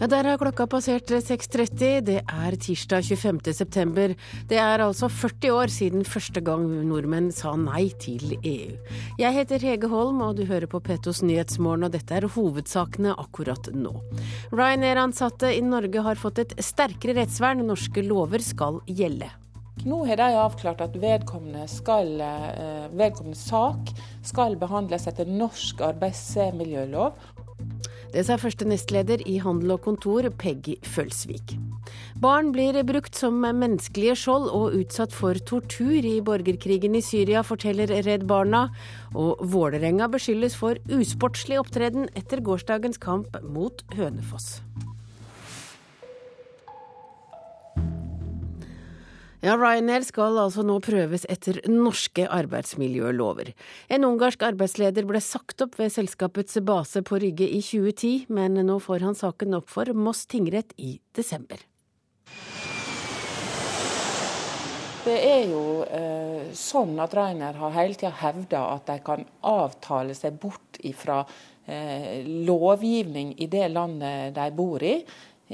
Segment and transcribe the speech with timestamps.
[0.00, 2.00] Ja, Der har klokka passert 6.30.
[2.00, 3.52] Det er tirsdag 25.
[3.52, 4.14] september.
[4.48, 8.78] Det er altså 40 år siden første gang nordmenn sa nei til EU.
[9.20, 13.68] Jeg heter Hege Holm, og du hører på Petos Nyhetsmorgen, og dette er hovedsakene akkurat
[13.76, 13.92] nå.
[14.56, 17.60] Ryanair-ansatte i Norge har fått et sterkere rettsvern.
[17.68, 19.28] Norske lover skal gjelde.
[19.84, 23.92] Nå har de avklart at vedkommende, skal, eh, vedkommende sak
[24.22, 27.12] skal behandles etter norsk arbeidsmiljølov.
[28.10, 31.54] Det sa første nestleder i Handel og Kontor, Peggy Følsvik.
[32.18, 37.92] Barn blir brukt som menneskelige skjold og utsatt for tortur i borgerkrigen i Syria, forteller
[38.02, 38.66] Redd Barna.
[39.14, 44.58] Og Vålerenga beskyldes for usportslig opptreden etter gårsdagens kamp mot Hønefoss.
[49.40, 53.54] Ja, Ryanair skal altså nå prøves etter norske arbeidsmiljølover.
[53.88, 58.76] En ungarsk arbeidsleder ble sagt opp ved selskapets base på Rygge i 2010, men nå
[58.84, 61.64] får han saken opp for Moss tingrett i desember.
[65.06, 70.12] Det er jo eh, sånn at Reiner har hele tida hevda at de kan avtale
[70.20, 71.22] seg bort fra
[71.64, 74.98] eh, lovgivning i det landet de bor i,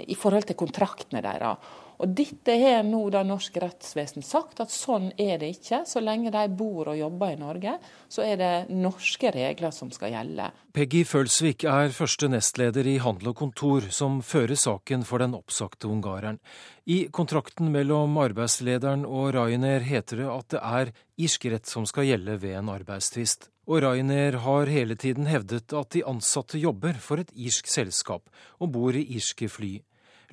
[0.03, 1.77] i forhold til kontraktene deres.
[2.03, 5.83] Og Dette har nå da norsk rettsvesen sagt, at sånn er det ikke.
[5.89, 7.77] Så lenge de bor og jobber i Norge,
[8.13, 10.51] så er det norske regler som skal gjelde.
[10.77, 15.89] Peggy Følsvik er første nestleder i Handel og Kontor, som fører saken for den oppsagte
[15.89, 16.41] ungareren.
[16.87, 20.95] I kontrakten mellom arbeidslederen og Ryanair heter det at det er
[21.27, 23.51] irsk rett som skal gjelde ved en arbeidstvist.
[23.67, 28.29] Og Ryanair har hele tiden hevdet at de ansatte jobber for et irsk selskap
[28.61, 29.81] og bor i irske fly.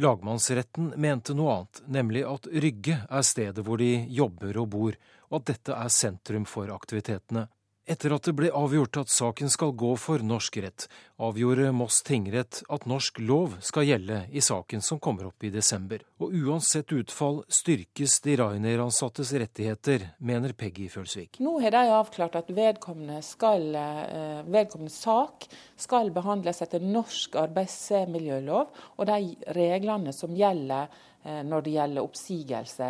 [0.02, 4.98] Lagmannsretten mente noe annet, nemlig at Rygge er stedet hvor de jobber og bor,
[5.30, 7.46] og at dette er sentrum for aktivitetene.
[7.84, 10.86] Etter at det ble avgjort at saken skal gå for norsk rett,
[11.20, 16.00] avgjorde Moss tingrett at norsk lov skal gjelde i saken som kommer opp i desember.
[16.24, 21.42] Og uansett utfall styrkes de Rainer-ansattes rettigheter, mener Peggy Følsvik.
[21.44, 28.72] Nå har de avklart at vedkommende, skal, eh, vedkommende sak skal behandles etter norsk arbeidsmiljølov
[28.96, 30.88] og de reglene som gjelder
[31.24, 32.88] når det gjelder oppsigelse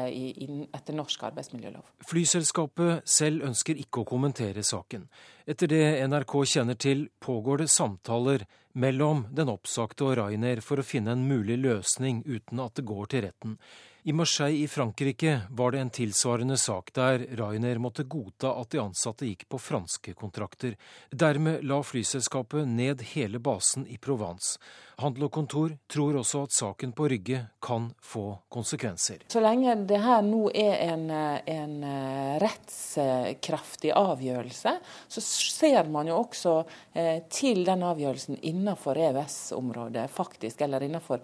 [0.74, 1.86] etter norsk arbeidsmiljølov.
[2.10, 5.06] Flyselskapet selv ønsker ikke å kommentere saken.
[5.46, 10.86] Etter det NRK kjenner til, pågår det samtaler mellom den oppsagte og Rainer for å
[10.88, 13.58] finne en mulig løsning uten at det går til retten.
[14.06, 18.82] I Marseille i Frankrike var det en tilsvarende sak der Ryanair måtte godta at de
[18.82, 20.76] ansatte gikk på franske kontrakter.
[21.10, 24.60] Dermed la flyselskapet ned hele basen i Provence.
[25.00, 29.24] Handel og Kontor tror også at saken på Rygge kan få konsekvenser.
[29.32, 34.76] Så lenge det her nå er en, en eh, rettskraftig avgjørelse,
[35.08, 36.58] så ser man jo også
[36.92, 41.24] eh, til den avgjørelsen innenfor EØS-området, faktisk, eller innenfor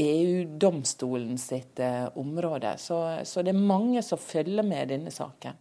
[0.00, 2.74] EU-domstolen sitt eh, område.
[2.78, 5.56] Så, så, det er mange som følger med denne saken.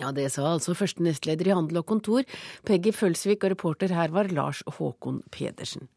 [0.00, 2.24] Ja, Det sa altså første nestleder i Handel og Kontor,
[2.64, 5.88] Peggy Følsvik, og reporter her var Lars Håkon Pedersen.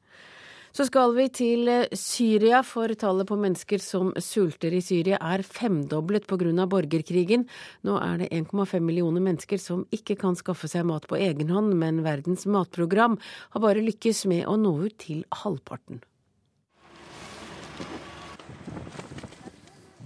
[0.74, 5.44] Så skal vi til eh, Syria, for tallet på mennesker som sulter i Syria er
[5.46, 6.66] femdoblet pga.
[6.66, 7.46] borgerkrigen.
[7.84, 11.76] Nå er det 1,5 millioner mennesker som ikke kan skaffe seg mat på egen hånd,
[11.76, 13.20] men Verdens matprogram
[13.52, 16.02] har bare lykkes med å nå ut til halvparten.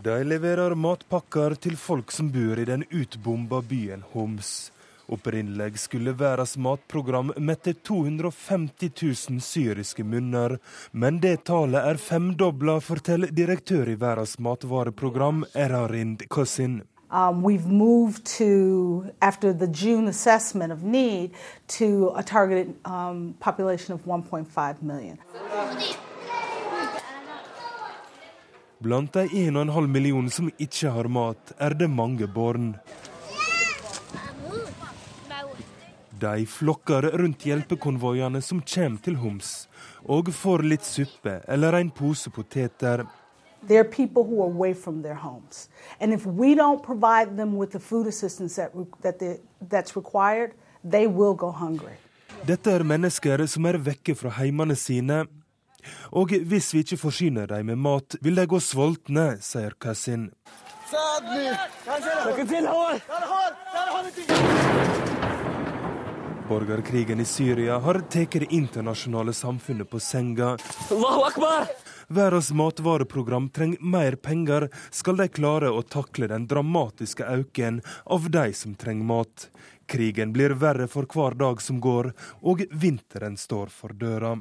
[0.07, 4.69] De leverer matpakker til folk som bor i den utbomba byen Homs.
[5.11, 10.55] Opprinnelig skulle verdens matprogram mette 250 000 syriske munner,
[10.91, 16.81] men det tallet er femdobla, forteller direktør i Verdens matvareprogram, Erarind Kossin.
[17.11, 21.31] Um, we've moved to, after the June assessment of need,
[21.79, 25.19] to a targeted um, population of 1.5 million.
[28.79, 32.75] Blant de 1,5 millioner som ikke har mat, er det mange barn.
[36.21, 39.67] De flokker rundt hjelpekonvoiene som kommer til Homs,
[40.05, 43.05] og får litt suppe eller en pose poteter.
[43.67, 45.69] There are people who are away from their homes.
[45.99, 48.71] And if we don't provide them with the food assistance that,
[49.01, 49.39] that they,
[49.69, 50.53] that's required,
[50.83, 51.97] they will go hungry.
[52.45, 55.25] Dette er mennesker som er vekke fra heimene sine
[56.11, 60.29] og hvis vi ikke forsyner dem med mat, vil de gå sultne, sier Kassin.
[66.47, 70.55] Borgerkrigen i Syria har tatt det internasjonale samfunnet på senga.
[72.07, 78.45] Verdens matvareprogram trenger mer penger, skal de klare å takle den dramatiske økningen av de
[78.55, 79.49] som trenger mat.
[79.91, 82.13] Krigen blir verre for hver dag som går,
[82.47, 84.37] og vinteren står for døra.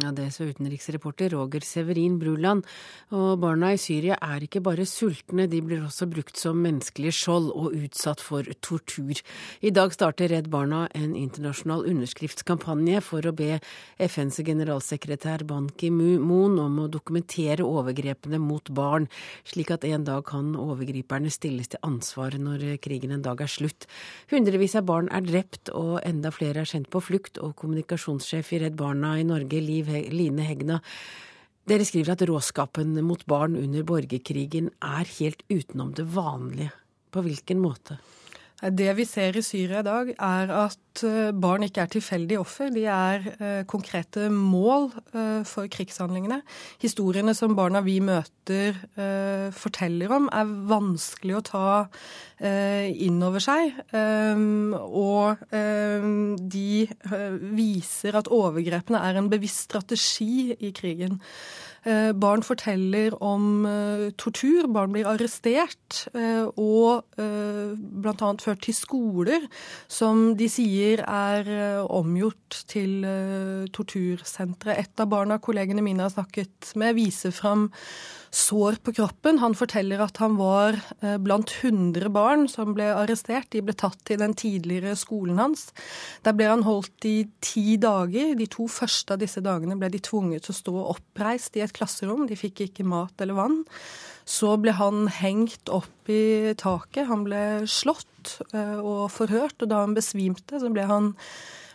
[0.00, 2.64] Ja, Det sa utenriksreporter Roger Severin Bruland.
[3.12, 7.50] Og barna i Syria er ikke bare sultne, de blir også brukt som menneskelige skjold
[7.52, 9.20] og utsatt for tortur.
[9.60, 13.58] I dag starter Redd Barna en internasjonal underskriftskampanje for å be
[14.00, 19.10] FNs generalsekretær Ban Ki-moon om å dokumentere overgrepene mot barn,
[19.44, 23.84] slik at en dag kan overgriperne stilles til ansvar når krigen en dag er slutt.
[24.32, 28.64] Hundrevis av barn er drept, og enda flere er sendt på flukt, og kommunikasjonssjef i
[28.64, 30.80] Redd Barna i Norge, Liv Liv Line Hegna.
[31.68, 36.72] Dere skriver at råskapen mot barn under borgerkrigen er helt utenom det vanlige.
[37.12, 37.98] På hvilken måte?
[38.62, 42.68] Det vi ser i Syria i dag, er at eh, barn ikke er tilfeldige offer.
[42.70, 46.38] De er eh, konkrete mål eh, for krigshandlingene.
[46.82, 48.78] Historiene som barna vi møter
[49.56, 51.66] forteller om, er vanskelig å ta
[52.42, 53.78] inn over seg.
[53.92, 55.42] Og
[56.52, 56.72] de
[57.56, 61.20] viser at overgrepene er en bevisst strategi i krigen.
[61.82, 64.68] Eh, barn forteller om eh, tortur.
[64.70, 68.28] Barn blir arrestert eh, og bl.a.
[68.38, 69.48] ført til skoler
[69.90, 71.50] som de sier er
[71.82, 73.02] omgjort til
[73.74, 74.76] tortursentre.
[74.78, 77.68] Et av barna kollegene mine har snakket med, viser fram
[78.32, 79.38] sår på kroppen.
[79.42, 83.50] Han forteller at han var eh, blant 100 barn som ble arrestert.
[83.52, 85.68] De ble tatt til den tidligere skolen hans.
[86.24, 88.32] Der ble han holdt i ti dager.
[88.38, 91.76] De to første av disse dagene ble de tvunget til å stå oppreist i et
[91.76, 92.24] klasserom.
[92.30, 93.62] De fikk ikke mat eller vann.
[94.24, 97.10] Så ble han hengt opp i taket.
[97.10, 101.12] Han ble slått eh, og forhørt, og da han besvimte, så ble han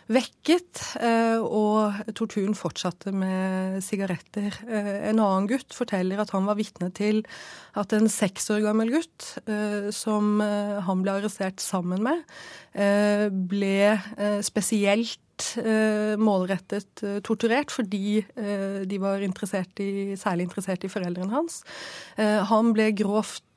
[0.08, 4.56] vekket, eh, og torturen fortsatte med sigaretter.
[4.64, 7.22] Eh, en annen gutt forteller at han var vitne til
[7.78, 12.24] at en seks år gammel gutt, eh, som han ble arrestert sammen med,
[13.48, 13.98] ble
[14.44, 15.46] spesielt
[16.20, 21.62] målrettet torturert fordi de var interessert i, særlig interessert i foreldrene hans.
[22.18, 23.47] Han ble grovt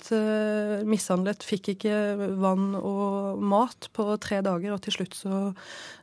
[0.88, 1.96] mishandlet, fikk ikke
[2.42, 5.42] vann og mat på tre dager, og til slutt så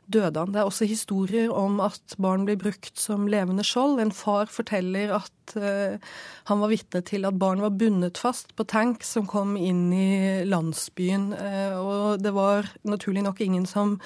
[0.09, 0.53] døde han.
[0.53, 3.99] Det er også historier om at barn blir brukt som levende skjold.
[4.01, 6.01] En far forteller at uh,
[6.49, 10.09] han var vitne til at barn var bundet fast på tank som kom inn i
[10.49, 11.29] landsbyen.
[11.37, 13.97] Uh, og det var naturlig nok ingen som,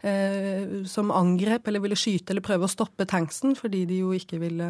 [0.00, 4.68] som angrep eller ville skyte eller prøve å stoppe tanksen, fordi de jo ikke ville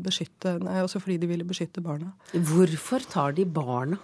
[0.00, 2.14] beskytte, nei, også fordi de ville beskytte barna.
[2.32, 3.44] Hvorfor tar de
[3.80, 3.98] barna?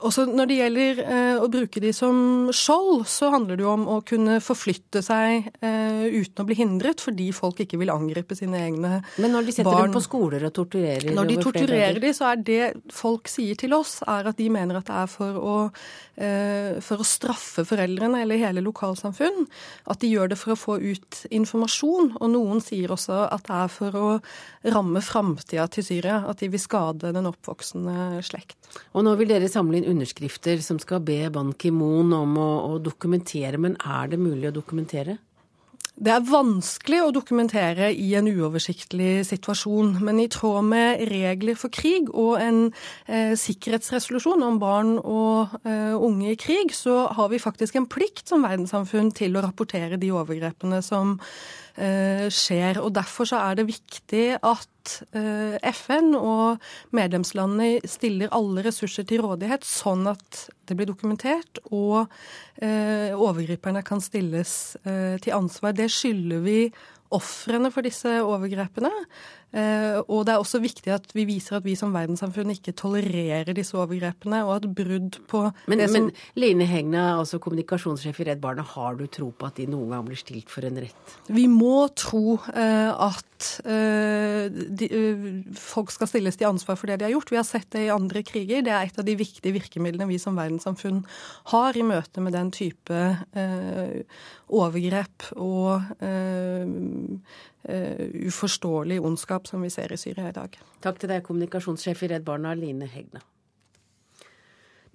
[0.00, 3.84] Også når det gjelder eh, å bruke de som skjold, så handler det jo om
[3.92, 8.62] å kunne forflytte seg eh, uten å bli hindret, fordi folk ikke vil angripe sine
[8.64, 9.22] egne barn.
[9.22, 12.30] Men når de setter barn, dem på skoler og torturerer Når de torturerer de, så
[12.30, 12.60] er det
[12.94, 15.56] folk sier til oss, er at de mener at det er for å,
[16.16, 19.46] eh, for å straffe foreldrene eller hele lokalsamfunn.
[19.92, 22.14] At de gjør det for å få ut informasjon.
[22.20, 24.06] Og noen sier også at det er for å
[24.72, 26.22] ramme framtida til Syria.
[26.28, 28.56] At de vil skade den oppvoksende slekt.
[28.96, 32.78] Og nå vil dere samle inn underskrifter som skal be Ban Ki-moon om å, å
[32.78, 35.18] dokumentere, men er det mulig å dokumentere?
[35.96, 41.72] Det er vanskelig å dokumentere i en uoversiktlig situasjon, men i tråd med regler for
[41.72, 42.58] krig og en
[43.08, 48.28] eh, sikkerhetsresolusjon om barn og eh, unge i krig, så har vi faktisk en plikt
[48.28, 51.16] som verdenssamfunn til å rapportere de overgrepene som
[51.76, 52.80] skjer.
[52.80, 56.62] Og Derfor så er det viktig at eh, FN og
[56.96, 62.06] medlemslandene stiller alle ressurser til rådighet, sånn at det blir dokumentert og
[62.62, 65.76] eh, overgriperne kan stilles til ansvar.
[65.76, 66.60] Det skylder vi
[67.14, 68.90] ofrene for disse overgrepene.
[69.54, 73.54] Eh, og det er også viktig at vi viser at vi som verdenssamfunn ikke tolererer
[73.56, 78.28] disse overgrepene, og at brudd på men, det som Men Line Hegna, altså kommunikasjonssjef i
[78.30, 81.16] Redd Barna, har du tro på at de noen gang blir stilt for en rett?
[81.30, 84.90] Vi må tro uh, at uh, de,
[85.60, 87.32] folk skal stilles til ansvar for det de har gjort.
[87.32, 88.64] Vi har sett det i andre kriger.
[88.66, 91.04] Det er et av de viktige virkemidlene vi som verdenssamfunn
[91.54, 93.04] har i møte med den type
[94.46, 96.66] overgrep og uh,
[98.26, 100.58] uforståelig ondskap som vi ser i Syria i dag.
[100.84, 103.24] Takk til deg, kommunikasjonssjef i Redd Barna, Line Hegna.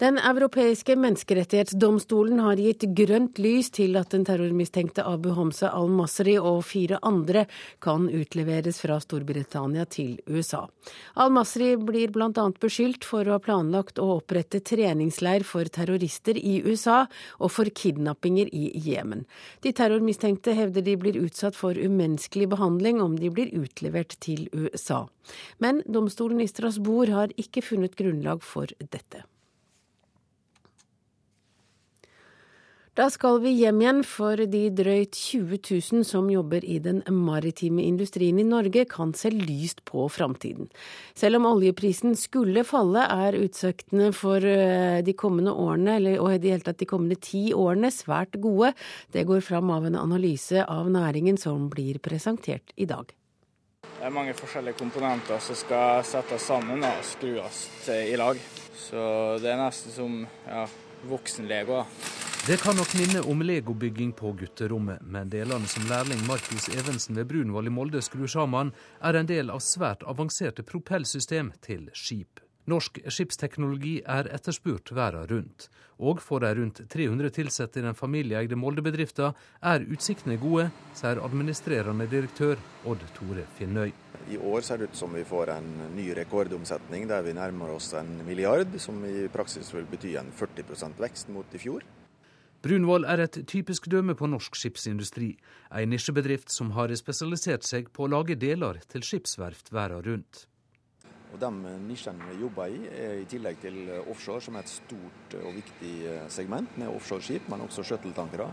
[0.01, 6.63] Den europeiske menneskerettighetsdomstolen har gitt grønt lys til at den terrormistenkte Abu Hamza al-Masri og
[6.65, 7.43] fire andre
[7.85, 10.63] kan utleveres fra Storbritannia til USA.
[11.21, 12.47] Al-Masri blir bl.a.
[12.63, 17.03] beskyldt for å ha planlagt å opprette treningsleir for terrorister i USA
[17.37, 19.27] og for kidnappinger i Jemen.
[19.61, 25.03] De terrormistenkte hevder de blir utsatt for umenneskelig behandling om de blir utlevert til USA.
[25.61, 29.27] Men domstolen i Strasbourg har ikke funnet grunnlag for dette.
[33.01, 37.81] Da skal vi hjem igjen, for de drøyt 20 000 som jobber i den maritime
[37.81, 40.67] industrien i Norge, kan se lyst på framtiden.
[41.17, 46.53] Selv om oljeprisen skulle falle, er utsiktene for eh, de kommende årene, eller i det
[46.53, 48.75] hele tatt de kommende ti årene, svært gode.
[49.09, 53.09] Det går fram av en analyse av næringen som blir presentert i dag.
[53.95, 57.65] Det er mange forskjellige komponenter som skal settes sammen og skrues
[57.97, 58.37] i lag.
[58.77, 60.67] Så det er nesten som ja,
[61.09, 61.81] voksen-lego.
[62.47, 67.27] Det kan nok minne om legobygging på gutterommet, men delene som lærling Markus Evensen ved
[67.29, 72.41] Brunvoll i Molde skrur sammen, er en del av svært avanserte propellsystem til skip.
[72.65, 75.67] Norsk skipsteknologi er etterspurt verden rundt,
[76.01, 82.09] og for de rundt 300 ansatte i den familieeide Molde-bedriften er utsiktene gode, sier administrerende
[82.09, 82.57] direktør
[82.89, 83.93] Odd Tore Finnøy.
[84.33, 87.93] I år ser det ut som vi får en ny rekordomsetning der vi nærmer oss
[87.93, 91.85] en milliard, som i praksis vil bety en 40 vekst mot i fjor.
[92.61, 95.31] Brunvoll er et typisk dømme på norsk skipsindustri,
[95.73, 100.45] en nisjebedrift som har spesialisert seg på å lage deler til skipsverft verden rundt.
[101.31, 101.49] Og De
[101.87, 105.93] nisjene vi jobber i, er i tillegg til offshore, som er et stort og viktig
[106.29, 108.49] segment med offshoreskip, men også shuttletankere.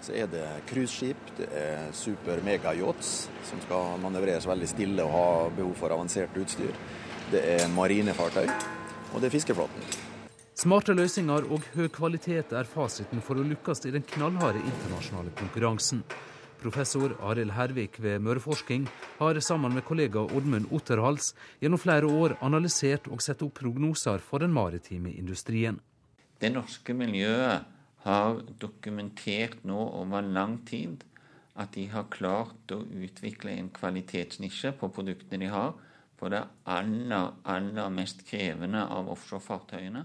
[0.00, 5.26] Så er det cruiseskip, det er super mega-yachts som skal manøvreres veldig stille og ha
[5.58, 6.72] behov for avansert utstyr.
[7.34, 10.08] Det er marinefartøy, og det er fiskeflåten.
[10.60, 16.02] Smarte løsninger og høy kvalitet er fasiten for å lykkes i den knallharde internasjonale konkurransen.
[16.60, 18.84] Professor Arild Hervik ved Møreforsking
[19.22, 21.30] har sammen med kollega Oddmund Otterhals
[21.62, 25.80] gjennom flere år analysert og sett opp prognoser for den maritime industrien.
[26.36, 27.64] Det norske miljøet
[28.04, 31.08] har dokumentert nå over lang tid
[31.56, 35.72] at de har klart å utvikle en kvalitetsnisje på produktene de har,
[36.20, 40.04] på det aller, aller mest krevende av offshorefartøyene.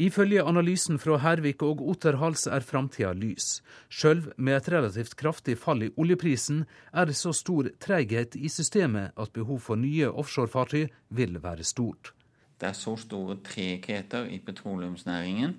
[0.00, 3.58] Ifølge analysen fra Hervik og Otterhals er framtida lys.
[3.92, 6.62] Sjøl med et relativt kraftig fall i oljeprisen
[6.96, 12.14] er det så stor treghet i systemet at behov for nye offshorefartøy vil være stort.
[12.56, 15.58] Det er så store tregheter i petroleumsnæringen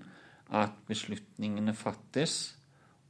[0.49, 2.57] at beslutningene fattes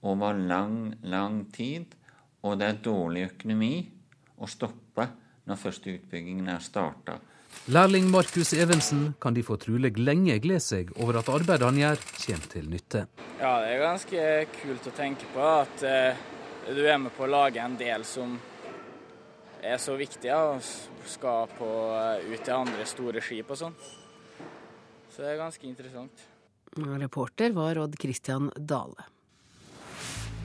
[0.04, 1.96] over lang, lang tid,
[2.44, 3.76] og det er dårlig økonomi
[4.36, 5.08] å stoppe
[5.48, 7.22] når første utbyggingen er starta.
[7.70, 12.00] Lærling Markus Evensen kan de få trolig lenge glede seg over at arbeidet han gjør,
[12.24, 13.02] kommer til nytte.
[13.38, 14.24] Ja, det er ganske
[14.56, 16.24] kult å tenke på at uh,
[16.74, 18.34] du er med på å lage en del som
[19.62, 20.66] er så viktig og
[21.06, 23.78] skal på, uh, ut til andre store skip og sånn.
[25.14, 26.28] Så det er ganske interessant.
[26.82, 29.06] Reporter var Odd Christian Dale.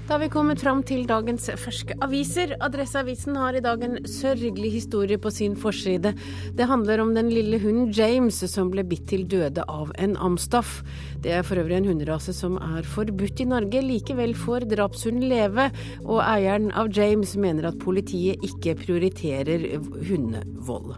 [0.07, 2.53] Da har vi kommet fram til dagens ferske aviser.
[2.63, 6.13] Adresseavisen har i dag en sørgelig historie på sin forside.
[6.55, 10.85] Det handler om den lille hunden James som ble bitt til døde av en amstaff.
[11.27, 13.83] Det er for øvrig en hunderase som er forbudt i Norge.
[13.83, 15.73] Likevel får drapshunden leve,
[16.05, 19.67] og eieren av James mener at politiet ikke prioriterer
[20.07, 20.95] hundevold.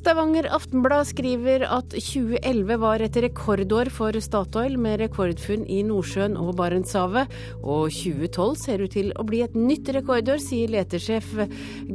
[0.00, 6.54] Stavanger Aftenblad skriver at 2011 var et rekordår for Statoil, med rekordfunn i Nordsjøen og
[6.56, 7.28] Barentshavet.
[7.60, 11.28] Og 2012 ser ut til å bli et nytt rekordår, sier letersjef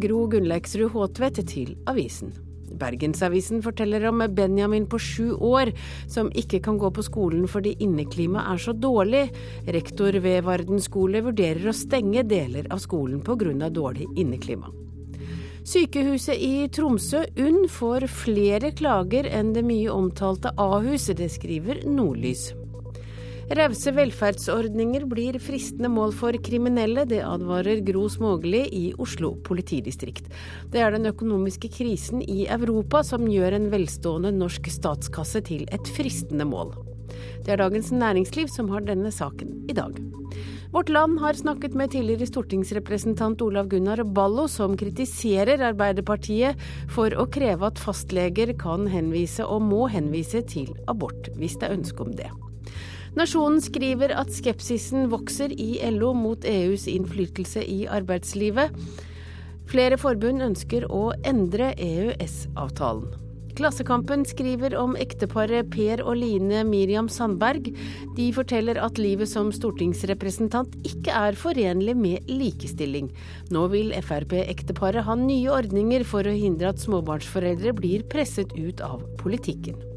[0.05, 2.29] Gro Gunnleiksrud Håtvedt til avisen.
[2.77, 5.73] Bergensavisen forteller om Benjamin på sju år
[6.05, 9.31] som ikke kan gå på skolen fordi inneklimaet er så dårlig.
[9.65, 13.69] Rektor ved Varden skole vurderer å stenge deler av skolen pga.
[13.73, 14.84] dårlig inneklima.
[15.65, 22.51] Sykehuset i Tromsø, UNN, får flere klager enn det mye omtalte Ahus, det skriver Nordlys.
[23.57, 30.29] Rause velferdsordninger blir fristende mål for kriminelle, det advarer Gro Smågeli i Oslo politidistrikt.
[30.69, 35.89] Det er den økonomiske krisen i Europa som gjør en velstående norsk statskasse til et
[35.97, 36.75] fristende mål.
[37.41, 39.97] Det er Dagens Næringsliv som har denne saken i dag.
[40.75, 46.59] Vårt Land har snakket med tidligere stortingsrepresentant Olav Gunnar Ballo, som kritiserer Arbeiderpartiet
[46.91, 51.77] for å kreve at fastleger kan henvise og må henvise til abort, hvis det er
[51.77, 52.27] ønske om det.
[53.15, 58.75] Nasjonen skriver at skepsisen vokser i LO mot EUs innflytelse i arbeidslivet.
[59.71, 63.24] Flere forbund ønsker å endre EØS-avtalen.
[63.55, 67.69] Klassekampen skriver om ekteparet Per og Line Miriam Sandberg.
[68.17, 73.07] De forteller at livet som stortingsrepresentant ikke er forenlig med likestilling.
[73.55, 79.07] Nå vil Frp-ekteparet ha nye ordninger for å hindre at småbarnsforeldre blir presset ut av
[79.23, 79.94] politikken.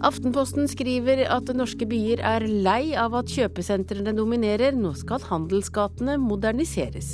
[0.00, 4.72] Aftenposten skriver at norske byer er lei av at kjøpesentrene dominerer.
[4.72, 7.10] Nå skal handelsgatene moderniseres.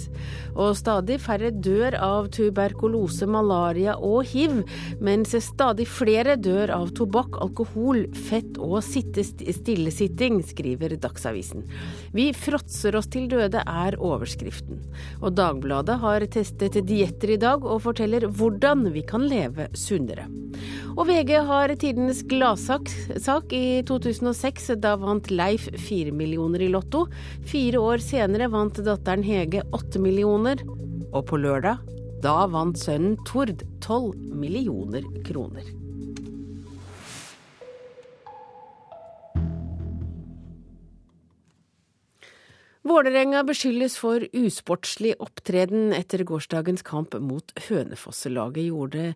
[0.54, 4.60] Og stadig færre dør av tuberkulose, malaria og hiv,
[5.02, 11.66] mens stadig flere dør av tobakk, alkohol, fett og stillesitting, skriver Dagsavisen.
[12.14, 14.84] Vi fråtser oss til døde, er overskriften.
[15.24, 20.30] Og Dagbladet har testet dietter i dag, og forteller hvordan vi kan leve sunnere.
[20.96, 22.75] Og VG har tidenes gladsak
[23.52, 24.70] i 2006.
[24.80, 27.06] Da vant Leif fire millioner i Lotto.
[27.46, 30.62] Fire år senere vant datteren Hege åtte millioner.
[31.12, 31.82] Og på lørdag,
[32.24, 35.75] da vant sønnen Tord tolv millioner kroner.
[42.86, 48.68] Vålerenga beskyldes for usportslig opptreden etter gårsdagens kamp mot Hønefoss-laget.
[48.68, 49.08] Gjorde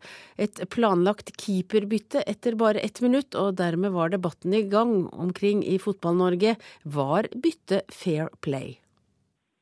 [0.42, 5.78] et planlagt keeperbytte etter bare ett minutt, og dermed var debatten i gang omkring i
[5.78, 6.56] Fotball-Norge.
[6.82, 8.79] Var byttet fair play?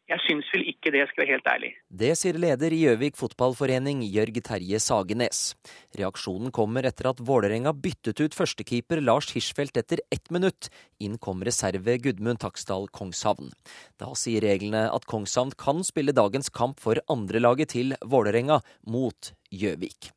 [0.08, 1.70] Jeg syns vel ikke det, skal være helt ærlig.
[2.00, 5.40] Det sier leder i Gjøvik fotballforening, Jørg Terje Sagenes.
[5.98, 10.70] Reaksjonen kommer etter at Vålerenga byttet ut førstekeeper Lars Hirschfeldt etter ett minutt.
[11.04, 13.52] Inn kom reserve Gudmund Taksdal Kongshavn.
[14.00, 20.14] Da sier reglene at Kongshavn kan spille dagens kamp for andrelaget til Vålerenga mot Gjøvik.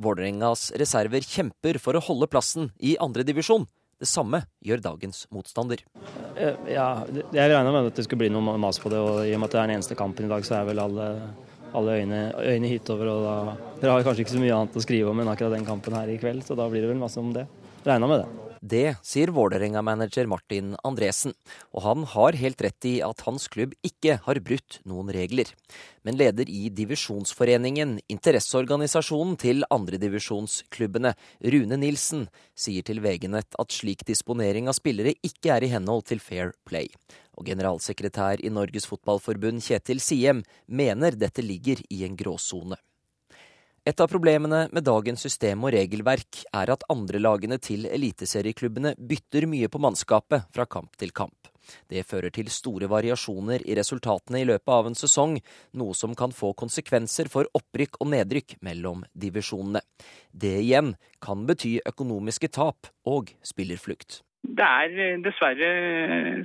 [0.00, 3.68] Vålerengas reserver kjemper for å holde plassen i andredivisjon.
[3.96, 5.80] Det samme gjør dagens motstander.
[6.36, 6.88] Eh, ja,
[7.32, 9.48] Jeg regna med at det skulle bli noe mas på det, og i og med
[9.48, 11.06] at det er den eneste kampen i dag, så er vel alle,
[11.72, 13.08] alle øyne, øyne hitover.
[13.08, 13.36] og da,
[13.80, 16.12] Dere har kanskje ikke så mye annet å skrive om enn akkurat den kampen her
[16.12, 17.46] i kveld, så da blir det vel masse om det.
[17.88, 18.45] Regna med det.
[18.60, 21.34] Det sier Vålerenga-manager Martin Andresen,
[21.74, 25.50] og han har helt rett i at hans klubb ikke har brutt noen regler.
[26.06, 31.12] Men leder i Divisjonsforeningen, interesseorganisasjonen til andredivisjonsklubbene,
[31.52, 36.22] Rune Nilsen, sier til VG-nett at slik disponering av spillere ikke er i henhold til
[36.22, 36.88] fair play.
[37.36, 42.80] Og generalsekretær i Norges Fotballforbund, Kjetil Siem, mener dette ligger i en gråsone.
[43.86, 49.68] Et av problemene med dagens system og regelverk er at andrelagene til eliteserieklubbene bytter mye
[49.70, 51.52] på mannskapet fra kamp til kamp.
[51.86, 55.36] Det fører til store variasjoner i resultatene i løpet av en sesong,
[55.78, 59.84] noe som kan få konsekvenser for opprykk og nedrykk mellom divisjonene.
[60.34, 64.24] Det igjen kan bety økonomiske tap og spillerflukt.
[64.46, 65.68] Det er eh, dessverre,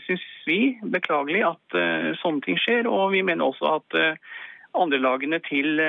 [0.05, 0.59] syns vi,
[0.93, 2.85] beklagelig at uh, sånne ting skjer.
[2.89, 4.37] Og vi mener også at uh,
[4.77, 5.81] andrelagene til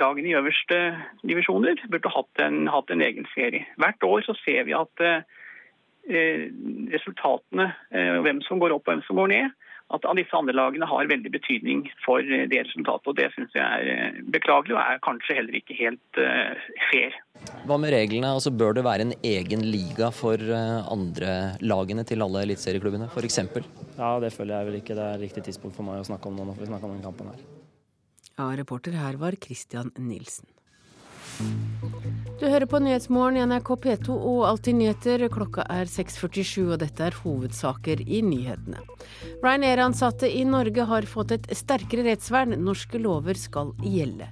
[0.00, 0.80] lagene i øverste
[1.26, 3.66] divisjoner burde hatt en, hatt en egen serie.
[3.80, 6.46] Hvert år så ser vi at eh,
[6.94, 9.58] resultatene, eh, hvem som går opp og hvem som går ned,
[9.90, 13.10] at disse andre lagene har veldig betydning for eh, det resultatet.
[13.10, 17.16] og Det syns jeg er eh, beklagelig, og er kanskje heller ikke helt eh, fair.
[17.66, 18.30] Hva med reglene?
[18.36, 23.40] Altså, bør det være en egen liga for andre lagene til alle eliteserieklubbene, f.eks.?
[23.98, 26.38] Ja, det føler jeg vel ikke det er riktig tidspunkt for meg å snakke om
[26.38, 27.59] nå når vi snakker om den kampen her.
[28.40, 30.46] Ja, reporter her var Christian Nilsen.
[32.40, 35.26] Du hører på Nyhetsmorgen i NRK P2 og Alltid nyheter.
[35.28, 38.80] Klokka er 6.47, og dette er hovedsaker i nyhetene.
[39.44, 42.56] Ryanair-ansatte i Norge har fått et sterkere rettsvern.
[42.64, 44.30] Norske lover skal gjelde.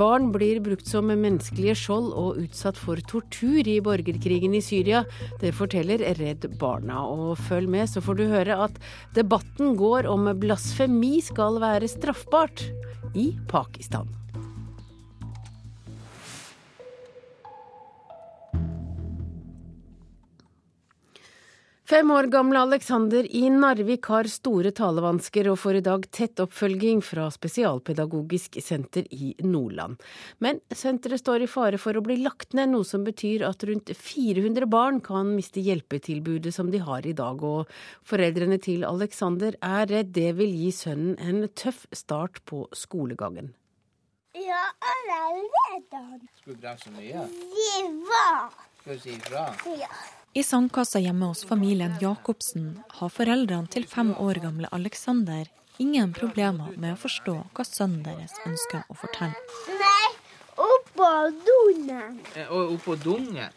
[0.00, 5.04] Barn blir brukt som menneskelige skjold og utsatt for tortur i borgerkrigen i Syria.
[5.44, 7.04] Det forteller Redd Barna.
[7.04, 8.80] Og følg med, så får du høre at
[9.12, 12.64] debatten går om blasfemi skal være straffbart
[13.12, 14.21] i Pakistan.
[21.92, 27.02] Fem år gamle Alexander i Narvik har store talevansker og får i dag tett oppfølging
[27.04, 30.00] fra Spesialpedagogisk senter i Nordland.
[30.40, 33.92] Men senteret står i fare for å bli lagt ned, noe som betyr at rundt
[33.92, 37.44] 400 barn kan miste hjelpetilbudet som de har i dag.
[37.44, 37.68] Og
[38.08, 43.52] foreldrene til Alexander er redd det vil gi sønnen en tøff start på skolegangen.
[44.32, 46.02] Ja, alle er redde.
[46.40, 47.28] Skulle så mye?
[48.08, 48.26] Hva?
[48.80, 49.50] Skal du si ifra?
[49.76, 49.92] Ja.
[50.34, 56.70] I sandkassa hjemme hos familien Jacobsen har foreldrene til fem år gamle Alexander ingen problemer
[56.80, 59.36] med å forstå hva sønnen deres ønsker å fortelle.
[59.82, 60.08] Nei,
[60.56, 61.10] oppå
[61.48, 62.16] dungen.
[62.46, 63.52] Og oppå dungen?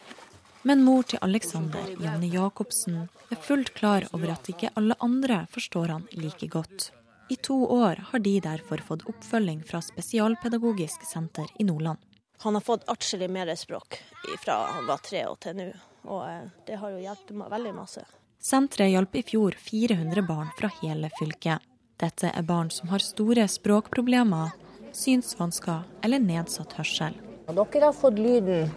[0.68, 5.94] Men mor til Alexander, Janne Jacobsen, er fullt klar over at ikke alle andre forstår
[5.94, 6.90] han like godt.
[7.32, 12.04] I to år har de derfor fått oppfølging fra Spesialpedagogisk senter i Nordland.
[12.44, 14.02] Han har fått atskillig mer språk
[14.44, 15.70] fra han var tre og til nå.
[16.06, 18.04] Og eh, det har jo hjulpet meg veldig masse.
[18.42, 21.64] Senteret hjalp i fjor 400 barn fra hele fylket.
[21.96, 24.52] Dette er barn som har store språkproblemer,
[24.92, 27.16] synsvansker eller nedsatt hørsel.
[27.46, 28.70] Dere har fått lyden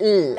[0.00, 0.38] L.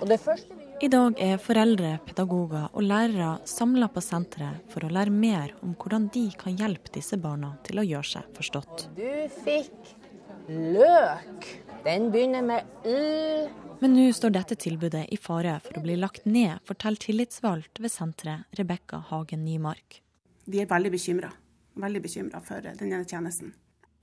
[0.00, 4.92] Og det første I dag er foreldre, pedagoger og lærere samla på senteret for å
[4.92, 8.86] lære mer om hvordan de kan hjelpe disse barna til å gjøre seg forstått.
[8.96, 9.10] Du
[9.44, 9.92] fikk
[10.48, 11.50] løk.
[11.84, 13.48] Den begynner med l.
[13.82, 17.92] Men nå står dette tilbudet i fare for å bli lagt ned, forteller tillitsvalgt ved
[17.92, 20.02] senteret, Rebekka Hagen Nymark.
[20.44, 21.30] Vi er veldig bekymra.
[21.80, 23.54] Veldig bekymra for denne tjenesten.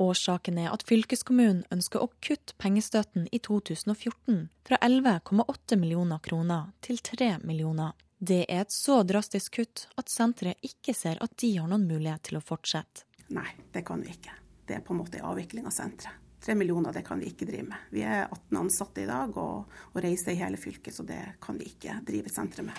[0.02, 6.98] Årsaken er at fylkeskommunen ønsker å kutte pengestøtten i 2014 fra 11,8 millioner kroner til
[6.98, 7.94] 3 millioner.
[8.18, 12.32] Det er et så drastisk kutt at senteret ikke ser at de har noen mulighet
[12.32, 13.06] til å fortsette.
[13.30, 14.34] Nei, det kan vi ikke.
[14.66, 16.26] Det er på en måte en avvikling av senteret.
[16.48, 17.88] Tre millioner det kan vi ikke drive med.
[17.92, 21.58] Vi er 18 ansatte i dag og, og reiser i hele fylket, så det kan
[21.60, 22.78] vi ikke drive senteret med.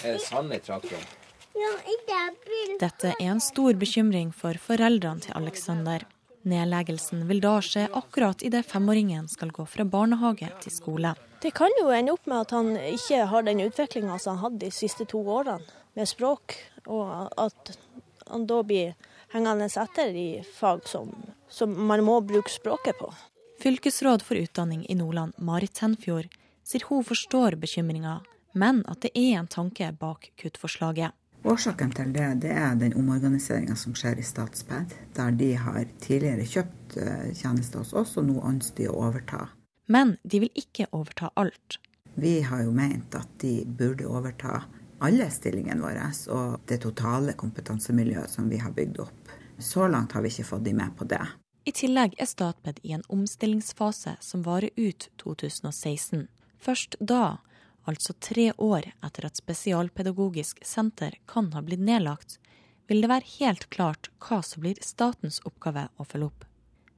[0.00, 1.04] Er det sand i traktoren?
[2.80, 6.08] Dette er en stor bekymring for foreldrene til Alexander.
[6.48, 11.12] Nedleggelsen vil da skje akkurat idet femåringen skal gå fra barnehage til skole.
[11.44, 14.64] Det kan jo ende opp med at han ikke har den utviklinga som han hadde
[14.64, 15.60] de siste to årene
[15.92, 16.56] med språk,
[16.88, 17.76] og at
[18.32, 18.96] han da blir
[19.32, 21.12] hengende etter i fag som,
[21.48, 23.12] som man må bruke språket på.
[23.62, 26.28] Fylkesråd for utdanning i Nordland, Marit Tenfjord,
[26.66, 28.20] sier hun forstår bekymringa,
[28.52, 31.14] men at det er en tanke bak kuttforslaget.
[31.42, 36.46] Årsaken til det, det er den omorganiseringa som skjer i Statsped, der de har tidligere
[36.46, 39.48] kjøpt eh, tjenester hos oss, og nå ønsker de å overta.
[39.90, 41.80] Men de vil ikke overta alt.
[42.14, 44.60] Vi har jo ment at de burde overta
[45.02, 49.21] alle stillingene våre og det totale kompetansemiljøet som vi har bygd opp.
[49.62, 51.22] Så langt har vi ikke fått de med på det.
[51.64, 56.26] I tillegg er Statped i en omstillingsfase som varer ut 2016.
[56.58, 57.38] Først da
[57.86, 62.40] altså tre år etter at Spesialpedagogisk senter kan ha blitt nedlagt,
[62.90, 66.44] vil det være helt klart hva som blir statens oppgave å følge opp.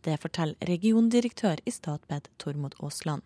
[0.04, 3.22] Det forteller regiondirektør i Statped, Tormod Aasland.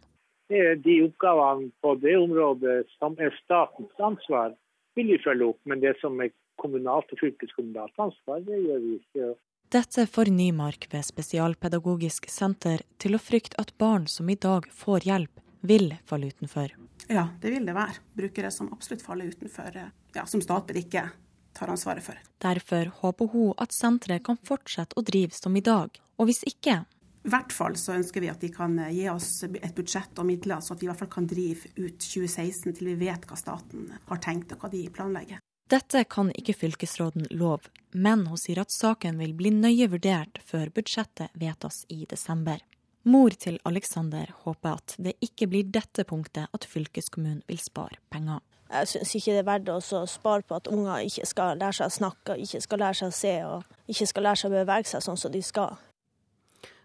[0.49, 4.55] De oppgavene på det området som er statens ansvar,
[4.97, 5.59] vil vi følge opp.
[5.65, 9.31] Men det som er kommunalt og fylkeskommunalt ansvar, det gjør vi ikke.
[9.69, 15.09] Dette får Nymark ved Spesialpedagogisk senter til å frykte at barn som i dag får
[15.09, 16.73] hjelp, vil falle utenfor.
[17.09, 18.01] Ja, det vil det være.
[18.17, 19.77] Brukere som absolutt faller utenfor,
[20.15, 21.09] ja, som Statped ikke
[21.57, 22.21] tar ansvaret for.
[22.41, 26.83] Derfor håper hun at senteret kan fortsette å drive som i dag, og hvis ikke
[27.27, 30.63] i hvert fall så ønsker vi at de kan gi oss et budsjett og midler,
[30.65, 33.91] så at vi i hvert fall kan drive ut 2016 til vi vet hva staten
[34.09, 35.43] har tenkt og hva de planlegger.
[35.69, 40.71] Dette kan ikke fylkesråden love, men hun sier at saken vil bli nøye vurdert før
[40.73, 42.63] budsjettet vedtas i desember.
[43.05, 48.41] Mor til Alexander håper at det ikke blir dette punktet at fylkeskommunen vil spare penger.
[48.69, 51.89] Jeg syns ikke det er verdt å spare på at unger ikke skal lære seg
[51.93, 54.91] å snakke, ikke skal lære seg å se og ikke skal lære seg å bevege
[54.93, 55.77] seg sånn som de skal.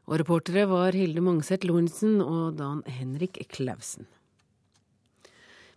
[0.07, 4.07] Og reportere var Hilde Mongset Lorentzen og Dan Henrik Klausen.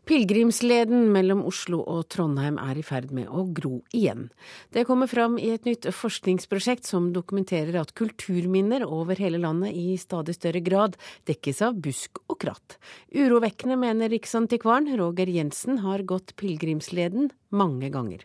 [0.07, 4.29] Pilegrimsleden mellom Oslo og Trondheim er i ferd med å gro igjen.
[4.71, 9.97] Det kommer fram i et nytt forskningsprosjekt som dokumenterer at kulturminner over hele landet i
[9.99, 10.95] stadig større grad
[11.27, 12.77] dekkes av busk og kratt.
[13.11, 18.23] Urovekkende, mener riksantikvaren Roger Jensen har gått pilegrimsleden mange ganger.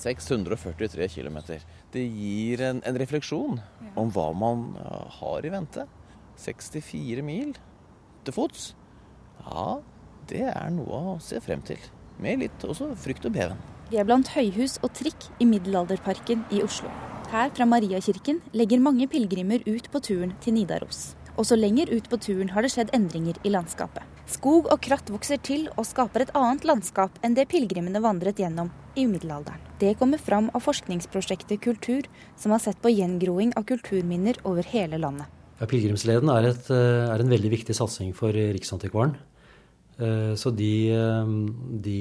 [0.00, 1.38] 643 km.
[1.92, 3.60] Det gir en, en refleksjon
[4.00, 4.64] om hva man
[5.20, 5.84] har i vente.
[6.40, 7.52] 64 mil
[8.24, 8.70] til fots.
[9.44, 9.82] Ja,
[10.30, 11.80] det er noe å se frem til.
[12.22, 13.60] Med litt også frykt og beven.
[13.88, 16.90] Vi er blant høyhus og trikk i Middelalderparken i Oslo.
[17.32, 21.14] Her fra Mariakirken legger mange pilegrimer ut på turen til Nidaros.
[21.38, 24.02] Også lenger ut på turen har det skjedd endringer i landskapet.
[24.28, 28.72] Skog og kratt vokser til og skaper et annet landskap enn det pilegrimene vandret gjennom
[28.98, 29.62] i middelalderen.
[29.78, 34.98] Det kommer fram av forskningsprosjektet Kultur, som har sett på gjengroing av kulturminner over hele
[34.98, 35.30] landet.
[35.58, 39.16] Ja, Pilegrimsleden er, er, en veldig viktig satsing for Riksantikvaren.
[39.98, 40.72] Så de,
[41.82, 42.00] de,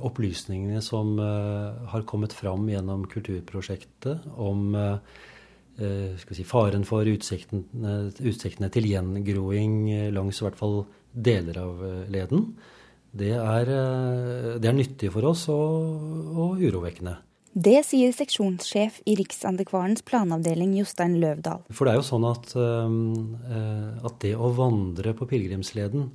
[0.00, 4.72] opplysningene som har kommet fram gjennom kulturprosjektet om
[5.76, 9.76] si, faren for utsiktene, utsiktene, til gjengroing
[10.16, 10.78] langs i hvert fall
[11.12, 12.48] deler av leden,
[13.12, 13.68] det er,
[14.56, 17.18] det er nyttig for oss og, og urovekkende.
[17.56, 21.62] Det sier seksjonssjef i Riksantikvarens planavdeling Jostein Løvdahl.
[21.72, 22.50] For det er jo sånn at,
[24.04, 26.10] at det å vandre på pilegrimsleden,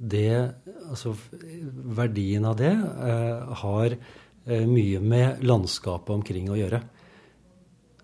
[0.00, 0.56] det,
[0.88, 1.12] altså
[2.00, 2.72] verdien av det
[3.62, 3.96] har
[4.48, 6.80] mye med landskapet omkring å gjøre.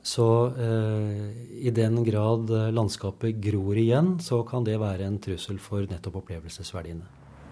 [0.07, 1.31] Så eh,
[1.67, 7.09] i den grad landskapet gror igjen, så kan det være en trussel for nettopp opplevelsesverdiene.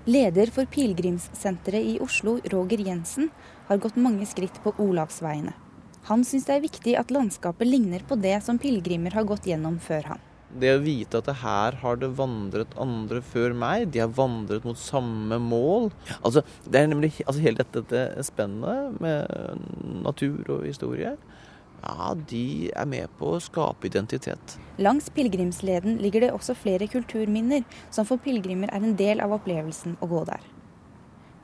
[0.06, 3.30] Leder for pilegrimssenteret i Oslo, Roger Jensen,
[3.66, 5.56] har gått mange skritt på Olavsveiene.
[6.10, 9.80] Han syns det er viktig at landskapet ligner på det som pilegrimer har gått gjennom
[9.80, 10.24] før han.
[10.54, 14.66] Det å vite at det her har det vandret andre før meg, de har vandret
[14.66, 15.90] mot samme mål.
[16.20, 19.64] Altså, det er nemlig altså, hele dette, dette spennet med
[20.04, 21.16] natur og historie.
[21.84, 24.56] Ja, de er med på å skape identitet.
[24.80, 29.98] Langs pilegrimsleden ligger det også flere kulturminner, som for pilegrimer er en del av opplevelsen
[30.00, 30.46] å gå der.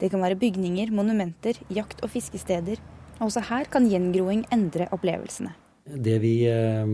[0.01, 2.81] Det kan være bygninger, monumenter, jakt- og fiskesteder.
[3.21, 5.53] Også her kan gjengroing endre opplevelsene.
[5.91, 6.87] Det vi eh,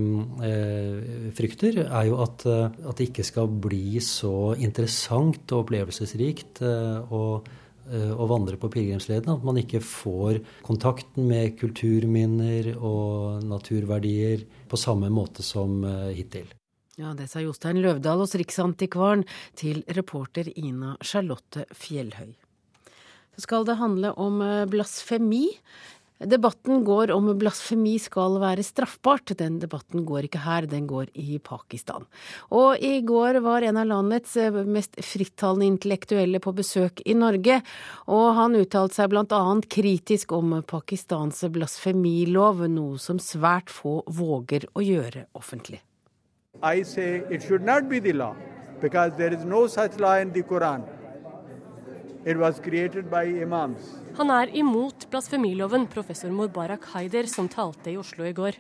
[0.48, 6.62] eh, frykter, er jo at, eh, at, det ikke skal bli så interessant og opplevelsesrikt
[6.64, 9.34] å, å, vandre på pilegrimsleden.
[9.34, 15.84] At man ikke får kontakten med kulturminner og naturverdier på samme måte som
[16.16, 16.48] hittil.
[16.96, 19.26] Ja, Det sa Jostein Løvdahl hos Riksantikvaren
[19.58, 22.32] til reporter Ina Charlotte Fjellhøy.
[23.36, 24.40] Så skal det handle om
[24.72, 25.50] blasfemi.
[26.18, 29.34] Debatten går om blasfemi skal være straffbart.
[29.36, 32.06] Den debatten går ikke her, den går i Pakistan.
[32.56, 37.60] Og i går var en av landets mest frittalende intellektuelle på besøk i Norge,
[38.08, 44.64] og han uttalte seg blant annet kritisk om Pakistans blasfemilov, noe som svært få våger
[44.72, 45.82] å gjøre offentlig.
[46.62, 48.34] I say it should not be the law,
[48.80, 50.88] because there is no such law in the Quran.
[52.24, 54.05] It was created by imams.
[54.16, 58.56] Han er imot blasfemiloven, professor Mubarak Haider, som talte i Oslo i går.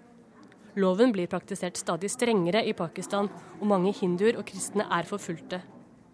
[0.76, 5.62] Loven blir praktisert stadig strengere i Pakistan, og mange hinduer og kristne er forfulgte.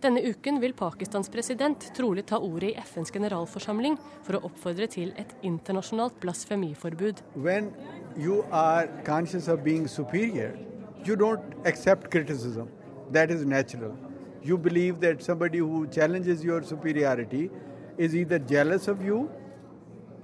[0.02, 5.11] Denne uken vil Pakistans president trolig ta ordet i FNs generalforsamling for å oppfordre til
[5.18, 7.24] et internasjonalt blasfemiforbud.
[7.35, 7.72] When
[8.14, 10.55] you are conscious of being superior,
[11.02, 12.70] you don't accept criticism.
[13.11, 13.98] That is natural.
[14.44, 17.50] You believe that somebody who challenges your superiority
[17.98, 19.28] is either jealous of you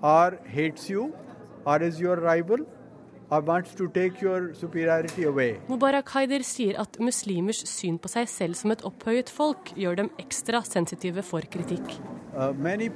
[0.02, 1.14] or hates you
[1.64, 2.66] or is your rival
[3.30, 5.60] or wants to take your superiority away.
[5.68, 10.08] Mubarak Haider sier at muslimers syn på seg selv som et opphøyet folk gjør dem
[10.22, 11.98] ekstra sensitive for kritikk.
[12.38, 12.52] Uh,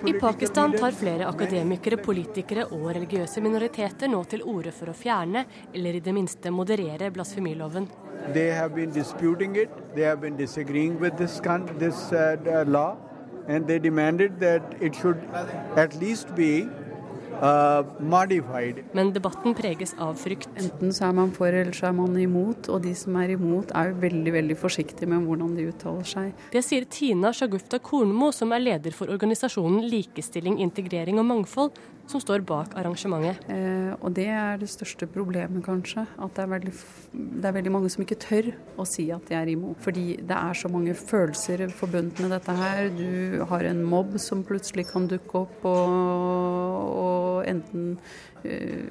[0.07, 5.45] I Pakistan tar flere akademikere, politikere og religiøse minoriteter nå til orde for å fjerne,
[5.75, 7.89] eller i det minste moderere, blasfemiloven.
[8.33, 9.71] They have been disputing it.
[9.97, 11.41] They have been disagreeing with this,
[11.79, 12.97] this uh, law
[13.49, 15.19] and they demanded that it should
[15.77, 16.69] at least be
[17.43, 17.83] uh.
[18.93, 20.49] Men debatten preges av frykt.
[20.61, 23.73] Enten så er man for eller så er man imot, og de som er imot
[23.75, 26.45] er jo veldig veldig forsiktige med hvordan de uttaler seg.
[26.53, 31.75] Det sier Tina Shagufta Kornmo, som er leder for organisasjonen Likestilling, integrering og mangfold,
[32.13, 33.41] som står bak arrangementet.
[33.51, 36.05] Eh, og det er det største problemet, kanskje.
[36.21, 36.73] At det er, veldig,
[37.13, 39.81] det er, veldig, mange som ikke tør å si at de er imot.
[39.85, 42.91] Fordi det er så mange følelser forbundet med dette her.
[42.97, 45.97] Du har en mobb som plutselig kan dukke opp og,
[47.03, 47.97] og enten
[48.45, 48.85] eh,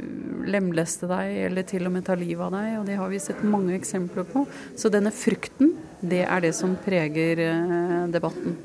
[0.51, 2.73] lemleste deg eller til og med ta livet av deg.
[2.81, 4.47] Og det har vi sett mange eksempler på.
[4.75, 8.59] Så denne frykten, det er det som preger eh, debatten.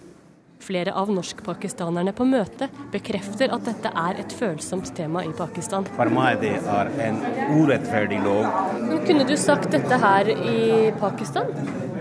[0.66, 5.87] Flere av norskpakistanerne på møtet bekrefter at dette er et følsomt tema i Pakistan.
[5.94, 7.20] For meg det er en
[7.55, 8.48] urettferdig lov.
[8.81, 11.55] Men kunne du sagt dette her i Pakistan?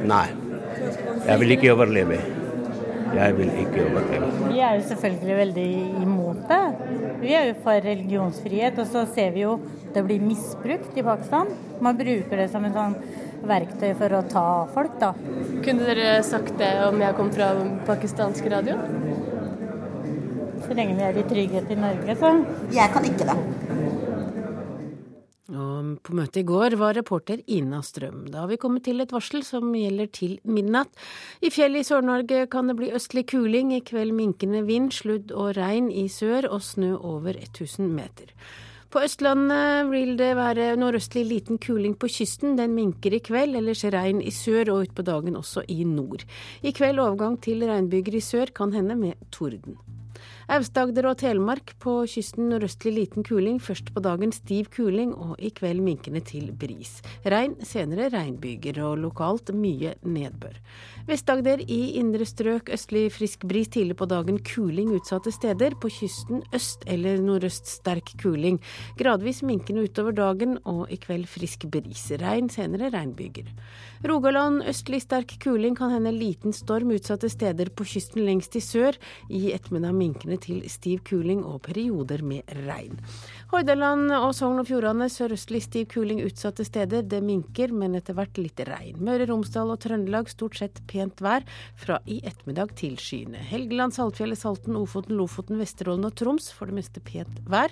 [0.09, 0.25] Nei.
[1.27, 2.17] Jeg vil ikke overleve.
[3.15, 4.29] Jeg vil ikke overleve.
[4.49, 5.69] Vi er jo selvfølgelig veldig
[6.03, 6.63] imot det.
[7.21, 9.57] Vi er jo for religionsfrihet, og så ser vi jo
[9.95, 11.53] det blir misbrukt i Pakistan.
[11.81, 12.97] Man bruker det som en sånn
[13.47, 15.13] verktøy for å ta folk, da.
[15.63, 17.53] Kunne dere sagt det om jeg kom fra
[17.87, 18.75] pakistansk radio?
[20.65, 22.33] Så lenge vi er i trygghet i Norge, så.
[22.75, 23.37] Jeg kan ikke det.
[25.53, 28.23] Og på møtet i går var reporter Ina Strøm.
[28.33, 30.89] Da har vi kommet til et varsel som gjelder til midnatt.
[31.45, 33.75] I fjellet i Sør-Norge kan det bli østlig kuling.
[33.75, 38.33] I kveld minkende vind, sludd og regn i sør og snø over 1000 meter.
[38.89, 42.55] På Østlandet vil det være nordøstlig liten kuling på kysten.
[42.57, 46.25] Den minker i kveld, ellers regn i sør og utpå dagen også i nord.
[46.63, 49.77] I kveld overgang til regnbyger i sør, kan hende med torden.
[50.45, 55.49] Aust-Agder og Telemark på kysten nordøstlig liten kuling, først på dagen stiv kuling og i
[55.49, 56.99] kveld minkende til bris.
[57.25, 60.59] Regn, senere regnbyger og lokalt mye nedbør.
[61.09, 65.73] Vest-Agder i indre strøk østlig frisk bris, tidlig på dagen kuling utsatte steder.
[65.81, 68.59] På kysten øst eller nordøst sterk kuling.
[69.01, 72.05] Gradvis minkende utover dagen og i kveld frisk bris.
[72.21, 73.49] Regn, senere regnbyger.
[74.05, 78.93] Rogaland østlig sterk kuling, kan hende liten storm utsatte steder på kysten lengst i sør.
[79.33, 82.99] I ettermiddag minkende til stiv kuling og perioder med regn.
[83.51, 87.03] Hordaland og Sogn og Fjordane sørøstlig stiv kuling utsatte steder.
[87.05, 88.97] Det minker, men etter hvert litt regn.
[89.05, 91.45] Møre, Romsdal og Trøndelag stort sett pent vær,
[91.79, 93.39] fra i ettermiddag til skyene.
[93.45, 97.71] Helgeland, Saltfjellet, Salten, Ofoten, Lofoten, Vesterålen og Troms for det meste pent vær.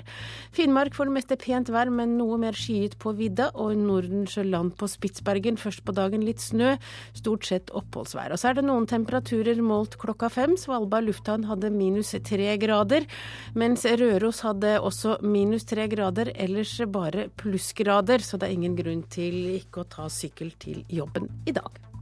[0.55, 3.49] Finnmark for det meste pent vær, men noe mer skyet på vidda.
[3.57, 6.75] Og i Nordensjøland på Spitsbergen først på dagen litt snø.
[7.17, 8.31] Stort sett oppholdsvær.
[8.31, 10.55] Og så er det noen temperaturer målt klokka fem.
[10.55, 13.09] Svalbard lufthavn hadde minus tre grader,
[13.57, 18.23] mens Røros hadde også minus tre grader, ellers bare plussgrader.
[18.23, 21.92] Så det er ingen grunn til ikke å ta sykkel til jobben i dag.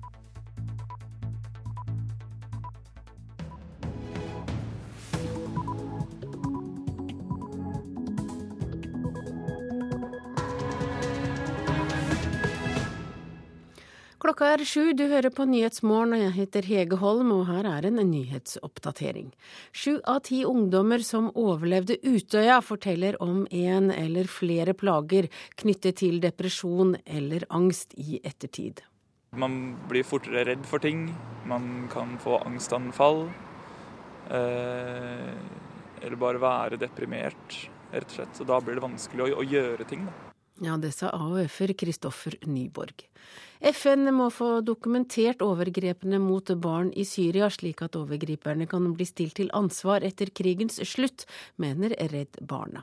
[14.22, 17.88] Klokka er sju, du hører på Nyhetsmorgen, og jeg heter Hege Holm, og her er
[17.88, 19.32] en nyhetsoppdatering.
[19.74, 25.26] Sju av ti ungdommer som overlevde Utøya, forteller om en eller flere plager
[25.58, 28.84] knyttet til depresjon eller angst i ettertid.
[29.34, 31.08] Man blir fortere redd for ting,
[31.50, 33.24] man kan få angstanfall.
[34.30, 35.34] Eh,
[35.98, 37.58] eller bare være deprimert,
[37.90, 38.46] rett og slett.
[38.46, 40.14] Og da blir det vanskelig å, å gjøre ting, da.
[40.62, 43.08] Ja, det sa AUF-er Kristoffer Nyborg.
[43.62, 49.36] FN må få dokumentert overgrepene mot barn i Syria, slik at overgriperne kan bli stilt
[49.38, 51.28] til ansvar etter krigens slutt,
[51.62, 52.82] mener Redd Barna.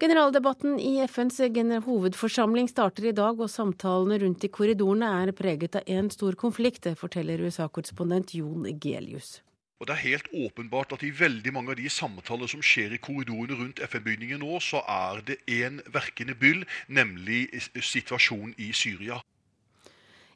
[0.00, 1.38] Generaldebatten i FNs
[1.84, 6.82] hovedforsamling starter i dag, og samtalene rundt i korridorene er preget av én stor konflikt,
[6.88, 9.42] det forteller USA-korrespondent Jon Gelius.
[9.78, 13.02] Og Det er helt åpenbart at i veldig mange av de samtaler som skjer i
[13.02, 19.20] korridorene rundt FN-bygningen nå, så er det én verkende byll, nemlig situasjonen i Syria.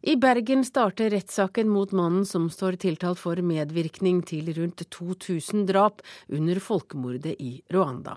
[0.07, 6.05] I Bergen starter rettssaken mot mannen som står tiltalt for medvirkning til rundt 2000 drap
[6.31, 8.15] under folkemordet i Rwanda.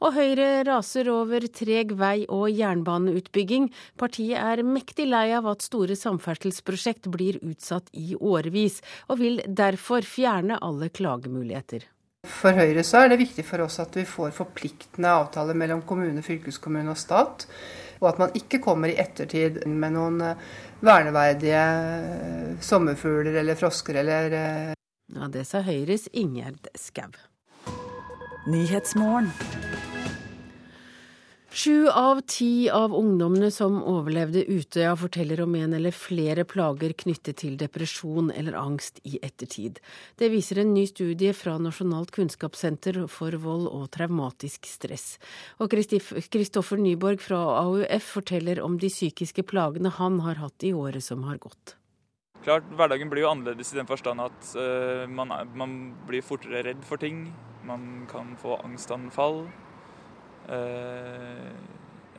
[0.00, 3.68] Og Høyre raser over treg vei- og jernbaneutbygging.
[4.00, 8.80] Partiet er mektig lei av at store samferdselsprosjekt blir utsatt i årevis,
[9.12, 11.84] og vil derfor fjerne alle klagemuligheter.
[12.24, 16.24] For Høyre så er det viktig for oss at vi får forpliktende avtaler mellom kommune,
[16.24, 17.50] fylkeskommune og stat.
[18.02, 20.18] Og at man ikke kommer i ettertid med noen
[20.82, 21.62] verneverdige
[22.64, 24.34] sommerfugler eller frosker eller
[25.12, 27.12] Ja, det sa Høyres Ingjerd Schou.
[31.54, 37.42] Sju av ti av ungdommene som overlevde Utøya, forteller om en eller flere plager knyttet
[37.42, 39.76] til depresjon eller angst i ettertid.
[40.16, 45.18] Det viser en ny studie fra Nasjonalt kunnskapssenter for vold og traumatisk stress.
[45.60, 51.04] Og Kristoffer Nyborg fra AUF forteller om de psykiske plagene han har hatt i året
[51.04, 51.74] som har gått.
[52.46, 55.76] Klart, Hverdagen blir jo annerledes i den forstand at uh, man, man
[56.08, 57.26] blir fortere redd for ting.
[57.68, 59.44] Man kan få angstanfall.
[60.48, 61.52] Eh,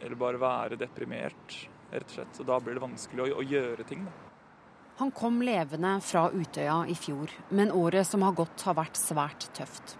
[0.03, 1.57] eller bare være deprimert,
[1.91, 2.39] rett og slett.
[2.43, 4.05] Og da blir det vanskelig å, å gjøre ting.
[4.07, 4.31] Da.
[5.01, 9.47] Han kom levende fra Utøya i fjor, men året som har gått har vært svært
[9.57, 9.95] tøft.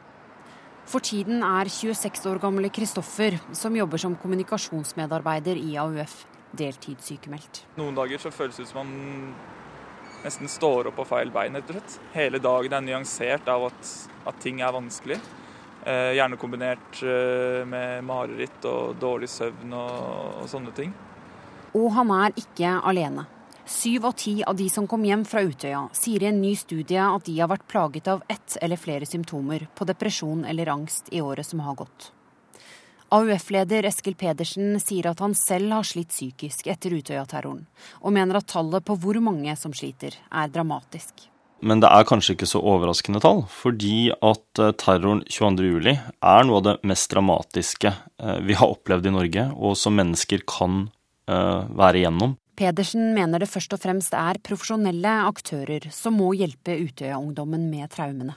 [0.86, 7.64] For tiden er 26 år gamle Kristoffer, som jobber som kommunikasjonsmedarbeider i AUF, deltidssykemeldt.
[7.80, 9.34] Noen dager så føles det ut som man
[10.24, 11.96] nesten står opp på feil bein, rett og slett.
[12.14, 13.94] Hele dagen er nyansert av at,
[14.30, 15.18] at ting er vanskelig.
[15.86, 20.94] Eh, gjerne kombinert eh, med mareritt og dårlig søvn og, og sånne ting.
[21.76, 23.26] Og han er ikke alene.
[23.68, 27.04] Syv av ti av de som kom hjem fra Utøya, sier i en ny studie
[27.04, 31.22] at de har vært plaget av ett eller flere symptomer på depresjon eller angst i
[31.24, 32.12] året som har gått.
[33.14, 37.68] AUF-leder Eskil Pedersen sier at han selv har slitt psykisk etter Utøya-terroren,
[38.02, 41.28] og mener at tallet på hvor mange som sliter, er dramatisk.
[41.64, 46.60] Men det er kanskje ikke så overraskende tall, fordi at eh, terroren 22.07 er noe
[46.60, 50.88] av det mest dramatiske eh, vi har opplevd i Norge, og som mennesker kan
[51.32, 52.36] eh, være igjennom.
[52.60, 58.36] Pedersen mener det først og fremst er profesjonelle aktører som må hjelpe Utøya-ungdommen med traumene.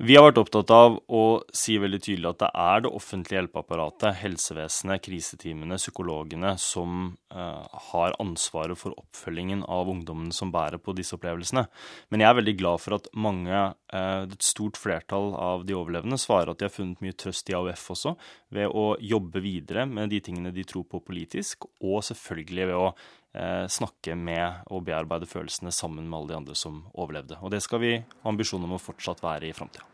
[0.00, 4.16] Vi har vært opptatt av å si veldig tydelig at det er det offentlige hjelpeapparatet,
[4.22, 11.16] helsevesenet, kriseteamene, psykologene, som uh, har ansvaret for oppfølgingen av ungdommene som bærer på disse
[11.18, 11.66] opplevelsene.
[12.08, 16.20] Men jeg er veldig glad for at mange, uh, et stort flertall av de overlevende,
[16.20, 18.16] svarer at de har funnet mye trøst i AUF også,
[18.56, 22.94] ved å jobbe videre med de tingene de tror på politisk, og selvfølgelig ved å
[23.32, 27.38] snakke med og bearbeide følelsene sammen med alle de andre som overlevde.
[27.40, 29.86] Og det skal vi ha ambisjon om å fortsatt være i framtida.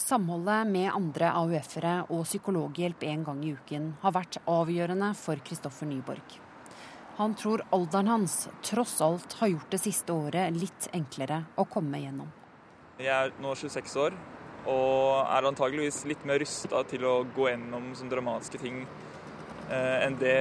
[0.00, 5.90] Samholdet med andre AUF-ere og psykologhjelp en gang i uken har vært avgjørende for Kristoffer
[5.90, 6.38] Nyborg.
[7.18, 12.00] Han tror alderen hans tross alt har gjort det siste året litt enklere å komme
[12.00, 12.30] gjennom.
[12.96, 14.16] Jeg er nå 26 år,
[14.60, 18.82] Og er antageligvis litt mer rusta til å gå gjennom sånne dramatiske ting
[19.72, 20.34] eh, enn det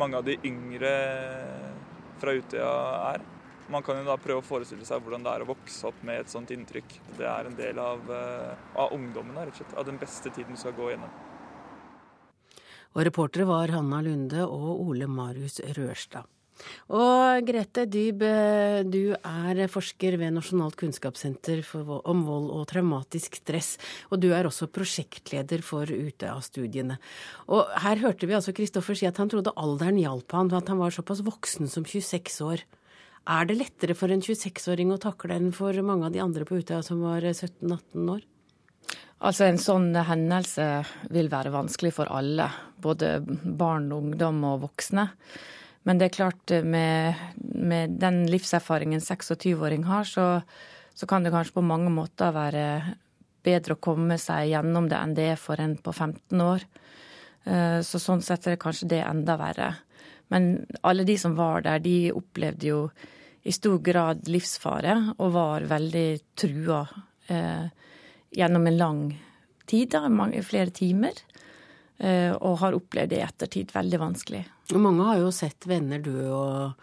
[0.00, 0.90] mange av de yngre
[2.20, 2.72] fra Utøya
[3.12, 3.24] er.
[3.70, 6.24] Man kan jo da prøve å forestille seg hvordan det er å vokse opp med
[6.24, 6.96] et sånt inntrykk.
[7.18, 9.76] Det er en del av, eh, av ungdommen, rett og slett.
[9.78, 11.12] Av den beste tiden du skal gå gjennom.
[12.90, 16.26] Og reportere var Hanna Lunde og Ole Marius Rørstad.
[16.90, 18.24] Og Grete Dyb,
[18.90, 23.76] du er forsker ved Nasjonalt kunnskapssenter om vold og traumatisk stress.
[24.10, 26.98] Og du er også prosjektleder for Utøya-studiene.
[27.50, 30.82] Og her hørte vi altså Kristoffer si at han trodde alderen hjalp han, at han
[30.82, 32.66] var såpass voksen som 26 år.
[33.30, 36.58] Er det lettere for en 26-åring å takle enn for mange av de andre på
[36.58, 38.26] Utøya som var 17-18 år?
[39.20, 40.66] Altså En sånn hendelse
[41.12, 42.46] vil være vanskelig for alle,
[42.80, 45.10] både barn, ungdom og voksne.
[45.88, 50.26] Men det er klart, eh, med, med den livserfaringen 26-åring har, så,
[50.94, 52.64] så, kan det kanskje på mange måter være
[53.44, 56.66] bedre å komme seg gjennom det enn det er for en på 15 år.
[57.44, 59.72] Eh, så sånn sett er det kanskje det enda verre.
[60.30, 60.52] Men
[60.86, 62.84] alle de som var der, de opplevde jo
[63.42, 66.08] i stor grad livsfare og var veldig
[66.38, 66.84] trua
[67.32, 67.66] eh,
[68.36, 69.02] gjennom en lang
[69.66, 71.16] tid, da, mange, flere timer.
[71.98, 74.44] Eh, og har opplevd det i ettertid veldig vanskelig.
[74.78, 76.74] Mange har jo sett venner dø, og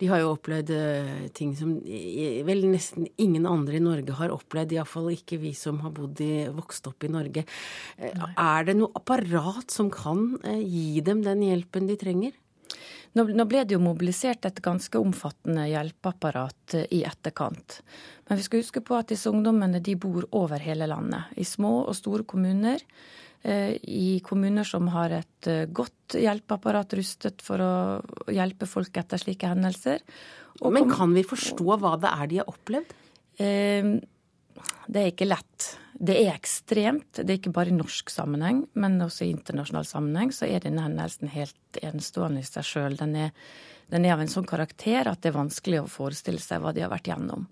[0.00, 4.74] de har jo opplevd eh, ting som vel nesten ingen andre i Norge har opplevd.
[4.76, 7.46] Iallfall ikke vi som har bodd i, vokst opp i Norge.
[8.00, 8.10] Nei.
[8.10, 12.36] Eh, er det noe apparat som kan gi dem den hjelpen de trenger?
[13.16, 17.78] Nå ble det jo mobilisert et ganske omfattende hjelpeapparat i etterkant.
[18.28, 21.30] Men vi skal huske på at disse ungdommene de bor over hele landet.
[21.40, 22.82] I små og store kommuner.
[23.46, 27.74] Eh, i kommuner som har et eh, godt hjelpeapparat rustet for å
[28.34, 30.02] hjelpe folk etter slike hendelser.
[30.66, 32.96] Og Men kan vi forstå hva det er de har opplevd?
[33.38, 33.92] Eh,
[34.90, 35.68] det er ikke lett.
[35.94, 37.20] Det er ekstremt.
[37.20, 40.82] Det er ikke bare i norsk sammenheng, men også i internasjonal sammenheng så er denne
[40.82, 42.98] hendelsen helt enestående i seg sjøl.
[42.98, 43.14] Den,
[43.94, 46.82] den, er av en sånn karakter at det er vanskelig å forestille seg hva de
[46.82, 47.46] har vært gjennom.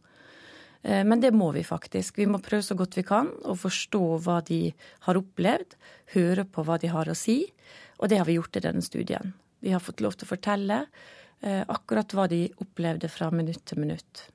[0.85, 2.19] Eh, men det må vi faktisk.
[2.21, 4.69] Vi må prøve så godt vi kan å forstå hva de
[5.07, 5.79] har opplevd,
[6.15, 7.41] høre på hva de har å si.
[7.99, 9.33] Og det har vi gjort i denne studien.
[9.65, 10.85] Vi har fått lov til å fortelle
[11.41, 14.27] eh, akkurat hva de opplevde fra minutt til minutt.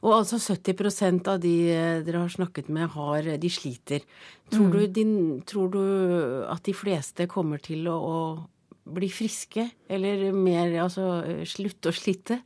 [0.00, 4.02] Og altså 70% av de eh, dere har snakket med, har, de sliter.
[4.50, 4.72] Tror, mm.
[4.74, 5.12] du, din,
[5.46, 5.84] tror du
[6.50, 12.40] at de fleste kommer til å, å bli friske, eller mer altså slutte å slite?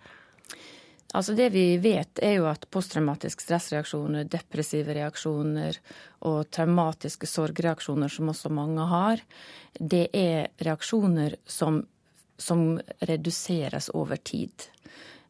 [1.15, 5.79] Altså Det vi vet, er jo at posttraumatiske stressreaksjoner, depressive reaksjoner
[6.27, 9.23] og traumatiske sorgreaksjoner, som også mange har,
[9.79, 11.85] det er reaksjoner som,
[12.35, 14.67] som reduseres over tid.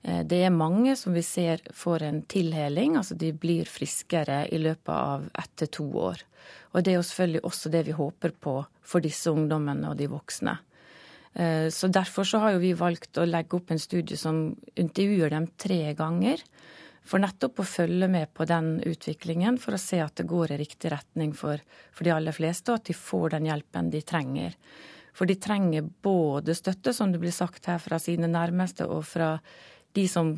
[0.03, 4.61] Eh, det er mange som vi ser får en tilheling, altså de blir friskere i
[4.64, 6.24] løpet av ett til to år.
[6.72, 10.09] Og det er jo selvfølgelig også det vi håper på for disse ungdommene og de
[10.09, 10.57] voksne.
[11.35, 15.35] Eh, så Derfor så har jo vi valgt å legge opp en studie som intervjuer
[15.35, 16.43] dem tre ganger.
[17.05, 20.61] For nettopp å følge med på den utviklingen, for å se at det går i
[20.62, 21.61] riktig retning for,
[21.93, 24.55] for de aller fleste, og at de får den hjelpen de trenger.
[25.14, 29.35] For de trenger både støtte, som det blir sagt her, fra sine nærmeste og fra
[29.95, 30.32] de som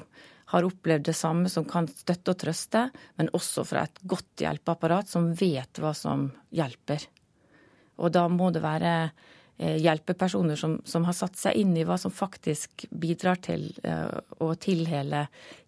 [0.50, 2.82] har opplevd det samme, som kan støtte og trøste,
[3.18, 7.06] men også fra et godt hjelpeapparat som vet hva som hjelper.
[8.02, 8.92] Og da må det være
[9.58, 14.18] Eh, hjelpepersoner som, som, har satt seg inn i hva som faktisk bidrar til uh,
[14.44, 15.22] å tilhele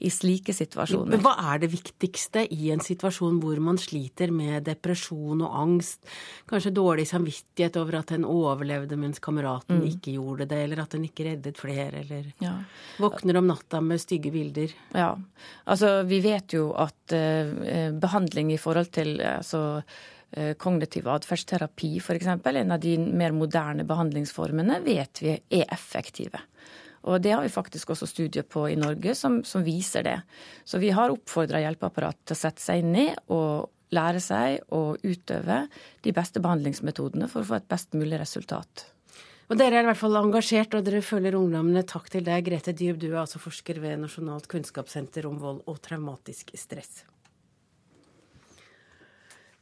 [0.05, 1.15] i slike situasjoner.
[1.15, 6.05] Men Hva er det viktigste i en situasjon hvor man sliter med depresjon og angst?
[6.53, 9.89] Kanskje dårlig samvittighet over at en overlevde mens kameraten mm.
[9.95, 12.59] ikke gjorde det, eller at en ikke reddet flere, eller ja.
[13.01, 14.77] våkner om natta med stygge bilder?
[14.93, 15.15] Ja,
[15.65, 20.18] altså vi vet jo at uh, behandling i forhold til altså Eh,
[20.61, 26.43] kognitiv atferdsterapi f.eks., en av de mer moderne behandlingsformene, vet vi er effektive.
[27.09, 30.19] Og det har vi faktisk også studier på i Norge som, som viser det.
[30.69, 35.63] Så vi har oppfordra hjelpeapparatet til å sette seg ned og lære seg å utøve
[36.05, 38.89] de beste behandlingsmetodene for å få et best mulig resultat.
[39.49, 41.81] Og Dere er i hvert fall engasjert, og dere følger ungdommene.
[41.89, 42.99] Takk til deg, Grete Dyb.
[43.01, 47.07] Du er altså forsker ved Nasjonalt kunnskapssenter om vold og traumatisk stress.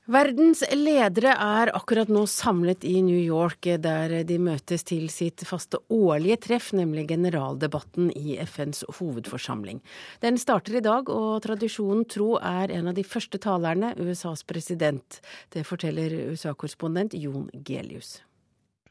[0.07, 5.81] Verdens ledere er akkurat nå samlet i New York, der de møtes til sitt faste
[5.91, 9.81] årlige treff, nemlig generaldebatten i FNs hovedforsamling.
[10.23, 15.19] Den starter i dag, og tradisjonen tro er en av de første talerne USAs president.
[15.51, 18.21] Det forteller USA-korrespondent Jon Gelius.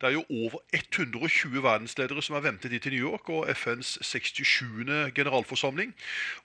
[0.01, 3.97] Det er jo over 120 verdensledere som er ventet hit til New York, og FNs
[4.01, 4.59] 67.
[5.15, 5.93] generalforsamling.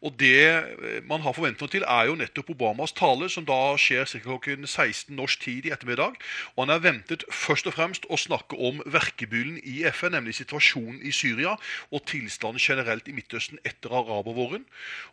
[0.02, 4.04] Og Det eh, man har forventninger til, er jo nettopp Obamas tale, som da skjer
[4.06, 4.18] ca.
[4.18, 6.14] klokken 16 norsk tid i ettermiddag.
[6.56, 11.02] Og Han er ventet først og fremst å snakke om verkebyllen i FN, nemlig situasjonen
[11.02, 11.56] i Syria
[11.90, 14.64] og tilstanden generelt i Midtøsten etter arabervåren.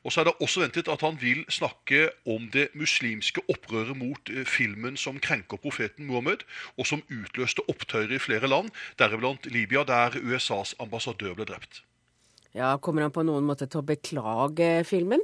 [0.04, 4.30] Og så er det også ventet at han vil snakke om det muslimske opprøret mot
[4.30, 6.46] eh, filmen som krenker profeten Muhammed,
[6.78, 11.82] og som utløste opptøyer i flere land, deriblant Libya, der USAs ambassadør ble drept.
[12.58, 15.24] Ja, Kommer han på noen måte til å beklage filmen?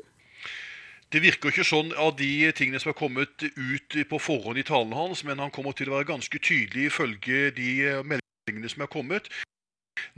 [1.14, 4.96] Det virker ikke sånn av de tingene som er kommet ut på forhånd i talen
[4.98, 7.70] hans, men han kommer til å være ganske tydelig ifølge de
[8.02, 9.30] meldingene som er kommet.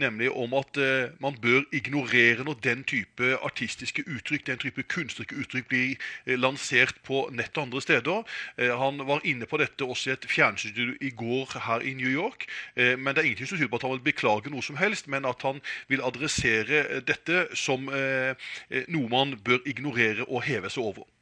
[0.02, 5.38] Nemlig om at eh, man bør ignorere når den type artistiske uttrykk, den type kunstneriske
[5.42, 8.38] uttrykk blir eh, lansert på nett og andre steder.
[8.58, 12.12] Eh, han var inne på dette også i et fjernsynsstudio i går her i New
[12.12, 12.48] York.
[12.76, 15.10] Eh, men det er ingenting som tyder på at han vil beklage noe som helst,
[15.12, 15.62] men at han
[15.92, 18.48] vil adressere eh, dette som eh,
[18.92, 21.15] noe man bør ignorere og heve seg over.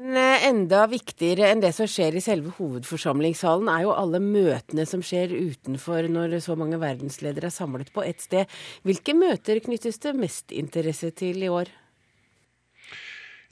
[0.00, 4.86] Men eh, enda viktigere enn det som skjer i selve hovedforsamlingssalen, er jo alle møtene
[4.88, 8.48] som skjer utenfor når så mange verdensledere er samlet på ett sted.
[8.88, 11.68] Hvilke møter knyttes det mest interesse til i år?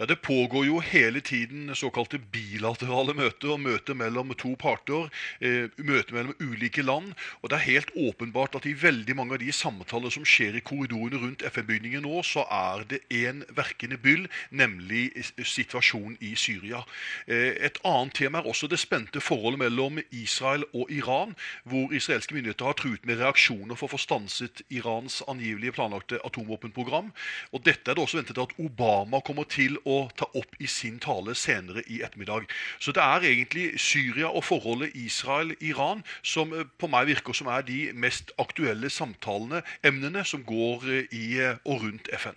[0.01, 5.09] Ja, Det pågår jo hele tiden såkalte bilaterale møter, møter mellom to parter,
[5.41, 7.15] eh, møter mellom ulike land.
[7.43, 10.61] Og det er helt åpenbart at i veldig mange av de samtaler som skjer i
[10.61, 15.11] korridorene rundt FN-bygningen nå, så er det én verkende byll, nemlig
[15.43, 16.85] situasjonen i Syria.
[17.27, 21.35] Eh, et annet tema er også det spente forholdet mellom Israel og Iran,
[21.65, 27.11] hvor israelske myndigheter har truet med reaksjoner for å få stanset Irans angivelige planlagte atomvåpenprogram.
[27.53, 29.88] Og dette er det også ventet at Obama kommer til å
[30.19, 32.49] ta opp i sin tale senere i ettermiddag.
[32.79, 37.65] Så det er egentlig Syria og forholdet Israel-Iran som eh, på meg virker som er
[37.69, 42.37] de mest aktuelle samtalene, emnene, som går eh, i eh, og rundt FN.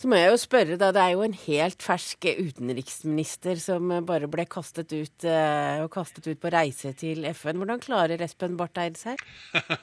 [0.00, 0.86] Så må jeg jo spørre, da.
[0.96, 6.40] Det er jo en helt fersk utenriksminister som bare ble kastet ut, og kastet ut
[6.40, 7.58] på reise til FN.
[7.60, 9.20] Hvordan klarer Espen Barth Eide seg?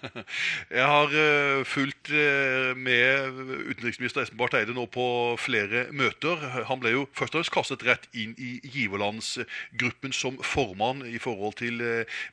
[0.74, 5.06] jeg har uh, fulgt uh, med utenriksminister Espen Barth Eide nå på
[5.38, 6.42] flere møter.
[6.72, 11.60] Han ble jo først og fremst kastet rett inn i giverlandsgruppen som formann i forhold
[11.62, 11.86] til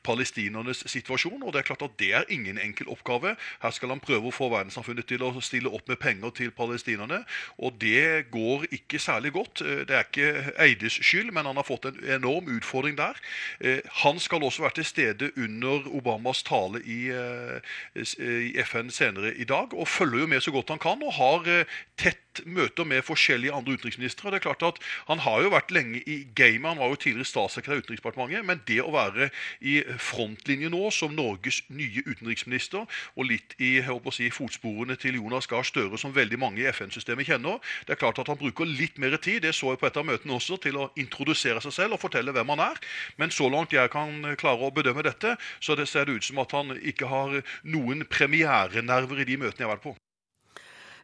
[0.08, 1.44] palestinernes situasjon.
[1.44, 3.36] Og det er klart at det er ingen enkel oppgave.
[3.60, 7.26] Her skal han prøve å få verdenssamfunnet til å stille opp med penger til palestinerne.
[7.60, 9.60] og det går ikke særlig godt.
[9.60, 13.18] Eh, det er ikke Eides skyld, men han har fått en enorm utfordring der.
[13.60, 19.44] Eh, han skal også være til stede under Obamas tale i, eh, FN senere i
[19.44, 21.02] dag, og følger jo med så godt han kan.
[21.02, 21.66] og har
[21.96, 24.30] tett møter med forskjellige andre utenriksministre.
[24.30, 27.28] Det er klart at Han har jo vært lenge i gamet, han var jo tidligere
[27.28, 28.44] statssekretær i Utenriksdepartementet.
[28.44, 29.30] Men det å være
[29.60, 35.46] i frontlinje nå som Norges nye utenriksminister, og litt i å si, fotsporene til Jonas
[35.50, 38.98] Gahr Støre, som veldig mange i FN-systemet kjenner, det er klart at han bruker litt
[38.98, 41.96] mer tid det så jeg på et av møtene også, til å introdusere seg selv
[41.96, 42.80] og fortelle hvem han er.
[43.20, 46.40] Men så langt jeg kan klare å bedømme dette, så det ser det ut som
[46.42, 49.96] at han ikke har noen premierenerver i de møtene jeg har vært på.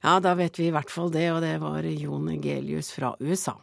[0.00, 3.58] Ja, da vet vi i hvert fall det, og det var Jon Gelius fra USA.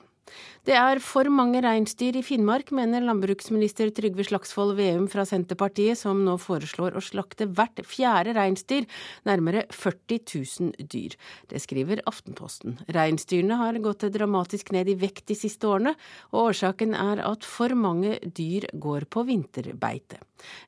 [0.67, 6.25] Det er for mange reinsdyr i Finnmark, mener landbruksminister Trygve Slagsvold Veum fra Senterpartiet, som
[6.25, 8.83] nå foreslår å slakte hvert fjerde reinsdyr,
[9.29, 11.15] nærmere 40 000 dyr.
[11.47, 12.81] Det skriver Aftenposten.
[12.91, 15.95] Reinsdyrene har gått dramatisk ned i vekt de siste årene,
[16.33, 20.19] og årsaken er at for mange dyr går på vinterbeite.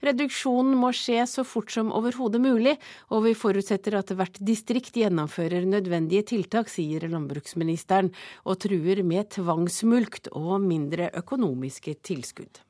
[0.02, 2.76] Reduksjonen må skje så fort som overhodet mulig,
[3.14, 8.12] og vi forutsetter at hvert distrikt gjennomfører nødvendige tiltak, sier landbruksministeren,
[8.48, 12.62] og truer med tvangsmulkt og mindre økonomiske tilskudd.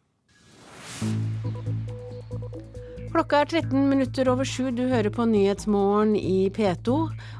[3.09, 4.69] Klokka er 13 minutter over sju.
[4.71, 6.95] Du hører på Nyhetsmorgen i P2.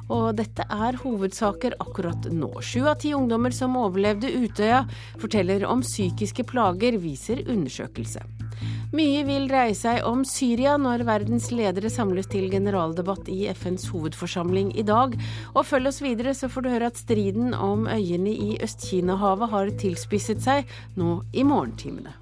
[0.09, 2.49] Og dette er hovedsaker akkurat nå.
[2.65, 4.83] Sju av ti ungdommer som overlevde Utøya,
[5.21, 8.25] forteller om psykiske plager, viser undersøkelse.
[8.89, 14.71] Mye vil dreie seg om Syria når verdens ledere samles til generaldebatt i FNs hovedforsamling
[14.73, 15.13] i dag.
[15.53, 19.69] Og følg oss videre, så får du høre at striden om øyene i Øst-Kina-havet har
[19.85, 22.15] tilspisset seg nå i morgentimene.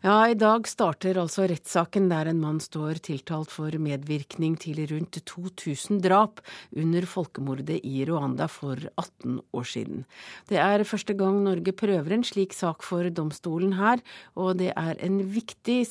[0.00, 5.18] Ja, i dag starter altså rettssaken der en mann står tiltalt for medvirkning til rundt
[5.28, 6.40] 2000 drap
[6.72, 10.06] under folkemordet i Rwanda for 18 år siden.
[10.48, 14.00] Det er første gang Norge prøver en slik sak for domstolen her,
[14.40, 15.82] og det er viktig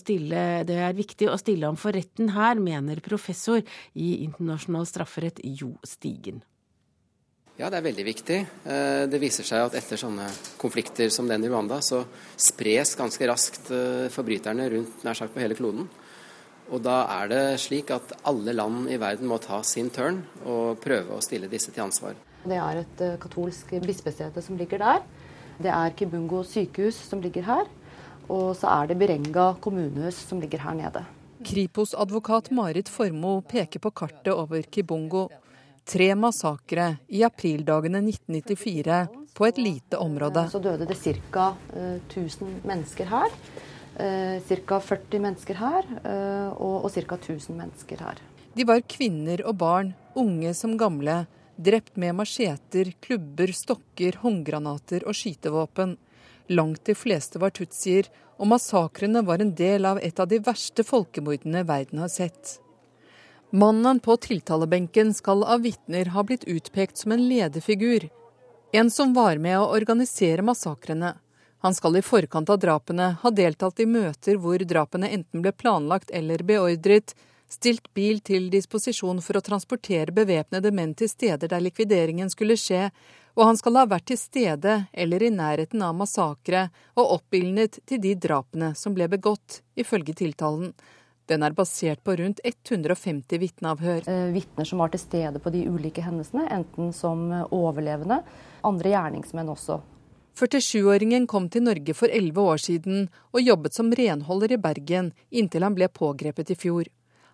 [0.00, 3.60] stille, det er viktig å stille ham for retten her, mener professor
[3.92, 6.40] i internasjonal strafferett Jo Stigen.
[7.58, 8.36] Ja, det er veldig viktig.
[8.70, 10.28] Eh, det viser seg at etter sånne
[10.60, 12.04] konflikter som den i Rwanda, så
[12.38, 15.88] spres ganske raskt eh, forbryterne rundt nær sagt på hele kloden.
[16.70, 20.78] Og da er det slik at alle land i verden må ta sin tørn og
[20.84, 22.14] prøve å stille disse til ansvar.
[22.44, 25.02] Det er et eh, katolsk bispesete som ligger der.
[25.58, 27.66] Det er Kibungo sykehus som ligger her.
[28.30, 31.02] Og så er det Berenga kommunehus som ligger her nede.
[31.42, 35.26] Kripos-advokat Marit Formoe peker på kartet over Kibungo
[35.88, 38.98] tre massakre i aprildagene 1994
[39.34, 40.44] på et lite område.
[40.52, 41.52] Så døde det ca.
[41.74, 43.32] 1000 mennesker her.
[43.96, 44.80] Ca.
[44.80, 47.16] 40 mennesker her eh, og ca.
[47.16, 48.20] 1000 mennesker her.
[48.54, 51.24] De var kvinner og barn, unge som gamle,
[51.56, 55.96] drept med macheter, klubber, stokker, håndgranater og skytevåpen.
[56.50, 58.08] Langt de fleste var tutsier,
[58.38, 62.58] og massakrene var en del av et av de verste folkemordene verden har sett.
[63.50, 68.08] Mannen på tiltalebenken skal av vitner ha blitt utpekt som en lederfigur.
[68.72, 71.14] En som var med å organisere massakrene.
[71.58, 76.10] Han skal i forkant av drapene ha deltatt i møter hvor drapene enten ble planlagt
[76.10, 77.14] eller beordret,
[77.48, 82.90] stilt bil til disposisjon for å transportere bevæpnede menn til steder der likvideringen skulle skje,
[83.32, 86.68] og han skal ha vært til stede eller i nærheten av massakre
[87.00, 90.74] og oppildnet til de drapene som ble begått, ifølge tiltalen.
[91.28, 94.08] Den er basert på rundt 150 vitneavhør.
[94.08, 98.22] Eh, vitner som var til stede på de ulike hendelsene, enten som overlevende,
[98.64, 99.82] andre gjerningsmenn også.
[100.38, 105.66] 47-åringen kom til Norge for 11 år siden og jobbet som renholder i Bergen inntil
[105.66, 106.86] han ble pågrepet i fjor.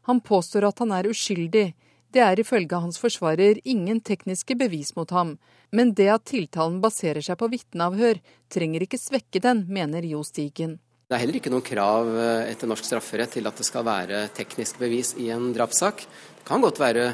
[0.08, 1.66] Han påstår at han er uskyldig.
[2.14, 5.36] Det er ifølge hans forsvarer ingen tekniske bevis mot ham,
[5.70, 10.78] men det at tiltalen baserer seg på vitneavhør, trenger ikke svekke den, mener Jo Stigen.
[11.14, 14.24] Det er heller ikke noen krav eh, etter norsk strafferett til at det skal være
[14.34, 16.00] teknisk bevis i en drapssak.
[16.40, 17.04] Det kan godt være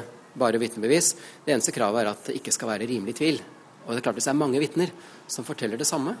[0.41, 1.11] bare vitnebevis.
[1.45, 3.37] Det eneste kravet er at det ikke skal være rimelig tvil.
[3.85, 4.89] Og det er klart Hvis det er mange vitner
[5.29, 6.15] som forteller det samme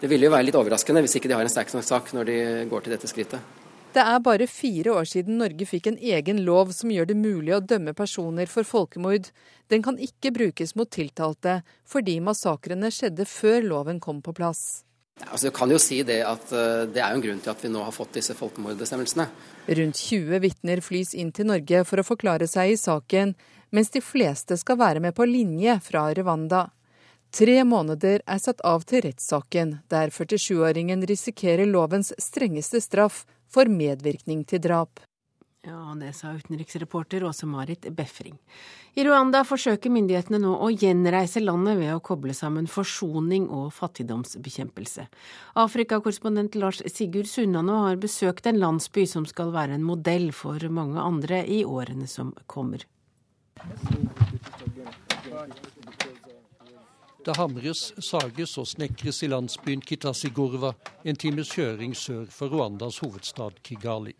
[0.00, 2.32] Det ville jo være litt overraskende hvis ikke de har en sterk nok sak når
[2.32, 2.38] de
[2.72, 3.44] går til dette skrittet.
[3.92, 7.58] Det er bare fire år siden Norge fikk en egen lov som gjør det mulig
[7.58, 9.28] å dømme personer for folkemord.
[9.68, 14.87] Den kan ikke brukes mot tiltalte, fordi massakrene skjedde før loven kom på plass.
[15.26, 17.64] Altså, du kan jo si Det at uh, det er jo en grunn til at
[17.64, 19.28] vi nå har fått disse folkemordbestemmelsene.
[19.80, 23.34] Rundt 20 vitner flys inn til Norge for å forklare seg i saken,
[23.74, 26.68] mens de fleste skal være med på linje fra Rwanda.
[27.34, 34.46] Tre måneder er satt av til rettssaken, der 47-åringen risikerer lovens strengeste straff for medvirkning
[34.48, 35.02] til drap.
[35.62, 38.38] Ja, det sa utenriksreporter Åse-Marit Befring.
[38.94, 45.08] I Rwanda forsøker myndighetene nå å gjenreise landet ved å koble sammen forsoning og fattigdomsbekjempelse.
[45.58, 51.02] Afrikakorrespondent Lars Sigurd Sunnanå har besøkt en landsby som skal være en modell for mange
[51.02, 52.86] andre i årene som kommer.
[57.26, 63.58] Det hamres, sages og snekres i landsbyen Kitasigurva, en times kjøring sør for Rwandas hovedstad
[63.66, 64.14] Kigali.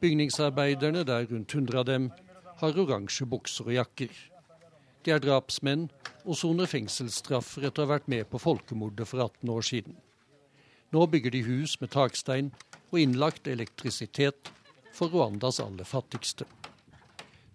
[0.00, 2.10] Bygningsarbeiderne, det er rundt 100 av dem,
[2.60, 4.10] har oransje bukser og jakker.
[5.04, 5.86] De er drapsmenn
[6.24, 9.96] og soner fengselsstraffer etter å ha vært med på folkemordet for 18 år siden.
[10.92, 12.50] Nå bygger de hus med takstein
[12.90, 14.50] og innlagt elektrisitet
[14.96, 16.46] for Rwandas aller fattigste.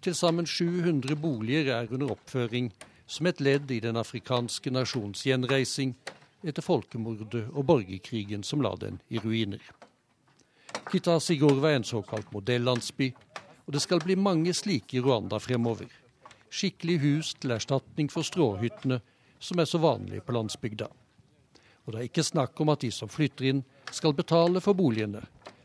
[0.02, 2.72] Til sammen 700 boliger er under oppføring
[3.06, 5.94] som et ledd i den afrikanske nasjons gjenreising
[6.42, 9.62] etter folkemordet og borgerkrigen som la den i ruiner.
[10.90, 13.12] Kitasigorva er en såkalt modellandsby,
[13.66, 15.88] og det skal bli mange slike i Rwanda fremover.
[16.52, 18.98] Skikkelig hus til erstatning for stråhyttene
[19.42, 20.88] som er så vanlige på landsbygda.
[21.84, 25.22] Og det er ikke snakk om at de som flytter inn, skal betale for boligene,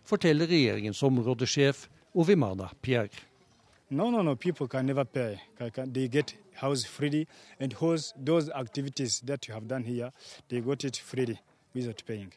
[0.07, 1.87] forteller regjeringens områdesjef
[2.17, 3.09] Ovimana Pierre.
[3.89, 5.37] No, no, no, people can never pay.
[5.93, 7.27] They get house freely,
[7.59, 7.73] and
[8.17, 10.11] those activities that you have done here,
[10.49, 11.39] they got it freely
[11.73, 12.33] without paying.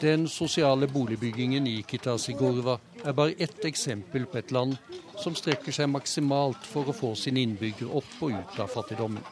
[0.00, 4.74] Den sosiale boligbyggingen i Kitasigorva er bare ett eksempel på et land
[5.22, 9.22] som strekker seg maksimalt for å få sine innbyggere opp og ut av fattigdommen.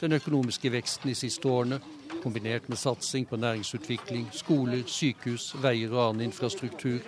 [0.00, 1.82] Den økonomiske veksten de siste årene,
[2.22, 7.04] kombinert med satsing på næringsutvikling, skoler, sykehus, veier og annen infrastruktur,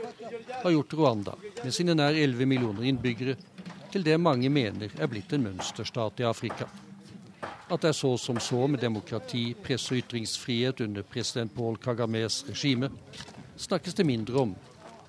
[0.63, 3.39] har gjort Rwanda, med sine nær 11 millioner innbyggere,
[3.93, 6.69] til det mange mener er blitt en mønsterstat i Afrika.
[7.43, 12.45] At det er så som så med demokrati, press og ytringsfrihet under president Paul Kagames
[12.49, 12.91] regime,
[13.57, 14.55] snakkes det mindre om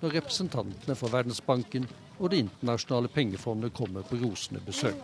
[0.01, 1.87] når representantene for Verdensbanken
[2.19, 5.03] og Det internasjonale pengefondet kommer på rosende besøk.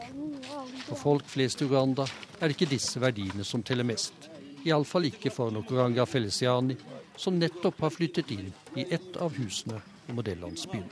[0.88, 2.08] For folk flest i Uganda
[2.40, 4.30] er det ikke disse verdiene som teller mest.
[4.66, 6.76] Iallfall ikke for Nokoranga Feliciani,
[7.18, 10.90] som nettopp har flyttet inn i ett av husene i modellandsbyen.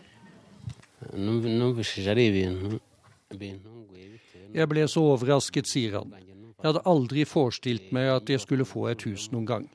[3.31, 6.13] Jeg ble så overrasket, sier han.
[6.61, 9.69] Jeg hadde aldri forestilt meg at jeg skulle få et hus noen gang.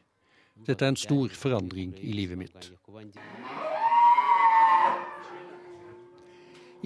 [0.66, 2.70] Dette er en stor forandring i livet mitt.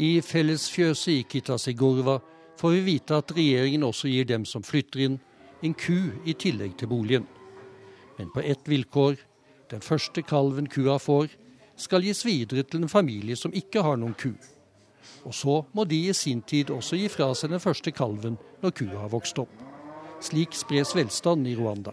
[0.00, 2.20] I fellesfjøset i Kitasigurva
[2.60, 5.18] får vi vite at regjeringen også gir dem som flytter inn,
[5.62, 7.26] en ku i tillegg til boligen.
[8.18, 9.18] Men på ett vilkår.
[9.70, 11.28] Den første kalven kua får,
[11.76, 14.32] skal gis videre til en familie som ikke har noen ku.
[15.28, 18.76] Og så må de i sin tid også gi fra seg den første kalven når
[18.76, 19.52] kua har vokst opp.
[20.20, 21.92] Slik spres velstand i Rwanda.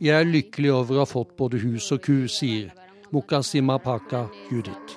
[0.00, 2.70] Jeg er lykkelig over å ha fått både hus og ku, sier
[3.10, 4.96] Mukasimapaka Judith.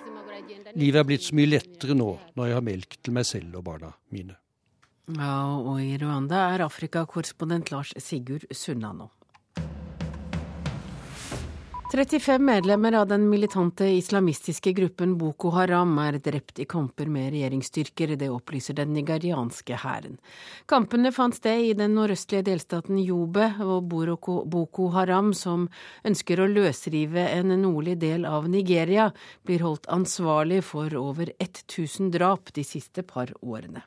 [0.73, 3.65] Livet er blitt så mye lettere nå når jeg har melk til meg selv og
[3.67, 4.37] barna mine.
[5.13, 9.09] Ja, og i Rwanda er Afrikakorrespondent Lars Sigurd Sunna nå.
[11.93, 18.15] 35 medlemmer av den militante islamistiske gruppen Boko Haram er drept i kamper med regjeringsstyrker,
[18.17, 20.17] det opplyser den nigerianske hæren.
[20.65, 25.69] Kampene fant sted i den nordøstlige delstaten Jobe, og Boko Haram, som
[26.01, 29.11] ønsker å løsrive en nordlig del av Nigeria,
[29.45, 33.85] blir holdt ansvarlig for over 1000 drap de siste par årene.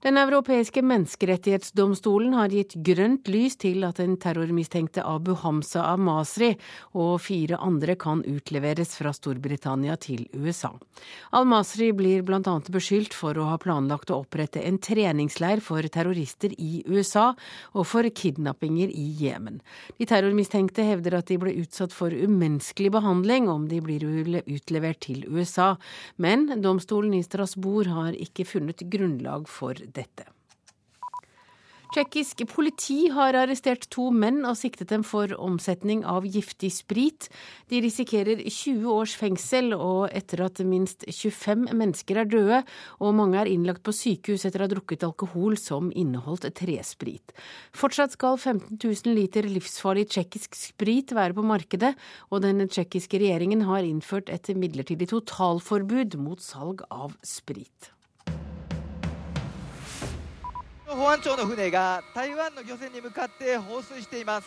[0.00, 6.54] Den europeiske menneskerettighetsdomstolen har gitt grønt lys til at den terrormistenkte Abu Hamza al-Masri
[6.96, 10.70] og fire andre kan utleveres fra Storbritannia til USA.
[11.36, 12.54] Al-Masri blir bl.a.
[12.72, 17.34] beskyldt for å ha planlagt å opprette en treningsleir for terrorister i USA
[17.74, 19.60] og for kidnappinger i Jemen.
[20.00, 25.28] De terrormistenkte hevder at de ble utsatt for umenneskelig behandling om de blir utlevert til
[25.28, 25.74] USA,
[26.16, 30.28] men domstolen i Strasbourg har ikke funnet grunnlag for dette.
[31.90, 37.26] Tsjekkisk politi har arrestert to menn og siktet dem for omsetning av giftig sprit.
[37.66, 42.62] De risikerer 20 års fengsel, og etter at minst 25 mennesker er døde,
[43.02, 47.34] og mange er innlagt på sykehus etter å ha drukket alkohol som inneholdt tresprit.
[47.74, 51.96] Fortsatt skal 15 000 liter livsfarlig tsjekkisk sprit være på markedet,
[52.30, 57.96] og den tsjekkiske regjeringen har innført et midlertidig totalforbud mot salg av sprit.
[60.96, 64.46] 保安庁の船が台湾の漁船に向かって放水しています。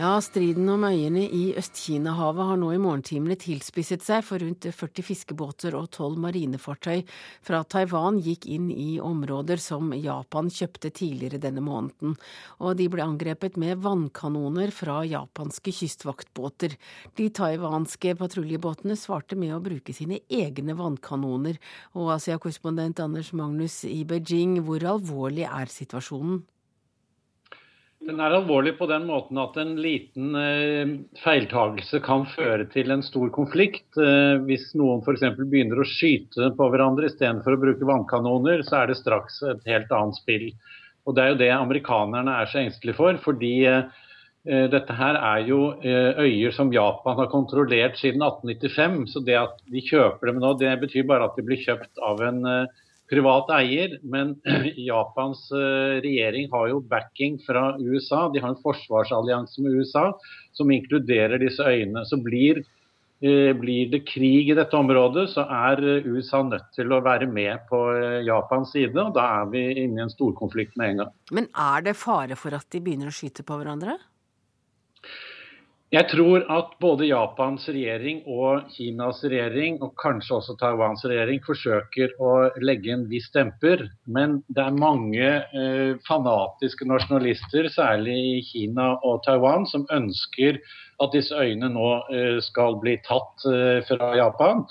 [0.00, 5.04] Ja, striden om øyene i Øst-Kina-havet har nå i morgentimene tilspisset seg, for rundt 40
[5.04, 7.02] fiskebåter og 12 marinefartøy
[7.44, 12.14] fra Taiwan gikk inn i områder som Japan kjøpte tidligere denne måneden,
[12.64, 16.78] og de ble angrepet med vannkanoner fra japanske kystvaktbåter.
[17.20, 21.60] De taiwanske patruljebåtene svarte med å bruke sine egne vannkanoner,
[21.92, 26.40] og Asia-korrespondent Anders Magnus i Beijing, hvor alvorlig er situasjonen?
[28.10, 33.04] Den er alvorlig på den måten at en liten eh, feiltagelse kan føre til en
[33.06, 33.86] stor konflikt.
[34.02, 35.22] Eh, hvis noen f.eks.
[35.38, 39.94] begynner å skyte på hverandre istedenfor å bruke vannkanoner, så er det straks et helt
[39.94, 40.48] annet spill.
[41.06, 43.22] Og Det er jo det amerikanerne er så engstelige for.
[43.22, 49.02] fordi eh, dette her er jo eh, øyer som Japan har kontrollert siden 1895.
[49.14, 52.26] Så det at de kjøper dem nå, det betyr bare at de blir kjøpt av
[52.26, 54.34] en eh, privat eier, men
[54.90, 58.28] Japans eh, regjering har jo backing fra USA.
[58.32, 60.10] De har en forsvarsallianse med USA
[60.56, 62.04] som inkluderer disse øyene.
[62.06, 62.62] Så blir,
[63.24, 67.28] eh, blir det krig i dette området, så er eh, USA nødt til å være
[67.30, 67.82] med på
[68.26, 68.96] Japans side.
[68.98, 71.16] og Da er vi inne i en storkonflikt med en gang.
[71.32, 73.98] Men er det fare for at de begynner å skyte på hverandre?
[75.90, 82.12] Jeg tror at både Japans regjering og Kinas regjering, og kanskje også Taiwans regjering, forsøker
[82.22, 83.82] å legge en viss demper.
[84.06, 90.62] Men det er mange eh, fanatiske nasjonalister, særlig i Kina og Taiwan, som ønsker
[91.02, 94.62] at disse øyene nå eh, skal bli tatt eh, fra Japan.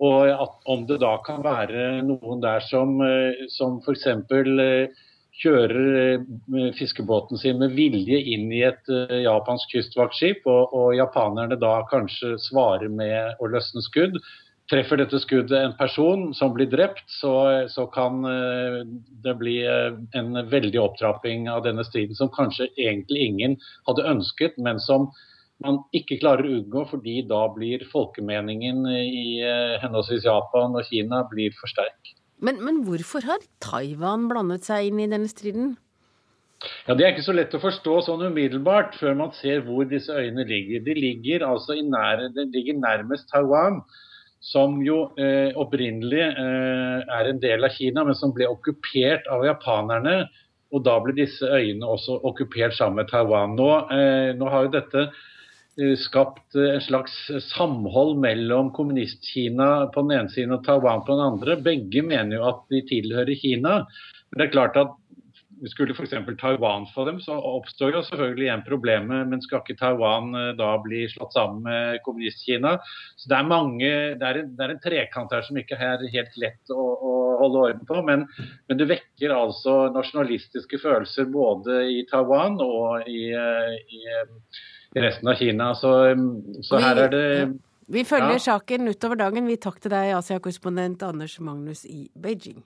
[0.00, 4.08] Og at om det da kan være noen der som, eh, som f.eks.
[5.34, 10.94] Eh, kjører eh, fiskebåten sin med vilje inn i et uh, japansk kystvaktskip, og, og,
[10.96, 14.18] japanerne da kanskje svarer med å løsne skudd.
[14.70, 18.84] Treffer dette skuddet en person som blir drept, så, så kan uh,
[19.24, 24.80] det bli en veldig opptrapping av denne striden som kanskje egentlig ingen hadde ønsket, men
[24.80, 25.10] som
[25.64, 29.38] man ikke klarer å unngå, fordi da blir folkemeningen i
[29.80, 32.14] henholdsvis Japan og Kina blir for sterk.
[32.42, 35.74] Men, men hvorfor har Taiwan blandet seg inn i denne striden?
[36.86, 40.12] Ja, Det er ikke så lett å forstå sånn umiddelbart før man ser hvor disse
[40.12, 40.84] øyene ligger.
[40.86, 43.82] De ligger altså nære, de ligger nærmest Taiwan,
[44.44, 49.46] som jo eh, opprinnelig eh, er en del av Kina, men som ble okkupert av
[49.46, 50.26] japanerne
[50.74, 53.52] Og da ble disse øyene også okkupert sammen med Taiwan.
[53.54, 55.04] Nå, eh, nå har jo dette
[55.98, 57.14] skapt en slags
[57.50, 61.56] samhold mellom kommunist-Kina på den ene siden og Taiwan på den andre.
[61.62, 63.80] Begge mener jo at de tilhører Kina.
[64.30, 64.94] Men det er klart at
[65.70, 66.14] skulle f.eks.
[66.40, 69.28] Taiwan få dem, så oppstår jo selvfølgelig igjen problemet.
[69.30, 72.76] Men skal ikke Taiwan eh, da bli slått sammen med kommunist-Kina?
[73.16, 76.04] Så det er mange, det er, en, det er en trekant her som ikke er
[76.14, 78.00] helt lett å, å holde orden på.
[78.06, 78.26] Men,
[78.68, 84.04] men, det vekker altså nasjonalistiske følelser både i Taiwan og eh, i, i
[84.94, 85.72] resten av Kina.
[85.78, 85.92] Så,
[86.62, 87.24] så her er det
[87.86, 88.44] vi følger ja.
[88.46, 89.48] saken utover dagen.
[89.48, 92.62] Vi takk til deg, Asia-korrespondent Anders Magnus i Beijing.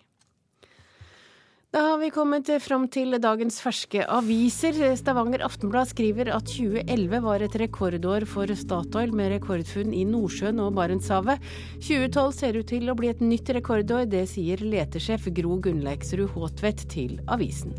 [1.69, 4.79] Da har vi kommet fram til dagens ferske aviser.
[4.97, 10.73] Stavanger Aftenblad skriver at 2011 var et rekordår for Statoil med rekordfunn i Nordsjøen og
[10.79, 11.45] Barentshavet.
[11.83, 16.87] 2012 ser ut til å bli et nytt rekordår, det sier letesjef Gro Gunnleiksrud Håtvedt
[16.95, 17.77] til avisen.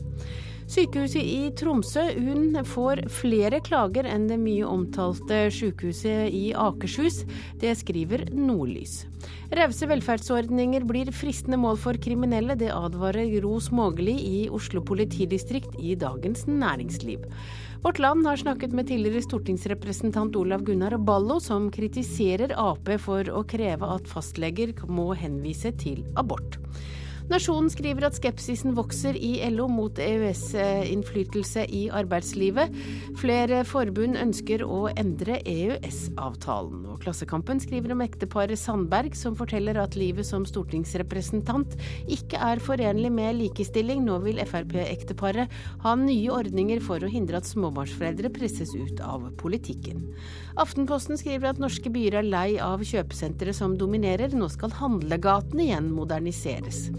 [0.70, 7.24] Sykehuset i Tromsø hun får flere klager enn det mye omtalte sykehuset i Akershus.
[7.58, 9.00] Det skriver Nordlys.
[9.58, 12.54] Rause velferdsordninger blir fristende mål for kriminelle.
[12.54, 17.26] Det advarer Ros Smågeli i Oslo politidistrikt i Dagens Næringsliv.
[17.82, 23.42] Vårt Land har snakket med tidligere stortingsrepresentant Olav Gunnar Ballo, som kritiserer Ap for å
[23.42, 26.62] kreve at fastleger må henvise til abort.
[27.30, 32.74] Nasjonen skriver at skepsisen vokser i LO mot EØS-innflytelse i arbeidslivet.
[33.22, 36.88] Flere forbund ønsker å endre EØS-avtalen.
[36.90, 41.78] Og Klassekampen skriver om ekteparet Sandberg, som forteller at livet som stortingsrepresentant
[42.10, 44.02] ikke er forenlig med likestilling.
[44.10, 45.54] Nå vil Frp-ekteparet
[45.86, 50.08] ha nye ordninger for å hindre at småbarnsforeldre presses ut av politikken.
[50.60, 54.34] Aftenposten skriver at norske byer er lei av kjøpesentre som dominerer.
[54.36, 56.89] Nå skal handlegatene igjen moderniseres.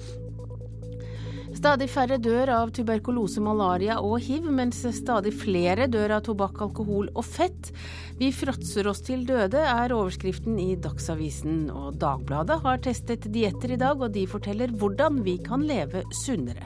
[1.60, 7.10] Stadig færre dør av tuberkulose, malaria og hiv, mens stadig flere dør av tobakk, alkohol
[7.12, 7.68] og fett.
[8.16, 11.66] Vi fråtser oss til døde, er overskriften i Dagsavisen.
[11.68, 16.64] Og Dagbladet har testet dietter i dag, og de forteller hvordan vi kan leve sunnere.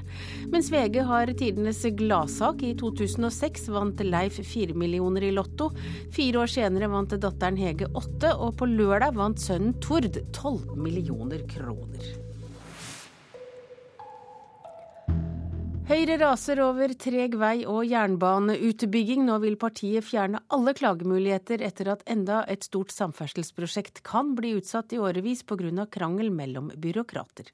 [0.54, 2.62] Mens VG har tidenes gladsak.
[2.62, 5.72] I 2006 vant Leif fire millioner i Lotto.
[6.14, 11.42] Fire år senere vant datteren Hege åtte, og på lørdag vant sønnen Tord tolv millioner
[11.50, 12.23] kroner.
[15.84, 19.26] Høyre raser over treg vei og jernbaneutbygging.
[19.26, 24.96] Nå vil partiet fjerne alle klagemuligheter etter at enda et stort samferdselsprosjekt kan bli utsatt
[24.96, 25.84] i årevis pga.
[25.92, 27.52] krangel mellom byråkrater.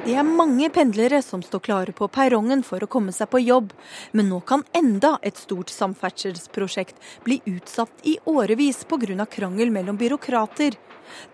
[0.00, 3.74] Det er mange pendlere som står klare på perrongen for å komme seg på jobb,
[4.16, 6.96] men nå kan enda et stort samferdselsprosjekt
[7.26, 9.26] bli utsatt i årevis pga.
[9.26, 10.78] krangel mellom byråkrater.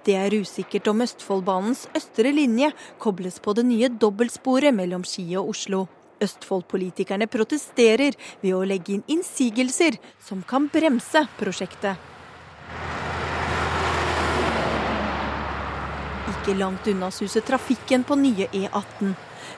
[0.03, 5.55] Det er usikkert om Østfoldbanens østre linje kobles på det nye dobbeltsporet mellom Ski og
[5.55, 5.87] Oslo.
[6.21, 11.95] Østfold-politikerne protesterer ved å legge inn innsigelser som kan bremse prosjektet.
[16.47, 19.16] Ikke langt unna suser trafikken på nye E18.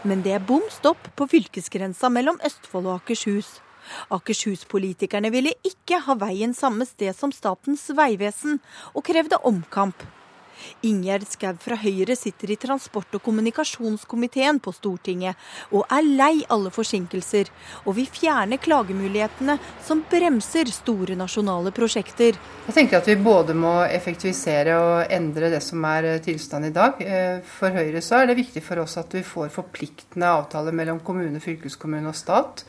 [0.09, 3.59] Men det er bom stopp på fylkesgrensa mellom Østfold og Akershus.
[4.09, 8.57] Akershus-politikerne ville ikke ha veien samme sted som Statens vegvesen,
[8.97, 10.01] og krevde omkamp.
[10.87, 15.37] Ingjerd Skau fra Høyre sitter i transport- og kommunikasjonskomiteen på Stortinget,
[15.73, 17.51] og er lei alle forsinkelser,
[17.85, 22.39] og vil fjerne klagemulighetene som bremser store nasjonale prosjekter.
[22.69, 27.03] Jeg tenker at vi både må effektivisere og endre det som er tilstanden i dag.
[27.03, 31.03] Eh, for Høyre så er det viktig for oss at vi får forpliktende avtaler mellom
[31.05, 32.65] kommune, fylkeskommune og stat.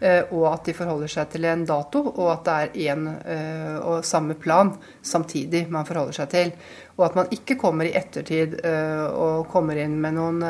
[0.00, 3.76] Eh, og at de forholder seg til en dato, og at det er én eh,
[3.80, 6.52] og samme plan samtidig man forholder seg til.
[6.96, 10.42] Og at man ikke kommer i ettertid eh, og kommer inn med noen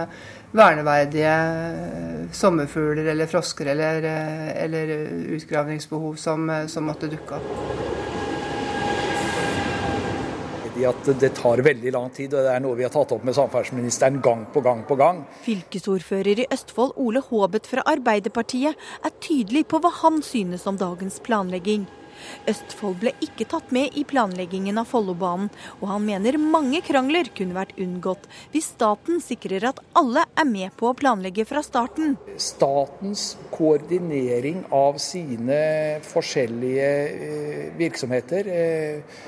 [0.57, 1.35] verneverdige
[2.35, 4.07] sommerfugler eller frosker eller,
[4.55, 4.95] eller
[5.37, 8.07] utgravningsbehov som, som måtte dukke opp
[10.85, 13.37] at det tar veldig lang tid, og det er noe vi har tatt opp med
[13.37, 15.23] samferdselsministeren gang på gang på gang.
[15.47, 21.21] Fylkesordfører i Østfold Ole Haabet fra Arbeiderpartiet er tydelig på hva han synes om dagens
[21.25, 21.87] planlegging.
[22.51, 25.51] Østfold ble ikke tatt med i planleggingen av Follobanen,
[25.81, 30.75] og han mener mange krangler kunne vært unngått hvis staten sikrer at alle er med
[30.79, 32.17] på å planlegge fra starten.
[32.41, 35.59] Statens koordinering av sine
[36.07, 39.19] forskjellige eh, virksomheter eh,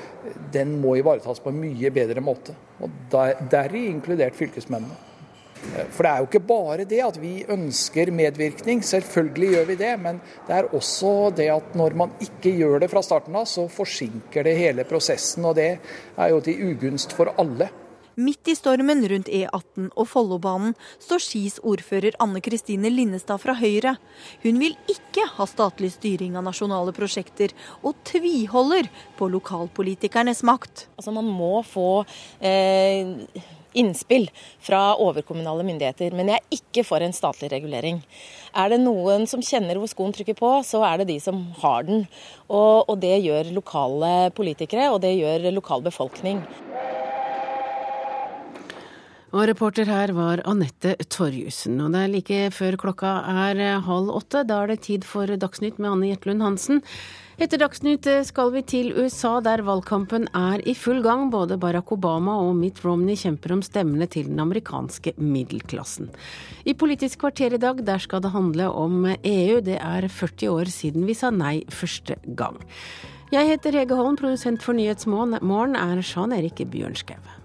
[0.53, 2.55] den må ivaretas på en mye bedre måte.
[2.79, 5.08] Og der, Deri inkludert fylkesmennene.
[5.91, 9.91] For det er jo ikke bare det at vi ønsker medvirkning, selvfølgelig gjør vi det.
[10.01, 13.67] Men det er også det at når man ikke gjør det fra starten av, så
[13.71, 15.45] forsinker det hele prosessen.
[15.49, 15.71] Og det
[16.17, 17.69] er jo til ugunst for alle.
[18.19, 23.93] Midt i stormen rundt E18 og Follobanen står Skis ordfører Anne Kristine Linnestad fra Høyre.
[24.43, 30.89] Hun vil ikke ha statlig styring av nasjonale prosjekter, og tviholder på lokalpolitikernes makt.
[30.97, 32.03] Altså Man må få
[32.43, 33.15] eh,
[33.77, 34.29] innspill
[34.63, 36.15] fra overkommunale myndigheter.
[36.15, 38.01] Men jeg er ikke for en statlig regulering.
[38.57, 41.85] Er det noen som kjenner hvor skoen trykker på, så er det de som har
[41.89, 42.07] den.
[42.47, 46.41] Og, og det gjør lokale politikere, og det gjør lokal befolkning.
[49.29, 51.77] Og reporter her var Anette Torjussen.
[51.83, 53.11] Og det er like før klokka
[53.45, 54.41] er halv åtte.
[54.49, 56.81] Da er det tid for Dagsnytt med Anne Jetlund Hansen.
[57.39, 61.29] Etter Dagsnytt eh, skal vi til USA, der valgkampen er i full gang.
[61.31, 66.09] Både Barack Obama og Mitt Romney kjemper om stemmene til den amerikanske middelklassen.
[66.65, 69.61] I Politisk kvarter i dag, der skal det handle om EU.
[69.61, 72.57] Det er 40 år siden vi sa nei første gang.
[73.29, 77.38] Jeg heter Hege Holm, produsent for Nyhetsmorgen er Jean Erik Bjørnskau.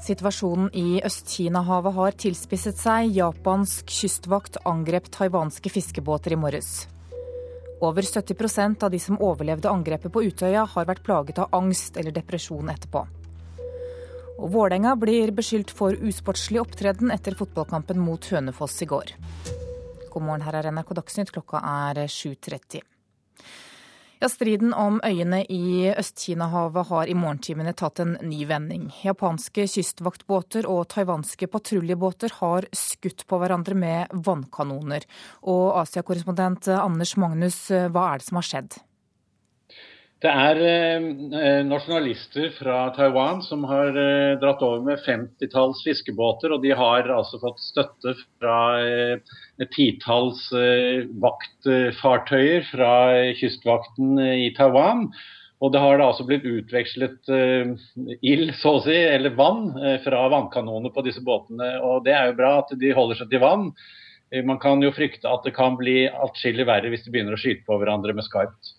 [0.00, 3.10] Situasjonen i Øst-Kina-havet har tilspisset seg.
[3.12, 6.86] Japansk kystvakt angrep taiwanske fiskebåter i morges.
[7.84, 12.16] Over 70% av de som overlevde angrepet på Utøya, har vært plaget av angst eller
[12.16, 13.04] depresjon etterpå.
[14.40, 19.12] Og Vålerenga blir beskyldt for usportslig opptreden etter fotballkampen mot Hønefoss i går.
[20.10, 21.32] God morgen, her er NRK Dagsnytt.
[21.36, 22.80] Klokka er 7.30.
[24.20, 28.90] Ja, Striden om øyene i Øst-Kina-havet har i morgentimene tatt en ny vending.
[29.00, 35.08] Japanske kystvaktbåter og taiwanske patruljebåter har skutt på hverandre med vannkanoner.
[35.48, 38.76] Og Asia-korrespondent Anders Magnus, hva er det som har skjedd?
[40.20, 46.52] Det er eh, nasjonalister fra Taiwan som har eh, dratt over med 50-talls fiskebåter.
[46.52, 52.90] Og de har altså fått støtte fra eh, et titalls eh, vaktfartøyer fra
[53.38, 55.06] kystvakten i Taiwan.
[55.64, 57.72] Og det har da altså blitt utvekslet eh,
[58.20, 61.78] ild, så å si, eller vann, eh, fra vannkanoner på disse båtene.
[61.80, 63.70] Og det er jo bra at de holder seg til vann.
[64.46, 67.64] Man kan jo frykte at det kan bli atskillig verre hvis de begynner å skyte
[67.66, 68.76] på hverandre med skarpt.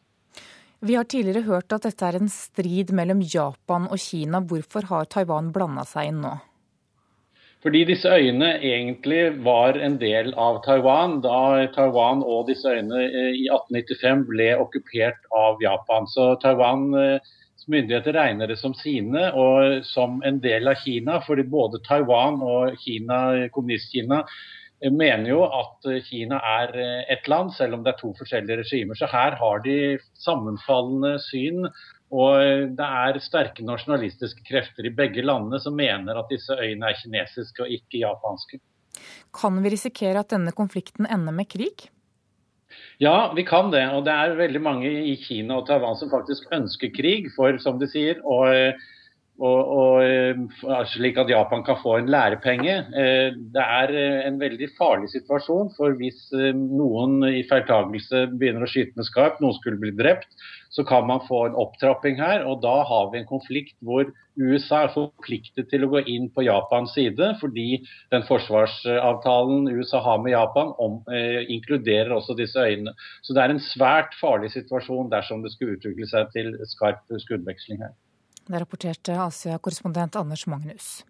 [0.82, 4.40] Vi har tidligere hørt at dette er en strid mellom Japan og Kina.
[4.42, 6.32] Hvorfor har Taiwan blanda seg inn nå?
[7.62, 13.36] Fordi disse øyene egentlig var en del av Taiwan da Taiwan og disse øyene eh,
[13.44, 16.10] i 1895 ble okkupert av Japan.
[16.10, 17.30] Så Taiwans eh,
[17.70, 21.20] myndigheter regner det som sine og som en del av Kina.
[21.28, 23.22] Fordi både Taiwan og Kina,
[23.54, 24.24] kommunist-Kina
[24.90, 28.64] mener jo at eh, Kina er eh, ett land, selv om det er to forskjellige
[28.64, 28.98] regimer.
[28.98, 31.68] Så her har de sammenfallende syn.
[32.12, 36.90] Og eh, det er sterke nasjonalistiske krefter i begge landene som mener at disse øyene
[36.90, 38.62] er kinesiske og ikke japanske.
[39.38, 41.86] Kan vi risikere at denne konflikten ender med krig?
[43.04, 43.84] Ja, vi kan det.
[43.94, 47.30] Og det er veldig mange i Kina og Taiwan som faktisk ønsker krig.
[47.36, 48.50] For som de sier, og
[49.42, 52.76] og, og, eh, slik at Japan kan få en lærepenge.
[52.94, 55.72] Eh, det er eh, en veldig farlig situasjon.
[55.78, 60.30] For hvis noen i feiltagelse begynner å skyte med skarpt, noen skulle bli drept,
[60.72, 62.46] så kan man få en opptrapping her.
[62.48, 66.46] Og da har vi en konflikt hvor USA er forpliktet til å gå inn på
[66.46, 67.82] Japans side, fordi
[68.14, 72.94] den forsvarsavtalen USA har med Japan, om, eh, inkluderer også disse øyene.
[73.22, 77.82] Så det er en svært farlig situasjon dersom det skulle utvikle seg til skarp skuddveksling
[77.82, 77.98] her.
[78.48, 81.02] Det rapporterte Asia-korrespondent Anders Magnus.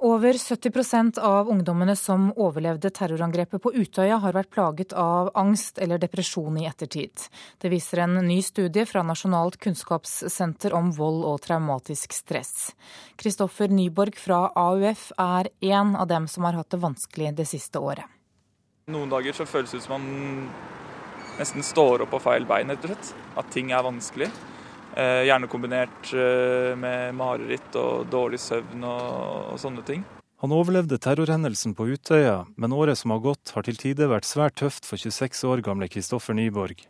[0.00, 5.98] Over 70% av ungdommene som overlevde terrorangrepet på Utøya, har vært plaget av angst eller
[5.98, 7.24] depresjon i ettertid.
[7.58, 12.76] Det viser en ny studie fra Nasjonalt kunnskapssenter om vold og traumatisk stress.
[13.18, 17.82] Kristoffer Nyborg fra AUF er en av dem som har hatt det vanskelig det siste
[17.82, 18.06] året.
[18.86, 20.46] Noen dager så føles det ut som man
[21.40, 23.10] nesten står opp på feil bein, rett og slett.
[23.34, 24.30] At ting er vanskelig.
[24.96, 30.04] Eh, gjerne kombinert eh, med mareritt og dårlig søvn og, og sånne ting.
[30.38, 34.54] Han overlevde terrorhendelsen på Utøya, men året som har gått har til tider vært svært
[34.60, 36.84] tøft for 26 år gamle Kristoffer Nyborg.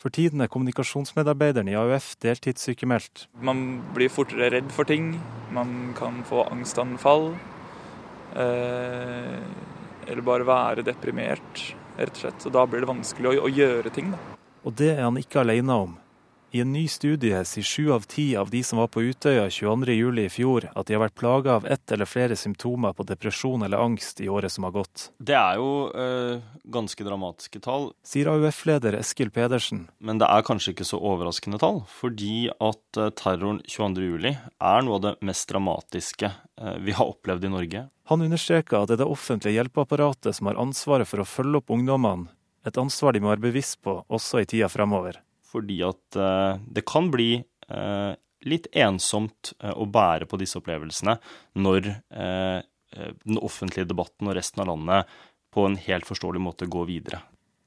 [0.00, 3.26] For tiden er kommunikasjonsmedarbeideren i AUF deltidssykemeldt.
[3.40, 5.14] Man blir fortere redd for ting.
[5.56, 7.30] Man kan få angstanfall.
[8.36, 9.38] Eh,
[10.04, 12.48] eller bare være deprimert, rett og slett.
[12.48, 14.12] Og da blir det vanskelig å, å gjøre ting.
[14.12, 14.40] Da.
[14.64, 15.94] Og det er han ikke alene om.
[16.54, 20.20] I en ny studie sier sju av ti av de som var på Utøya 22.07.
[20.22, 23.82] i fjor, at de har vært plaga av ett eller flere symptomer på depresjon eller
[23.82, 25.08] angst i året som har gått.
[25.18, 26.44] Det er jo eh,
[26.76, 27.88] ganske dramatiske tall.
[28.06, 29.88] Sier AUF-leder Eskil Pedersen.
[29.98, 35.00] Men det er kanskje ikke så overraskende tall, fordi at eh, terroren 22.07 er noe
[35.00, 37.84] av det mest dramatiske eh, vi har opplevd i Norge.
[38.14, 41.74] Han understreker at det er det offentlige hjelpeapparatet som har ansvaret for å følge opp
[41.74, 42.30] ungdommene,
[42.62, 45.18] et ansvar de må være bevisst på også i tida fremover
[45.54, 48.12] fordi at eh, det kan bli eh,
[48.48, 51.18] litt ensomt eh, å bære på disse opplevelsene
[51.54, 51.94] når
[52.94, 55.08] den offentlige debatten og resten av landet
[55.50, 57.18] på en helt forståelig måte går videre.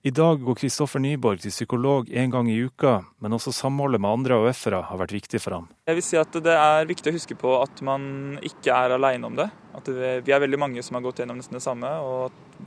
[0.07, 4.21] I dag går Kristoffer Nyborg til psykolog en gang i uka, men også samholdet med
[4.21, 5.67] andre AUF-ere har vært viktig for ham.
[5.89, 9.27] Jeg vil si at Det er viktig å huske på at man ikke er aleine
[9.27, 9.49] om det.
[9.75, 12.61] At vi er veldig mange som har gått gjennom nesten det samme, og at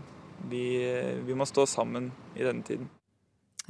[0.53, 0.66] vi,
[1.25, 2.91] vi må stå sammen i denne tiden.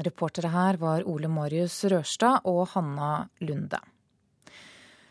[0.01, 3.81] Reportere her var Ole Marius Rørstad og Hanna Lunde.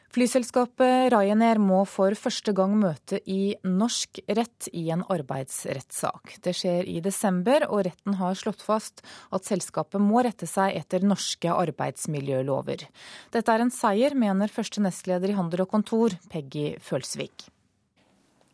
[0.10, 6.40] Flyselskapet Ryanair må for første gang møte i norsk rett i en arbeidsrettssak.
[6.42, 11.06] Det skjer i desember, og retten har slått fast at selskapet må rette seg etter
[11.06, 12.88] norske arbeidsmiljølover.
[13.36, 17.52] Dette er en seier, mener første nestleder i Handel og Kontor, Peggy Følsvik.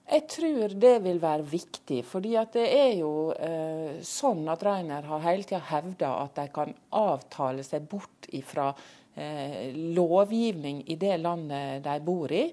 [0.06, 2.04] Jeg tror det vil være viktig.
[2.06, 6.74] fordi det er jo eh, sånn at Reiner har hele tida hevda at de kan
[6.94, 8.70] avtale seg bort fra
[9.16, 12.46] eh, lovgivning i det landet de bor i,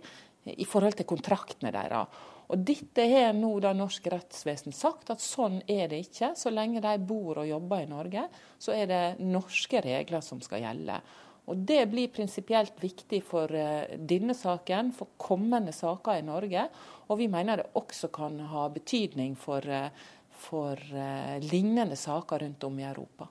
[0.44, 2.22] i forhold til kontraktene deres.
[2.53, 6.32] Og Dette har nå da norsk rettsvesen sagt, at sånn er det ikke.
[6.36, 8.26] Så lenge de bor og jobber i Norge,
[8.61, 10.98] så er det norske regler som skal gjelde.
[11.51, 16.66] Og Det blir prinsipielt viktig for uh, denne saken, for kommende saker i Norge.
[17.11, 19.88] Og vi mener det også kan ha betydning for, uh,
[20.30, 23.28] for uh, lignende saker rundt om i Europa.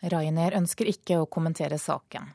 [0.00, 2.28] Ryanair ønsker ikke å kommentere saken.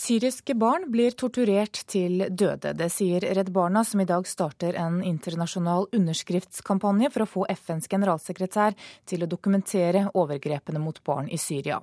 [0.00, 2.70] Syriske barn blir torturert til døde.
[2.72, 7.90] Det sier Redd Barna, som i dag starter en internasjonal underskriftskampanje for å få FNs
[7.92, 11.82] generalsekretær til å dokumentere overgrepene mot barn i Syria.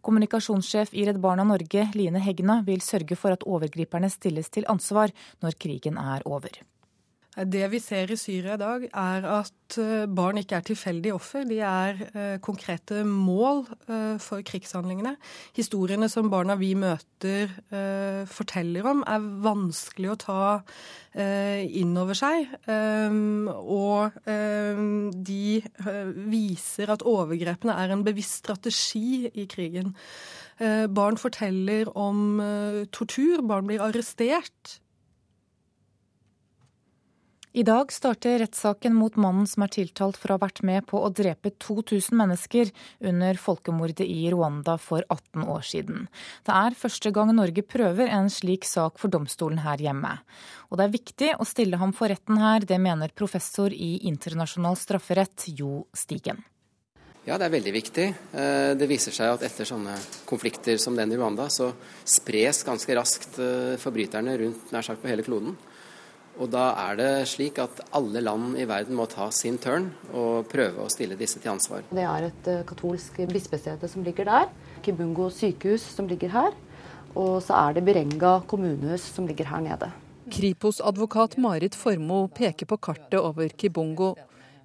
[0.00, 5.12] Kommunikasjonssjef i Redd Barna Norge, Line Hegna, vil sørge for at overgriperne stilles til ansvar
[5.44, 6.62] når krigen er over.
[7.46, 11.44] Det vi ser i Syria i dag, er at eh, barn ikke er tilfeldige offer.
[11.46, 15.14] De er eh, konkrete mål eh, for krigshandlingene.
[15.54, 17.52] Historiene som barna vi møter
[18.28, 20.42] forteller om, er vanskelig å ta
[21.18, 22.48] inn over seg.
[22.68, 24.16] Og
[25.28, 25.44] de
[26.32, 29.92] viser at overgrepene er en bevisst strategi i krigen.
[30.94, 32.40] Barn forteller om
[32.94, 33.42] tortur.
[33.50, 34.78] Barn blir arrestert
[37.58, 41.00] i dag starter rettssaken mot mannen som er tiltalt for å ha vært med på
[41.02, 42.68] å drepe 2000 mennesker
[43.10, 46.04] under folkemordet i Rwanda for 18 år siden.
[46.46, 50.12] Det er første gang Norge prøver en slik sak for domstolen her hjemme.
[50.70, 54.78] Og det er viktig å stille ham for retten her, det mener professor i internasjonal
[54.78, 56.44] strafferett Jo Stigen.
[57.26, 58.06] Ja, det er veldig viktig.
[58.38, 59.98] Eh, det viser seg at etter sånne
[60.28, 61.72] konflikter som den i Rwanda, så
[62.06, 65.58] spres ganske raskt eh, forbryterne rundt nær sagt på hele kloden.
[66.38, 70.46] Og da er det slik at alle land i verden må ta sin tørn og
[70.50, 71.82] prøve å stille disse til ansvar.
[71.90, 74.46] Det er et eh, katolsk bispesete som ligger der.
[74.86, 76.54] Kibungo sykehus som ligger her.
[77.18, 79.90] Og så er det Berenga kommunehus som ligger her nede.
[80.30, 84.14] Kripos-advokat Marit Formoe peker på kartet over Kibungo.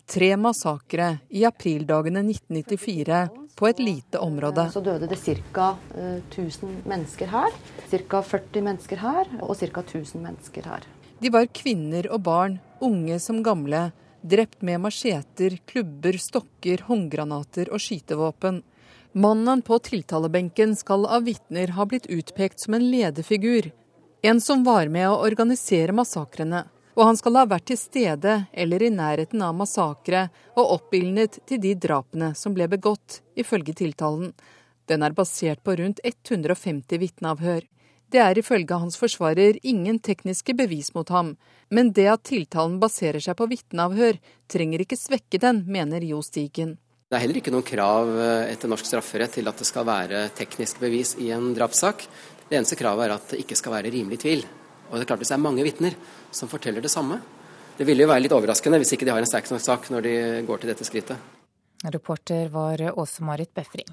[0.06, 3.22] Tre massakre i aprildagene 1994
[3.56, 4.68] på et lite område.
[4.74, 5.74] Så døde det ca.
[5.96, 7.56] 1000 mennesker her.
[7.90, 8.22] Ca.
[8.22, 9.82] 40 mennesker her og ca.
[9.82, 10.86] 1000 mennesker her.
[11.24, 13.94] De var kvinner og barn, unge som gamle,
[14.28, 18.58] drept med macheter, klubber, stokker, håndgranater og skytevåpen.
[19.16, 23.72] Mannen på tiltalebenken skal av vitner ha blitt utpekt som en lederfigur.
[24.22, 26.66] En som var med å organisere massakrene.
[27.00, 30.26] Og han skal ha vært til stede eller i nærheten av massakre
[30.58, 34.34] og oppildnet til de drapene som ble begått, ifølge tiltalen.
[34.92, 37.64] Den er basert på rundt 150 vitneavhør.
[38.14, 41.32] Det er ifølge hans forsvarer ingen tekniske bevis mot ham,
[41.74, 46.76] men det at tiltalen baserer seg på vitneavhør, trenger ikke svekke den, mener Jo Stigen.
[47.10, 50.28] Det er heller ikke noen krav eh, etter norsk strafferett til at det skal være
[50.38, 52.06] teknisk bevis i en drapssak.
[52.46, 54.46] Det eneste kravet er at det ikke skal være rimelig tvil.
[54.92, 55.98] Og det er klart Hvis det er mange vitner
[56.30, 57.18] som forteller det samme,
[57.78, 60.06] det ville jo være litt overraskende hvis ikke de har en sterk nok sak når
[60.06, 61.18] de går til dette skrittet.
[61.90, 63.90] Reporter var Åse Marit Befring.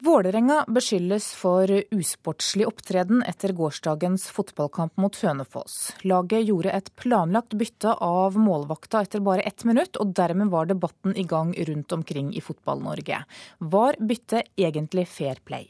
[0.00, 5.74] Vålerenga beskyldes for usportslig opptreden etter gårsdagens fotballkamp mot Hønefoss.
[6.08, 11.12] Laget gjorde et planlagt bytte av målvakta etter bare ett minutt, og dermed var debatten
[11.20, 13.20] i gang rundt omkring i Fotball-Norge.
[13.58, 15.68] Var byttet egentlig fair play?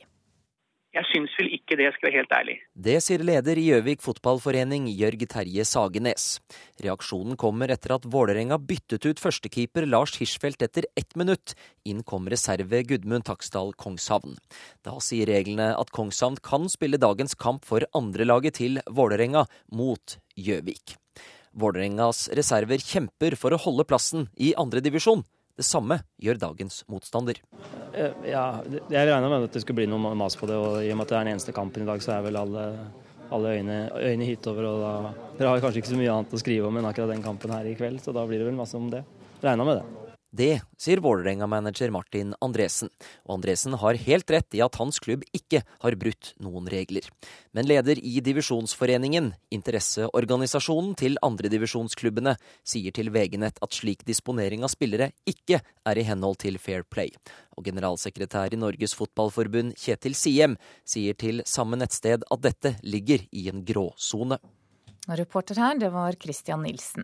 [0.91, 2.55] Jeg syns vel ikke det, skal være helt ærlig.
[2.75, 6.25] Det sier leder i Gjøvik fotballforening, Jørg Terje Sagenes.
[6.83, 11.55] Reaksjonen kommer etter at Vålerenga byttet ut førstekeeper Lars Hirschfeldt etter ett minutt.
[11.87, 14.35] Inn kom reserve Gudmund Taksdal Kongshavn.
[14.83, 20.99] Da sier reglene at Kongshavn kan spille dagens kamp for andrelaget til Vålerenga mot Gjøvik.
[21.55, 25.23] Vålerengas reserver kjemper for å holde plassen i andredivisjon.
[25.61, 27.37] Det samme gjør dagens motstander.
[27.93, 30.89] Eh, ja, Jeg regna med at det skulle bli noe mas på det, og i
[30.89, 32.65] og med at det er den eneste kampen i dag, så er vel alle,
[33.29, 34.71] alle øyne, øyne hitover.
[34.71, 37.27] og da, Dere har kanskje ikke så mye annet å skrive om enn akkurat den
[37.27, 39.05] kampen her i kveld, så da blir det vel masse om det.
[39.45, 40.10] Regna med det.
[40.31, 42.91] Det sier Vålerenga-manager Martin Andresen.
[43.27, 47.09] Og Andresen har helt rett i at hans klubb ikke har brutt noen regler.
[47.51, 55.11] Men leder i divisjonsforeningen, interesseorganisasjonen til andredivisjonsklubbene, sier til VG-nett at slik disponering av spillere
[55.27, 57.11] ikke er i henhold til Fair Play.
[57.59, 60.55] Og generalsekretær i Norges Fotballforbund, Kjetil Siem,
[60.87, 64.39] sier til samme nettsted at dette ligger i en gråsone.
[65.11, 67.03] Reporter her, det var Christian Nilsen.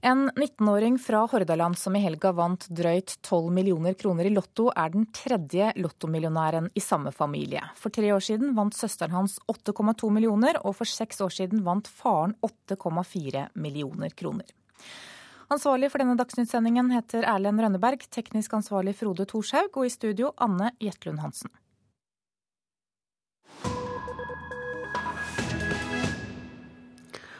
[0.00, 4.92] En 19-åring fra Hordaland som i helga vant drøyt 12 millioner kroner i Lotto, er
[4.94, 7.64] den tredje lottomillionæren i samme familie.
[7.74, 11.90] For tre år siden vant søsteren hans 8,2 millioner, og for seks år siden vant
[11.90, 14.46] faren 8,4 millioner kroner.
[15.50, 20.76] Ansvarlig for denne dagsnyttsendingen heter Erlend Rønneberg, teknisk ansvarlig Frode Thorshaug, og i studio Anne
[20.78, 21.50] Jetlund Hansen.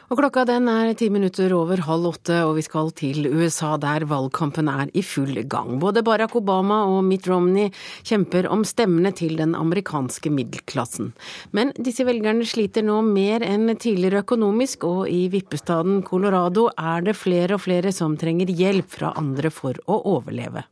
[0.09, 4.07] Og klokka den er ti minutter over halv åtte, og vi skal til USA, der
[4.09, 5.75] valgkampen er i full gang.
[5.81, 7.69] Både Barack Obama og Mitt Romney
[8.01, 11.13] kjemper om stemmene til den amerikanske middelklassen.
[11.53, 17.13] Men disse velgerne sliter nå mer enn tidligere økonomisk, og i vippestaden Colorado er det
[17.19, 20.65] flere og flere som trenger hjelp fra andre for å overleve.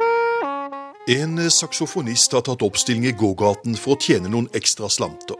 [1.08, 5.36] En saksofonist har tatt oppstilling i gågaten for å tjene noen ekstra slanter.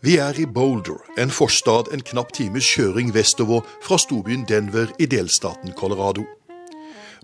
[0.00, 5.04] Vi er i Boulder, en forstad en knapp times kjøring vestover fra storbyen Denver i
[5.04, 6.24] delstaten Colorado.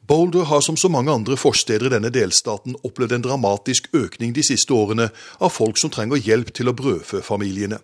[0.04, 4.44] Boulder har som så mange andre forsteder i denne delstaten opplevd en dramatisk økning de
[4.44, 5.06] siste årene
[5.40, 7.78] av folk som trenger hjelp til å brødfø familiene.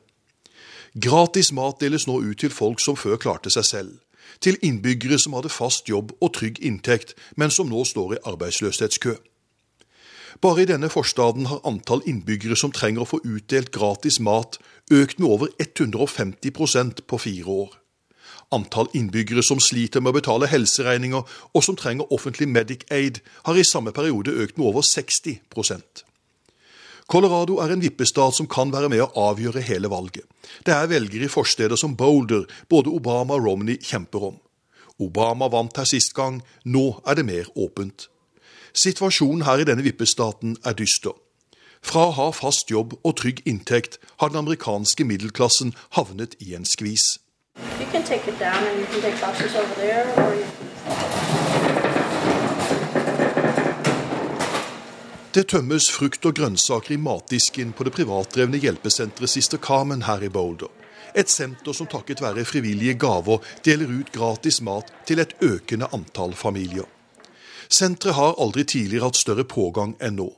[0.92, 3.96] Gratis mat deles nå ut til folk som før klarte seg selv.
[4.44, 9.16] Til innbyggere som hadde fast jobb og trygg inntekt, men som nå står i arbeidsløshetskø.
[10.40, 14.58] Bare i denne forstaden har antall innbyggere som trenger å få utdelt gratis mat,
[14.92, 17.70] økt med over 150% på fire år.
[18.54, 23.64] Antall innbyggere som sliter med å betale helseregninger og som trenger offentlig Medic-aid, har i
[23.66, 26.04] samme periode økt med over 60%
[27.06, 30.24] Colorado er en vippestat som kan være med å avgjøre hele valget.
[30.66, 34.40] Det er velgere i forsteder som Boulder både Obama og Romney kjemper om.
[34.98, 38.08] Obama vant her sist gang, nå er det mer åpent.
[38.76, 41.14] Situasjonen her i denne vippestaten er dyster.
[41.80, 46.66] Fra å ha fast jobb og trygg inntekt har den amerikanske middelklassen havnet i en
[46.68, 47.16] skvis.
[55.36, 60.28] Det tømmes frukt og grønnsaker i matdisken på det privatdrevne hjelpesenteret Sister Carmen her i
[60.32, 60.68] Boulder.
[61.16, 66.36] Et senter som takket være frivillige gaver deler ut gratis mat til et økende antall
[66.36, 66.84] familier.
[67.68, 70.32] Senteret har aldri tidligere hatt større pågang enn nå.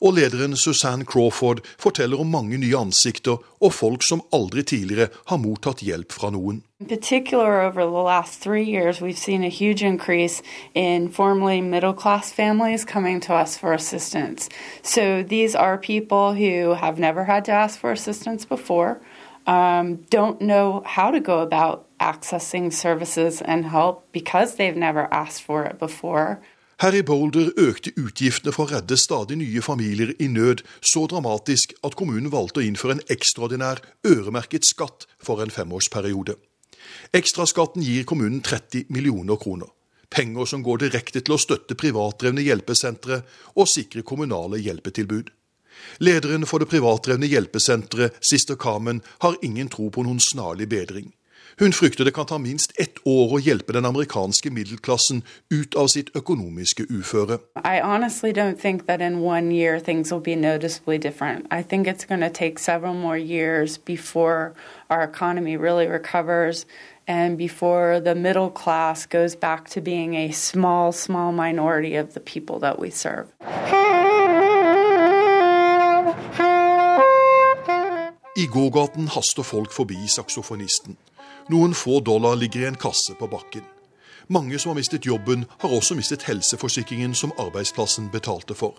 [0.00, 5.40] Og lederen Suzanne Crawford forteller om mange nye ansikter og folk som aldri tidligere har
[5.40, 6.62] mottatt hjelp fra noen.
[6.80, 10.42] In particular, over the last three years, we've seen a huge increase
[10.74, 14.48] in formerly middle class families coming to us for assistance.
[14.82, 19.00] So these are people who have never had to ask for assistance before,
[19.46, 25.42] um, don't know how to go about accessing services and help because they've never asked
[25.42, 26.40] for it before.
[26.84, 31.70] Her i Boulder økte utgiftene for å redde stadig nye familier i nød så dramatisk
[31.80, 36.34] at kommunen valgte å innføre en ekstraordinær øremerket skatt for en femårsperiode.
[37.16, 39.72] Ekstraskatten gir kommunen 30 millioner kroner.
[40.12, 43.22] Penger som går direkte til å støtte privatdrevne hjelpesentre
[43.54, 45.32] og sikre kommunale hjelpetilbud.
[46.04, 51.14] Lederen for det privatdrevne hjelpesenteret, Sister Carmen, har ingen tro på noen snarlig bedring.
[51.58, 55.22] Hun frykter det kan ta minst ett år å hjelpe den amerikanske middelklassen
[55.54, 57.38] ut av sitt økonomiske uføre.
[57.64, 61.46] I honestly don't think that in one year things will be noticeably different.
[61.50, 64.54] I think it's going to take several more years before
[64.90, 66.66] our economy really recovers
[67.06, 72.20] and before the middle class goes back to being a small, small minority of the
[72.20, 73.26] people that we serve.
[78.36, 80.96] I gågaten haster folk forbi saksofonisten.
[81.48, 83.62] Noen få dollar ligger i en kasse på bakken.
[84.26, 88.78] Mange som har mistet jobben, har også mistet helseforsikringen som arbeidsplassen betalte for.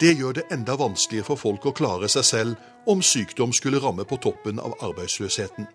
[0.00, 4.04] Det gjør det enda vanskeligere for folk å klare seg selv om sykdom skulle ramme
[4.04, 5.66] på toppen av arbeidsløsheten.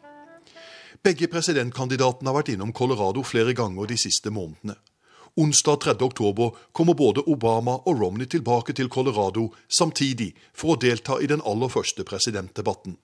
[1.03, 4.77] Begge presidentkandidatene har vært innom Colorado flere ganger de siste månedene.
[5.35, 5.95] Onsdag 3.
[6.05, 11.43] oktober kommer både Obama og Romney tilbake til Colorado samtidig for å delta i den
[11.47, 12.97] aller første presidentdebatten.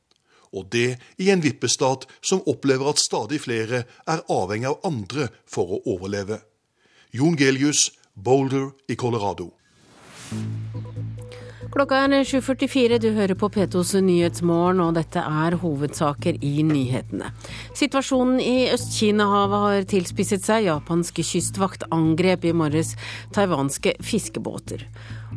[0.54, 5.78] Og det i en vippestat som opplever at stadig flere er avhengig av andre for
[5.78, 6.42] å overleve.
[7.16, 9.52] Jon Gelius, Boulder i Colorado.
[11.68, 17.34] Klokka er 7.44, du hører på P2s Nyhetsmorgen, og dette er hovedsaker i nyhetene.
[17.76, 20.70] Situasjonen i Øst-Kina-havet har tilspisset seg.
[20.70, 22.96] Japanske kystvakt angrep i morges
[23.36, 24.88] taiwanske fiskebåter.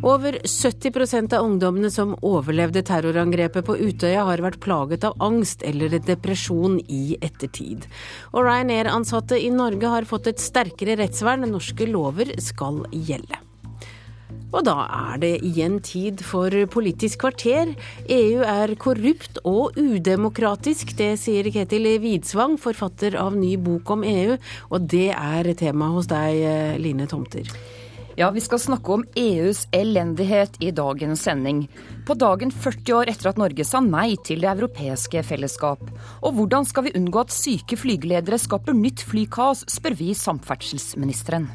[0.02, 5.98] Over 70% av ungdommene som overlevde terrorangrepet på Utøya, har vært plaget av angst eller
[5.98, 7.84] depresjon i ettertid.
[8.32, 11.44] Og Ryanair-ansatte i Norge har fått et sterkere rettsvern.
[11.50, 13.42] Norske lover skal gjelde.
[14.50, 17.74] Og da er det igjen tid for Politisk kvarter.
[18.10, 24.40] EU er korrupt og udemokratisk, det sier Ketil Widsvang, forfatter av ny bok om EU.
[24.70, 27.46] Og det er tema hos deg, Line Tomter.
[28.20, 31.62] Ja, vi skal snakke om EUs elendighet i dagens sending.
[32.06, 35.80] På dagen 40 år etter at Norge sa nei til det europeiske fellesskap.
[36.20, 41.48] Og hvordan skal vi unngå at syke flygeledere skaper nytt flykaos, spør vi samferdselsministeren.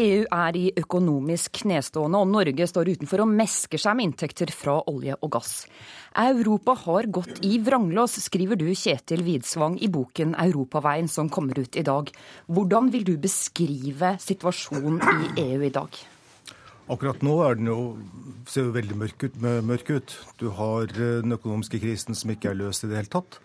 [0.00, 4.80] EU er i økonomisk knestående, og Norge står utenfor og mesker seg med inntekter fra
[4.90, 5.54] olje og gass.
[6.10, 11.76] Europa har gått i vranglås, skriver du Kjetil Widsvang i boken 'Europaveien' som kommer ut
[11.76, 12.10] i dag.
[12.48, 14.98] Hvordan vil du beskrive situasjonen
[15.36, 15.94] i EU i dag?
[16.90, 17.98] Akkurat nå er den jo,
[18.50, 20.16] ser jo veldig mørk ut, mørk ut.
[20.42, 23.38] Du har eh, den økonomiske krisen som ikke er løst i det hele tatt.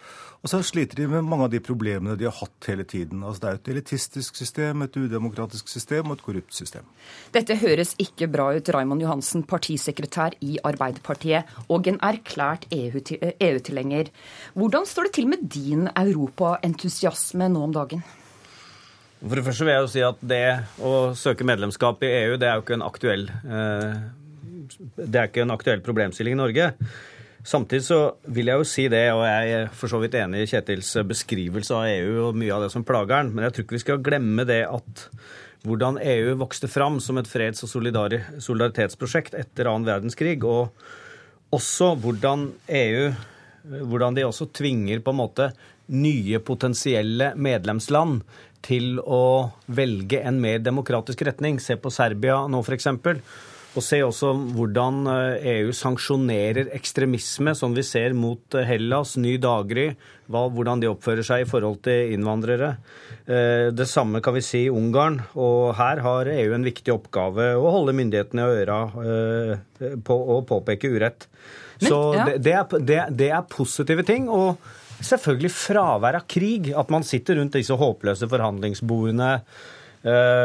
[0.46, 3.24] Og så sliter de med mange av de problemene de har hatt hele tiden.
[3.26, 6.86] Altså Det er et elitistisk system, et udemokratisk system og et korrupt system.
[7.34, 14.14] Dette høres ikke bra ut, Raymond Johansen, partisekretær i Arbeiderpartiet og en erklært EU-tilhenger.
[14.54, 18.06] Hvordan står det til med din europaentusiasme nå om dagen?
[19.26, 20.46] For det første vil jeg jo si at det
[20.78, 24.00] å søke medlemskap i EU, det er jo ikke en aktuell, eh,
[25.02, 26.72] det er ikke en aktuell problemstilling i Norge.
[27.46, 28.00] Samtidig så
[28.34, 31.78] vil jeg jo si det, og jeg er for så vidt enig i Kjetils beskrivelse
[31.78, 34.06] av EU og mye av det som plager den, men jeg tror ikke vi skal
[34.06, 35.06] glemme det at
[35.66, 40.74] hvordan EU vokste fram som et freds- og solidaritetsprosjekt etter annen verdenskrig, og
[41.54, 42.50] også hvordan
[42.82, 43.08] EU
[43.66, 45.50] hvordan de også tvinger på en måte
[45.94, 48.22] nye potensielle medlemsland
[48.66, 51.60] til å velge en mer demokratisk retning.
[51.62, 52.90] Se på Serbia nå, f.eks.
[53.76, 59.16] Og se også hvordan EU eh, e sanksjonerer ekstremisme, som vi ser mot eh, Hellas,
[59.20, 59.90] Ny Dagry,
[60.32, 62.76] hvordan de oppfører seg i forhold til innvandrere.
[63.28, 67.52] Eh, det samme kan vi si i Ungarn, og her har EU en viktig oppgave
[67.60, 68.80] å holde myndighetene i øra
[70.08, 71.28] på å påpeke urett.
[71.82, 72.26] Men, Så ja.
[72.30, 74.32] det, det, er, det, det er positive ting.
[74.32, 74.56] og
[75.04, 76.72] selvfølgelig fravær av krig.
[76.78, 79.32] At man sitter rundt disse håpløse forhandlingsbordene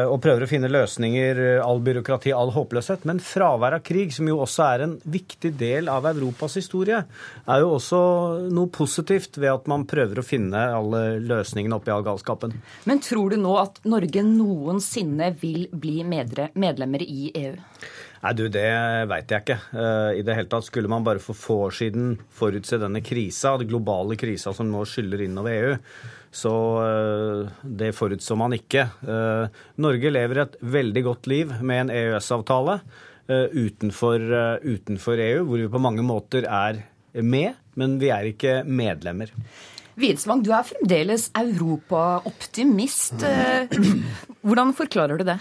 [0.08, 3.04] og prøver å finne løsninger, eh, all byråkrati, all håpløshet.
[3.08, 7.02] Men fravær av krig, som jo også er en viktig del av Europas historie,
[7.46, 8.00] er jo også
[8.48, 12.56] noe positivt ved at man prøver å finne alle løsningene oppi all galskapen.
[12.88, 17.56] Men tror du nå at Norge noensinne vil bli medlemmer i EU?
[18.20, 18.68] Nei, du, Det
[19.08, 19.58] veit jeg ikke.
[19.72, 23.56] Uh, I det hele tatt skulle man bare for få år siden forutse denne krisa,
[23.60, 25.76] den globale krisa som nå skyller innover EU.
[26.30, 26.52] Så
[26.84, 28.86] eh, det forutså man ikke.
[29.02, 32.78] Eh, Norge lever et veldig godt liv med en EØS-avtale
[33.26, 34.26] eh, utenfor,
[34.62, 36.84] utenfor EU, hvor vi på mange måter er
[37.18, 39.32] med, men vi er ikke medlemmer.
[40.00, 43.24] Widsvang, du er fremdeles europaoptimist.
[44.46, 45.40] Hvordan forklarer du det?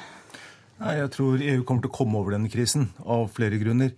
[0.80, 3.94] Jeg tror EU kommer til å komme over denne krisen av flere grunner.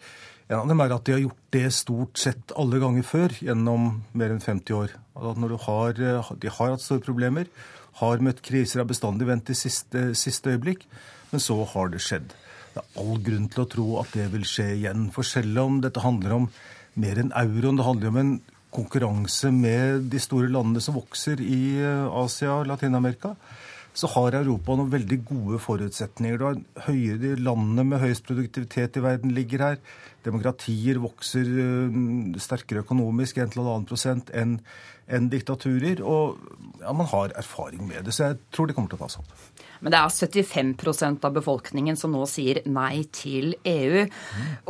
[0.52, 3.94] En av dem er at de har gjort det stort sett alle ganger før gjennom
[4.18, 4.98] mer enn 50 år.
[5.22, 7.46] At når har, eh, de har hatt store problemer,
[8.02, 10.88] har møtt kriser, har bestandig ventet til siste, siste øyeblikk,
[11.32, 12.34] men så har det skjedd.
[12.74, 15.10] Det er all grunn til å tro at det vil skje igjen.
[15.12, 16.50] For selv om dette handler om
[16.96, 18.34] mer enn euroen, det handler om en
[18.72, 23.36] konkurranse med de store landene som vokser i eh, Asia og Latin-Amerika,
[23.94, 26.40] så har Europa noen veldig gode forutsetninger.
[26.40, 29.82] Du har høyere Landene med høyest produktivitet i verden ligger her.
[30.24, 31.50] Demokratier vokser
[32.40, 34.60] sterkere økonomisk, 1,5 prosent, enn
[35.12, 36.02] enn diktaturer.
[36.06, 36.40] Og
[36.82, 39.26] ja, man har erfaring med det, så jeg tror det kommer til å ta seg
[39.26, 39.66] opp.
[39.82, 44.06] Men det er 75% av befolkningen som nå sier nei til EU.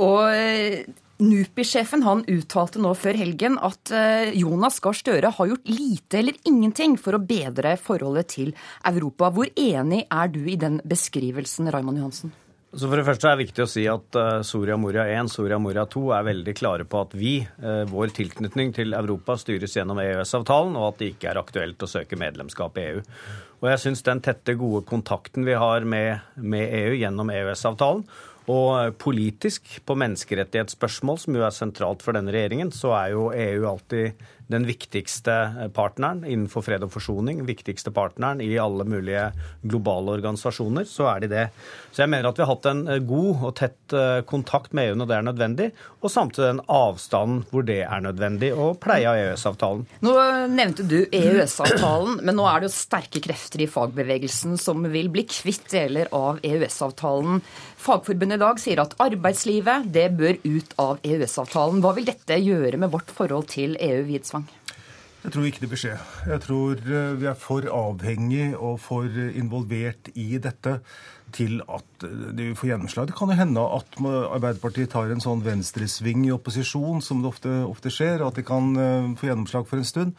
[0.01, 0.91] Og
[1.21, 6.37] NUPI-sjefen han uttalte nå før helgen at eh, Jonas Gahr Støre har gjort lite eller
[6.49, 8.53] ingenting for å bedre forholdet til
[8.89, 9.29] Europa.
[9.29, 12.33] Hvor enig er du i den beskrivelsen, Raymond Johansen?
[12.71, 15.57] Så for det første er det viktig å si at uh, Soria Moria 1 Soria
[15.59, 19.99] Moria 2 er veldig klare på at vi, uh, vår tilknytning til Europa, styres gjennom
[19.99, 23.01] EØS-avtalen, og at det ikke er aktuelt å søke medlemskap i EU.
[23.59, 28.07] Og jeg syns den tette, gode kontakten vi har med, med EU gjennom EØS-avtalen,
[28.51, 33.67] og politisk, på menneskerettighetsspørsmål, som jo er sentralt for denne regjeringen, så er jo EU
[33.69, 39.29] alltid den viktigste partneren innenfor fred og forsoning, viktigste partneren i alle mulige
[39.61, 41.45] globale organisasjoner, så er de det.
[41.91, 44.91] Så jeg mener at vi har hatt en eh, god og tett eh, kontakt med
[44.91, 45.69] EU når det er nødvendig,
[46.01, 49.83] og samtidig en avstand hvor det er nødvendig, og pleie av EØS-avtalen.
[50.05, 50.15] Nå
[50.51, 55.25] nevnte du EØS-avtalen, men nå er det jo sterke krefter i fagbevegelsen som vil bli
[55.29, 57.41] kvitt deler av EØS-avtalen.
[57.81, 61.81] Fagforbundet i dag sier at arbeidslivet det bør ut av EØS-avtalen.
[61.83, 64.40] Hva vil dette gjøre med vårt forhold til EU, Widsvang?
[65.21, 65.95] Jeg tror ikke det blir skje.
[66.25, 70.79] Jeg tror eh, vi er for avhengig og for involvert i dette
[71.31, 73.07] til at de får gjennomslag.
[73.07, 77.53] Det kan jo hende at Arbeiderpartiet tar en sånn venstresving i opposisjon, som det ofte,
[77.67, 80.17] ofte skjer, og at de kan eh, få gjennomslag for en stund.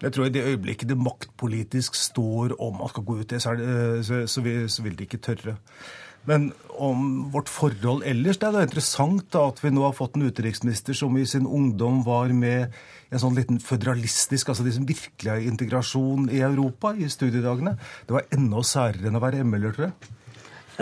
[0.00, 3.42] Men jeg tror i det øyeblikket det maktpolitisk står om at skal gå ut det,
[3.44, 5.58] så, det, så, så, vil, så vil de ikke tørre.
[6.28, 10.18] Men om vårt forhold ellers Det er da interessant da, at vi nå har fått
[10.18, 12.74] en utenriksminister som i sin ungdom var med
[13.10, 17.76] en sånn liten føderalistisk altså de virkelig integrasjon i Europa i studiedagene.
[18.06, 20.16] Det var enda særere enn å være ML-er, tror jeg.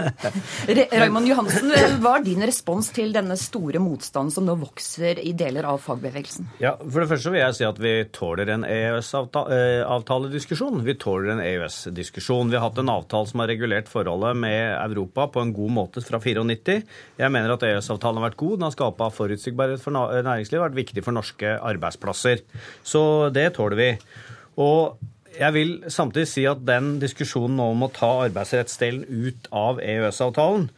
[1.02, 1.72] Raymond Johansen,
[2.02, 6.44] hva er din respons til denne store motstanden som nå vokser i deler av fagbevegelsen?
[6.62, 10.84] Ja, For det første vil jeg si at vi tåler en EØS-avtalediskusjon.
[10.86, 12.50] Vi tåler en EØS-diskusjon.
[12.52, 15.98] Vi har hatt en avtale som har regulert forholdet med Europa på en god måte
[16.04, 16.80] fra 94.
[17.18, 18.54] Jeg mener at EØS-avtalen har vært god.
[18.58, 22.36] Den har skapa forutsigbarhet for næringslivet, vært viktig for norske arbeidsplasser.
[22.86, 23.02] Så
[23.34, 23.90] det tåler vi.
[24.58, 24.78] Og
[25.38, 30.68] jeg vil samtidig si at den diskusjonen om å ta arbeidsrettsdelen ut av EØS-avtalen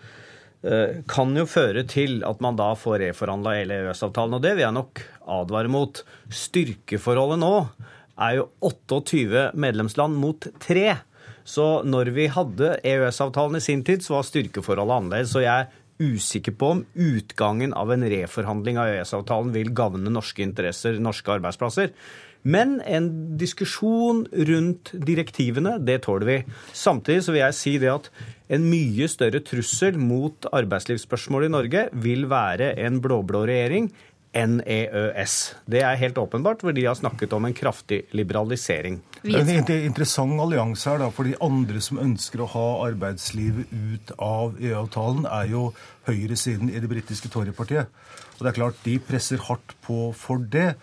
[0.69, 4.37] eh, kan jo føre til at man da får reforhandla hele EØS-avtalen.
[4.37, 5.05] Og det vil jeg nok
[5.41, 6.03] advare mot.
[6.29, 7.55] Styrkeforholdet nå
[8.21, 10.87] er jo 28 medlemsland mot 3.
[11.49, 15.33] Så når vi hadde EØS-avtalen i sin tid, så var styrkeforholdet annerledes.
[15.33, 15.71] Så jeg er
[16.01, 21.93] usikker på om utgangen av en reforhandling av EØS-avtalen vil gagne norske interesser, norske arbeidsplasser.
[22.43, 23.09] Men en
[23.41, 26.39] diskusjon rundt direktivene, det tåler vi.
[26.73, 28.11] Samtidig så vil jeg si det at
[28.51, 33.91] en mye større trussel mot arbeidslivsspørsmål i Norge vil være en blå-blå regjering
[34.37, 35.37] enn EØS.
[35.71, 39.01] Det er helt åpenbart, for de har snakket om en kraftig liberalisering.
[39.27, 44.55] En interessant allianse her, da, for de andre som ønsker å ha arbeidslivet ut av
[44.61, 45.65] EU-avtalen, er jo
[46.07, 47.91] høyresiden i det britiske Torypartiet.
[48.39, 50.77] Og det er klart, De presser hardt på for det.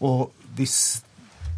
[0.00, 0.78] Og hvis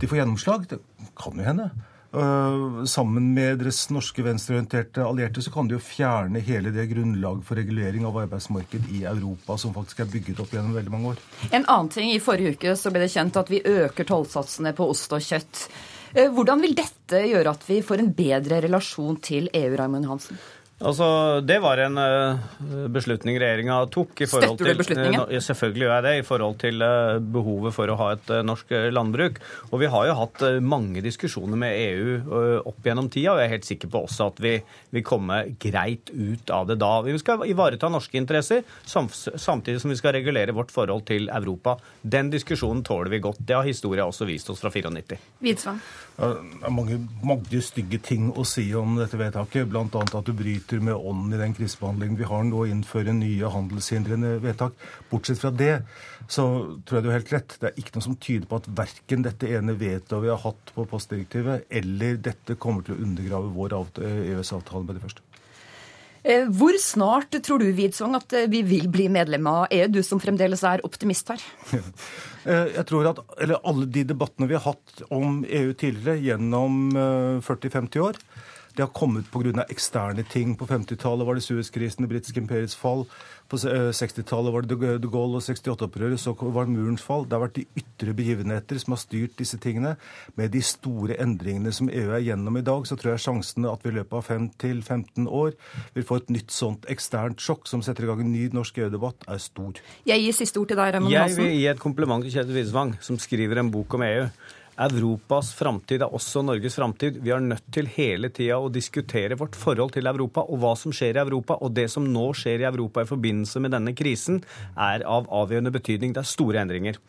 [0.01, 0.81] de får gjennomslag, det
[1.17, 1.71] kan jo hende,
[2.17, 7.45] Uh, sammen med deres norske venstreorienterte allierte så kan de jo fjerne hele det grunnlaget
[7.45, 11.21] for regulering av arbeidsmarked i Europa som faktisk er bygget opp gjennom veldig mange år.
[11.51, 14.89] En annen ting, I forrige uke så ble det kjent at vi øker tollsatsene på
[14.95, 15.67] ost og kjøtt.
[16.15, 20.41] Uh, hvordan vil dette gjøre at vi får en bedre relasjon til EU, Raymond Hansen?
[20.77, 24.21] Altså, Det var en uh, beslutning regjeringa tok.
[24.21, 25.23] i forhold Støtter du beslutningen?
[25.23, 28.33] Til, uh, selvfølgelig gjør jeg det, i forhold til uh, behovet for å ha et
[28.45, 29.41] norsk landbruk.
[29.71, 33.55] Og vi har jo hatt mange diskusjoner med EU opp gjennom tida, og jeg er
[33.55, 34.53] helt sikker på også at vi
[34.93, 36.93] vil komme greit ut av det da.
[37.07, 41.79] Vi skal ivareta norske interesser, samtidig som vi skal regulere vårt forhold til Europa.
[42.03, 43.41] Den diskusjonen tåler vi godt.
[43.41, 45.17] Det har historia også vist oss fra 94.
[45.41, 45.81] Widsvang.
[46.17, 46.29] Det
[46.65, 49.85] er mange, mange stygge ting å si om dette vedtaket, bl.a.
[49.85, 53.51] at du bryter bryter med ånden i den krisebehandlingen vi har nå, å innføre nye
[53.51, 54.75] handelshindrende vedtak.
[55.11, 55.83] Bortsett fra det,
[56.29, 56.47] så
[56.87, 57.57] tror jeg du har helt rett.
[57.61, 60.75] Det er ikke noe som tyder på at verken dette ene vetoet vi har hatt
[60.75, 65.23] på postdirektivet, eller dette kommer til å undergrave vår EØS-avtale med det første.
[66.27, 70.01] Eh, hvor snart tror du Widsvang, at eh, vi vil bli medlem av EU, du
[70.03, 71.47] som fremdeles er optimist her?
[72.47, 73.19] Eh, jeg tror at
[73.67, 76.93] Alle de debattene vi har hatt om EU tidligere gjennom
[77.43, 78.21] 40-50 år,
[78.77, 79.65] Det har kommet pga.
[79.73, 80.57] eksterne ting.
[80.57, 83.07] På 50-tallet var det Suezkrisen, det britiske imperiets fall.
[83.49, 87.25] På 60-tallet var det de Gaulle og 68-opprøret, så var det murens fall.
[87.25, 89.95] Det har vært de ytre begivenheter som har styrt disse tingene.
[90.37, 93.87] Med de store endringene som EU er gjennom i dag, så tror jeg sjansene at
[93.87, 95.57] vi i løpet av 5-15 år
[95.95, 99.25] vil få et nytt sånt eksternt sjokk som setter i gang en ny norsk EU-debatt,
[99.31, 99.81] er stor.
[100.05, 101.47] Jeg gir siste ord til deg, Raymond Hansen.
[101.47, 104.29] Jeg vil gi et kompliment til Kjetil Widsvang, som skriver en bok om EU.
[104.77, 107.21] Europas framtid er også Norges framtid.
[107.25, 110.93] Vi er nødt til hele tida å diskutere vårt forhold til Europa og hva som
[110.93, 111.57] skjer i Europa.
[111.65, 114.43] Og det som nå skjer i Europa i forbindelse med denne krisen,
[114.77, 116.13] er av avgjørende betydning.
[116.13, 117.01] Det er store endringer.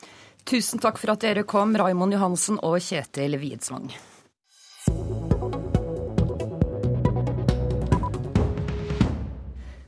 [0.47, 3.91] Tusen takk for at dere kom, Raimond Johansen og Kjetil Widsvang.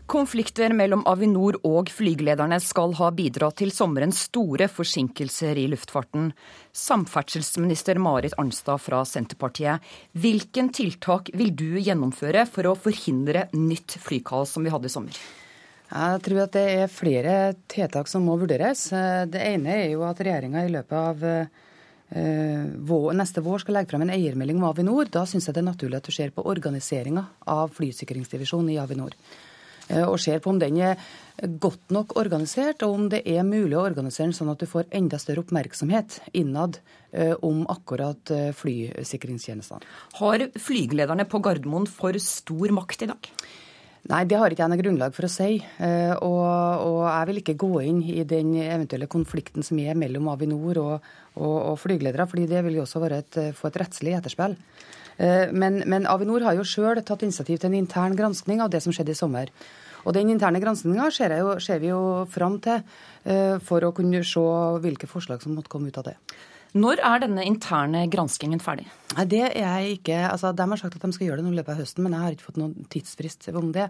[0.10, 6.31] Konflikter mellom Avinor og flygelederne skal ha bidratt til sommerens store forsinkelser i luftfarten.
[6.73, 9.84] Samferdselsminister Marit Arnstad fra Senterpartiet,
[10.18, 15.19] hvilken tiltak vil du gjennomføre for å forhindre nytt flykaos som vi hadde i sommer?
[15.91, 17.36] Jeg tror at det er flere
[17.69, 18.88] tiltak som må vurderes.
[19.30, 24.07] Det ene er jo at regjeringa i løpet av eh, neste vår skal legge frem
[24.07, 25.06] en eiermelding om Avinor.
[25.14, 29.14] Da syns jeg det er naturlig at du ser på organiseringa av flysikringsdivisjonen i Avinor.
[29.90, 30.99] Eh, og ser på om den er
[31.61, 34.90] godt nok organisert, og om det er mulig å organisere den sånn at du får
[34.95, 39.88] enda større oppmerksomhet innad eh, om akkurat eh, flysikringstjenestene.
[40.20, 43.32] Har flygelederne på Gardermoen for stor makt i dag?
[44.10, 45.57] Nei, det har ikke jeg noe grunnlag for å si.
[45.60, 50.80] Og, og, jeg vil ikke gå inn i den eventuelle konflikten som er mellom Avinor
[50.82, 54.56] og, og, og flygeledere, fordi det vil jo også et, få et rettslig etterspill.
[55.20, 58.94] Men, men Avinor har jo sjøl tatt initiativ til en intern granskning av det som
[58.96, 59.52] skjedde i sommer.
[60.08, 64.46] Og Den interne granskinga ser, ser, vi jo fram til uh, for å kunne se
[64.84, 66.16] hvilke forslag som måtte komme ut av det.
[66.80, 68.86] Når er denne interne granskingen ferdig?
[69.26, 71.58] Det er jeg ikke, altså De har sagt at de skal gjøre det nå i
[71.58, 73.88] løpet av høsten, men jeg har ikke fått noen tidsfrist om det.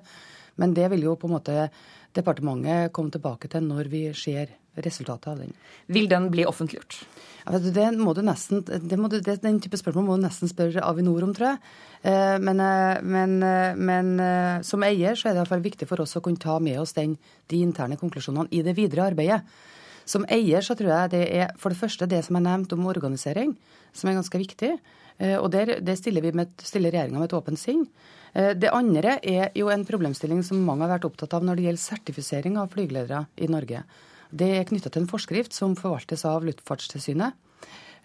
[0.60, 1.68] Men det vil jo på en måte
[2.15, 5.53] departementet komme tilbake til når vi ser resultatet av den.
[5.87, 7.01] Vil den bli offentliggjort?
[7.45, 10.51] Ja, det må du nesten, det må du, det, Den type spørsmål må du nesten
[10.51, 11.61] spørre Avinor om, tror jeg.
[12.01, 14.11] Eh, men, eh, men, eh, men,
[14.63, 16.79] som eier så er det i hvert fall viktig for oss å kunne ta med
[16.79, 17.17] oss den,
[17.49, 19.41] de interne konklusjonene i det videre arbeidet.
[20.09, 22.87] Som eier så tror jeg det er for det første det som er nevnt om
[22.89, 23.55] organisering,
[23.93, 24.71] som er ganske viktig.
[25.19, 27.83] Og der, det stiller, vi med, stiller regjeringa med et åpent sinn.
[28.31, 31.83] Det andre er jo en problemstilling som mange har vært opptatt av når det gjelder
[31.83, 33.83] sertifisering av flygeledere i Norge.
[34.30, 37.34] Det er knytta til en forskrift som forvaltes av Luftfartstilsynet.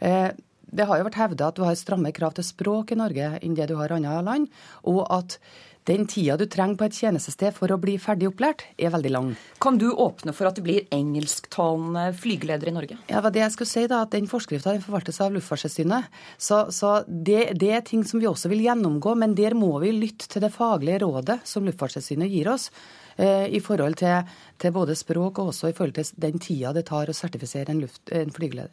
[0.01, 0.31] Eh,
[0.75, 3.55] det har jo vært hevda at du har stramme krav til språk i Norge enn
[3.55, 4.51] det du har i andre land,
[4.91, 5.39] og at
[5.85, 9.27] den tida du trenger på et tjenestested for å bli ferdig opplært, er veldig lang.
[9.61, 12.97] Kan du åpne for at det blir engelsktalende flygeledere i Norge?
[13.13, 16.09] Ja, det jeg skulle si da, at Den forskrifta forvaltes av Luftfartstilsynet.
[16.41, 19.93] Så, så det, det, er ting som vi også vil gjennomgå, men der må vi
[19.93, 22.71] lytte til det faglige rådet som Luftfartstilsynet gir oss.
[23.17, 24.25] Eh, i forhold til,
[24.63, 27.83] til, både språk og også i forhold til den tida det tar å sertifisere en,
[27.85, 28.73] luft, en flygeleder.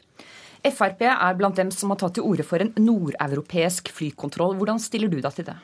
[0.62, 4.54] Frp er blant dem som har tatt til orde for en nordeuropeisk flykontroll.
[4.60, 5.56] Hvordan stiller du deg til det?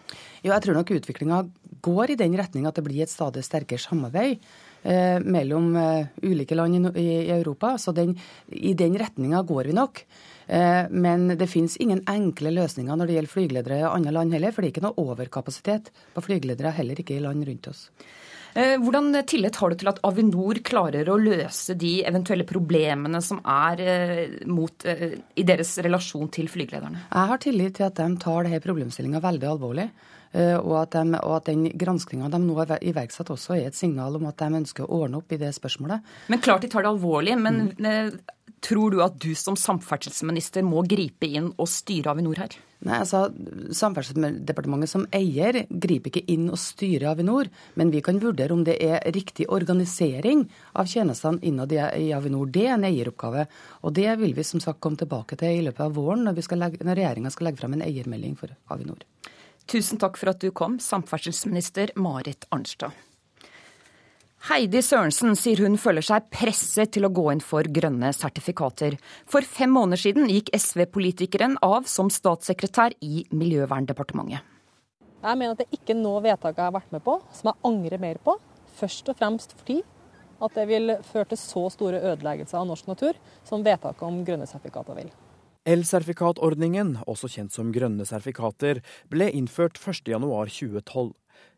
[0.41, 1.43] Jo, jeg tror nok utviklinga
[1.85, 4.39] går i den retning at det blir et stadig sterkere samarbeid
[4.81, 7.75] eh, mellom eh, ulike land i, Europa.
[7.77, 8.15] Så den,
[8.49, 10.01] i den retninga går vi nok.
[10.47, 14.55] Eh, men det finnes ingen enkle løsninger når det gjelder flygeledere i andre land heller,
[14.55, 17.91] for det er ikke noe overkapasitet på flygeledere heller ikke i land rundt oss.
[18.57, 23.37] Eh, hvordan tillit har du til at Avinor klarer å løse de eventuelle problemene som
[23.53, 27.03] er eh, mot, eh, i deres relasjon til flygelederne?
[27.11, 29.85] Jeg har tillit til at de tar denne problemstillinga veldig alvorlig.
[30.33, 34.19] Og at, de, og at den granskinga de nå har iverksatt også er et signal
[34.19, 36.03] om at de ønsker å ordne opp i det spørsmålet.
[36.27, 37.37] Men klart de tar det alvorlig.
[37.39, 38.19] Men mm.
[38.65, 42.59] tror du at du som samferdselsminister må gripe inn og styre Avinor her?
[42.85, 43.23] Nei, altså
[43.73, 47.49] Samferdselsdepartementet som eier griper ikke inn og styrer Avinor,
[47.79, 50.43] men vi kan vurdere om det er riktig organisering
[50.77, 52.51] av tjenestene innad i Avinor.
[52.53, 53.47] Det er en eieroppgave,
[53.81, 56.85] og det vil vi som sagt komme tilbake til i løpet av våren når, legge,
[56.85, 59.01] når regjeringa skal legge frem en eiermelding for Avinor.
[59.67, 62.95] Tusen takk for at du kom, samferdselsminister Marit Arnstad.
[64.47, 68.95] Heidi Sørensen sier hun føler seg presset til å gå inn for grønne sertifikater.
[69.27, 74.45] For fem måneder siden gikk SV-politikeren av som statssekretær i Miljøverndepartementet.
[75.17, 77.65] Jeg mener at det er ikke noe vedtak jeg har vært med på, som jeg
[77.67, 78.37] angrer mer på.
[78.77, 79.81] Først og fremst fordi
[80.37, 83.17] at det vil føre til så store ødeleggelser av norsk natur
[83.47, 85.09] som vedtaket om grønne sertifikater vil.
[85.67, 88.79] Elsertifikatordningen, også kjent som grønne sertifikater,
[89.11, 91.09] ble innført 1.1.2012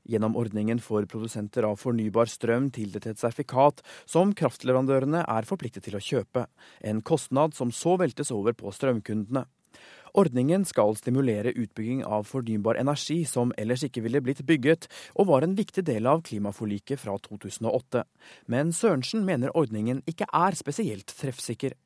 [0.09, 5.99] gjennom ordningen får produsenter av fornybar strøm tildelt et sertifikat som kraftleverandørene er forpliktet til
[5.99, 6.47] å kjøpe,
[6.81, 9.45] en kostnad som så veltes over på strømkundene.
[10.17, 14.87] Ordningen skal stimulere utbygging av fornybar energi som ellers ikke ville blitt bygget,
[15.21, 18.01] og var en viktig del av klimaforliket fra 2008.
[18.49, 21.77] Men Sørensen mener ordningen ikke er spesielt treffsikker.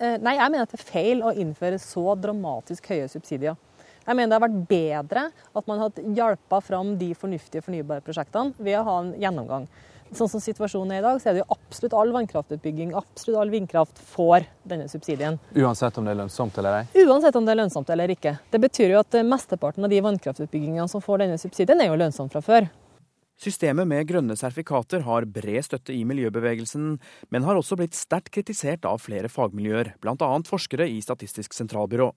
[0.00, 3.58] Eh, nei, jeg mener at det er feil å innføre så dramatisk høye subsidier.
[4.06, 8.56] Jeg mener det har vært bedre at man har hjulpet fram de fornuftige fornybare prosjektene
[8.56, 9.68] ved å ha en gjennomgang.
[10.16, 13.52] Sånn som situasjonen er i dag, så er det jo absolutt all vannkraftutbygging, absolutt all
[13.52, 15.36] vindkraft får denne subsidien.
[15.54, 17.04] Uansett om det er lønnsomt eller ei?
[17.04, 18.34] Uansett om det er lønnsomt eller ikke.
[18.50, 22.00] Det betyr jo at eh, mesteparten av de vannkraftutbyggingene som får denne subsidien, er jo
[22.00, 22.66] lønnsomt fra før.
[23.40, 26.98] Systemet med grønne sertifikater har bred støtte i miljøbevegelsen,
[27.32, 30.28] men har også blitt sterkt kritisert av flere fagmiljøer, bl.a.
[30.44, 32.10] forskere i Statistisk sentralbyrå.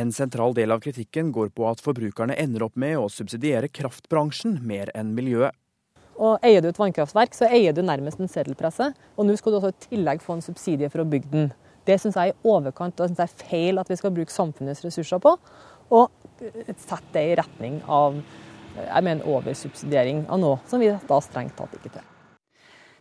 [0.00, 4.56] En sentral del av kritikken går på at forbrukerne ender opp med å subsidiere kraftbransjen
[4.64, 5.52] mer enn miljøet.
[6.16, 8.88] Og Eier du et vannkraftverk, så eier du nærmest en seddelpresse.
[9.20, 11.52] Og nå skal du også i tillegg få en subsidie for å bygge den.
[11.84, 14.80] Det syns jeg er i overkant, og det er feil at vi skal bruke samfunnets
[14.88, 15.36] ressurser på.
[15.92, 16.08] Og
[16.80, 18.16] sette det i retning av
[18.84, 22.12] jeg mener oversubsidiering av noe som vi da strengt tatt ikke til.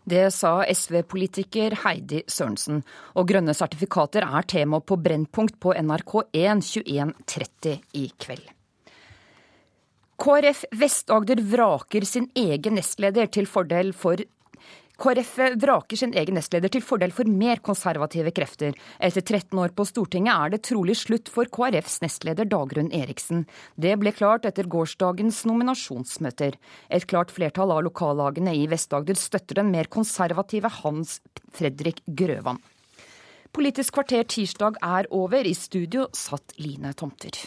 [0.05, 2.83] Det sa SV-politiker Heidi Sørensen.
[3.17, 8.51] Og grønne sertifikater er tema på Brennpunkt på NRK1 21.30 i kveld.
[10.21, 14.21] KrF Vest-Agder vraker sin egen nestleder til fordel for
[15.01, 18.75] KrF vraker sin egen nestleder til fordel for mer konservative krefter.
[19.03, 23.43] Etter 13 år på Stortinget er det trolig slutt for KrFs nestleder Dagrun Eriksen.
[23.75, 26.55] Det ble klart etter gårsdagens nominasjonsmøter.
[26.89, 31.19] Et klart flertall av lokallagene i Vest-Agder støtter den mer konservative Hans
[31.55, 32.61] Fredrik Grøvan.
[33.55, 35.43] Politisk kvarter tirsdag er over.
[35.47, 37.39] I studio satt Line Tomter.